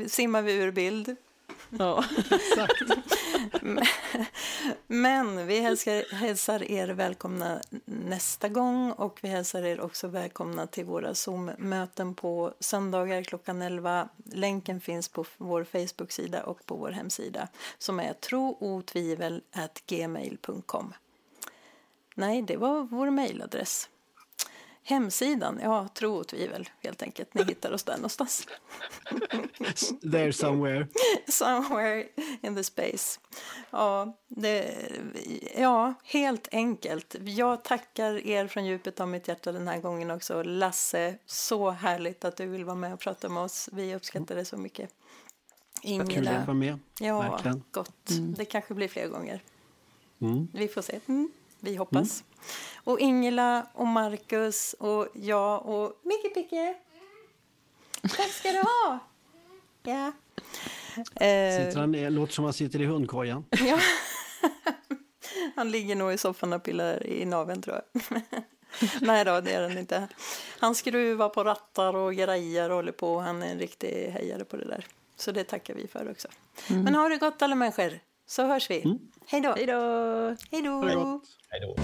simmar 0.09 0.43
vi 0.43 0.53
ur 0.53 0.71
bild. 0.71 1.17
Ja, 1.71 2.05
exakt. 2.31 2.83
Men 4.87 5.47
vi 5.47 5.61
hälsar, 5.61 6.15
hälsar 6.15 6.71
er 6.71 6.89
välkomna 6.89 7.61
nästa 7.85 8.49
gång 8.49 8.93
och 8.93 9.19
vi 9.23 9.29
hälsar 9.29 9.63
er 9.63 9.81
också 9.81 10.09
välkomna 10.09 10.67
till 10.67 10.85
våra 10.85 11.15
Zoom-möten 11.15 12.15
på 12.15 12.55
söndagar 12.61 13.23
klockan 13.23 13.63
11. 13.63 14.09
Länken 14.25 14.81
finns 14.81 15.09
på 15.09 15.25
vår 15.37 15.65
Facebook-sida 15.65 16.43
och 16.43 16.67
på 16.67 16.77
vår 16.77 16.91
hemsida 16.91 17.49
som 17.79 18.01
är 18.01 18.13
trootvivel.gmail.com. 18.13 20.95
Nej, 22.15 22.43
det 22.43 22.57
var 22.57 22.83
vår 22.83 23.11
mejladress. 23.11 23.89
Hemsidan, 24.89 25.61
ja, 25.63 25.89
tro 25.95 26.15
och 26.17 26.29
tvivel 26.29 26.69
helt 26.79 27.03
enkelt. 27.03 27.35
Ni 27.35 27.45
hittar 27.45 27.73
oss 27.73 27.83
där 27.83 27.97
någonstans. 27.97 28.49
There 30.13 30.33
somewhere. 30.33 30.89
somewhere 31.29 32.07
in 32.43 32.55
the 32.57 32.65
space. 32.65 33.21
Ja, 33.71 34.17
det, 34.29 34.75
ja, 35.57 35.95
helt 36.05 36.49
enkelt. 36.53 37.17
Jag 37.21 37.65
tackar 37.65 38.27
er 38.27 38.47
från 38.47 38.67
djupet 38.67 39.01
av 39.01 39.09
mitt 39.09 39.29
hjärta 39.29 39.53
den 39.53 39.69
här 39.69 39.81
gången 39.81 40.11
också. 40.11 40.43
Lasse, 40.43 41.19
så 41.27 41.71
härligt 41.71 42.25
att 42.25 42.37
du 42.37 42.47
vill 42.47 42.65
vara 42.65 42.77
med 42.77 42.93
och 42.93 43.01
prata 43.01 43.29
med 43.29 43.43
oss. 43.43 43.69
Vi 43.73 43.95
uppskattar 43.95 44.35
det 44.35 44.45
så 44.45 44.57
mycket. 44.57 44.91
Ingela. 45.83 46.11
Kul 46.11 46.29
att 46.29 46.47
vara 46.47 46.57
med. 46.57 46.79
Ja, 47.01 47.21
Verkligen. 47.21 47.63
gott. 47.71 48.11
Mm. 48.11 48.35
Det 48.35 48.45
kanske 48.45 48.75
blir 48.75 48.89
fler 48.89 49.09
gånger. 49.09 49.43
Mm. 50.21 50.49
Vi 50.53 50.69
får 50.69 50.83
se. 50.83 51.01
Mm. 51.07 51.31
Vi 51.61 51.77
hoppas. 51.77 52.25
Och 52.85 53.01
Ingela 53.01 53.67
och 53.75 53.87
Marcus 53.87 54.75
och 54.79 55.09
jag 55.15 55.67
och 55.67 56.01
Micke 56.03 56.35
Picke. 56.35 56.75
Tack 58.03 58.31
ska 58.31 58.53
du 58.53 58.59
ha. 58.59 58.99
Ja. 59.83 60.13
Sitter 60.97 61.77
han, 61.77 61.93
det 61.93 62.11
låter 62.11 62.33
som 62.33 62.45
han 62.45 62.53
sitter 62.53 62.81
i 62.81 62.85
hundkojan. 62.85 63.45
Ja. 63.51 63.79
Han 65.57 65.71
ligger 65.71 65.97
nog 65.97 66.13
i 66.13 66.19
soffan 66.19 66.53
och 66.53 66.63
pillar 66.63 67.07
i 67.07 67.25
naveln 67.25 67.63
tror 67.63 67.81
jag. 67.93 68.23
Nej 69.01 69.25
då, 69.25 69.41
det 69.41 69.53
är 69.53 69.69
han 69.69 69.79
inte. 69.79 70.09
Han 70.59 70.75
skruvar 70.75 71.29
på 71.29 71.45
rattar 71.45 71.97
och 71.97 72.15
grejer 72.15 72.71
och 72.71 72.77
håller 72.77 72.93
på. 72.93 73.19
Han 73.19 73.43
är 73.43 73.47
en 73.47 73.59
riktig 73.59 74.11
hejare 74.13 74.45
på 74.45 74.57
det 74.57 74.65
där. 74.65 74.87
Så 75.17 75.33
det 75.33 75.45
tackar 75.45 75.75
vi 75.75 75.89
för 75.89 76.11
också. 76.11 76.29
Mm. 76.71 76.83
Men 76.83 76.95
ha 76.95 77.09
det 77.09 77.17
gott 77.17 77.43
alla 77.43 77.55
människor, 77.55 77.99
så 78.27 78.47
hörs 78.47 78.71
vi. 78.71 78.83
Mm. 78.83 78.99
Hej 79.27 79.41
då. 79.41 79.55
Hej 79.55 79.67
då. 79.67 80.37
Hej 80.51 80.63
då. 80.63 81.77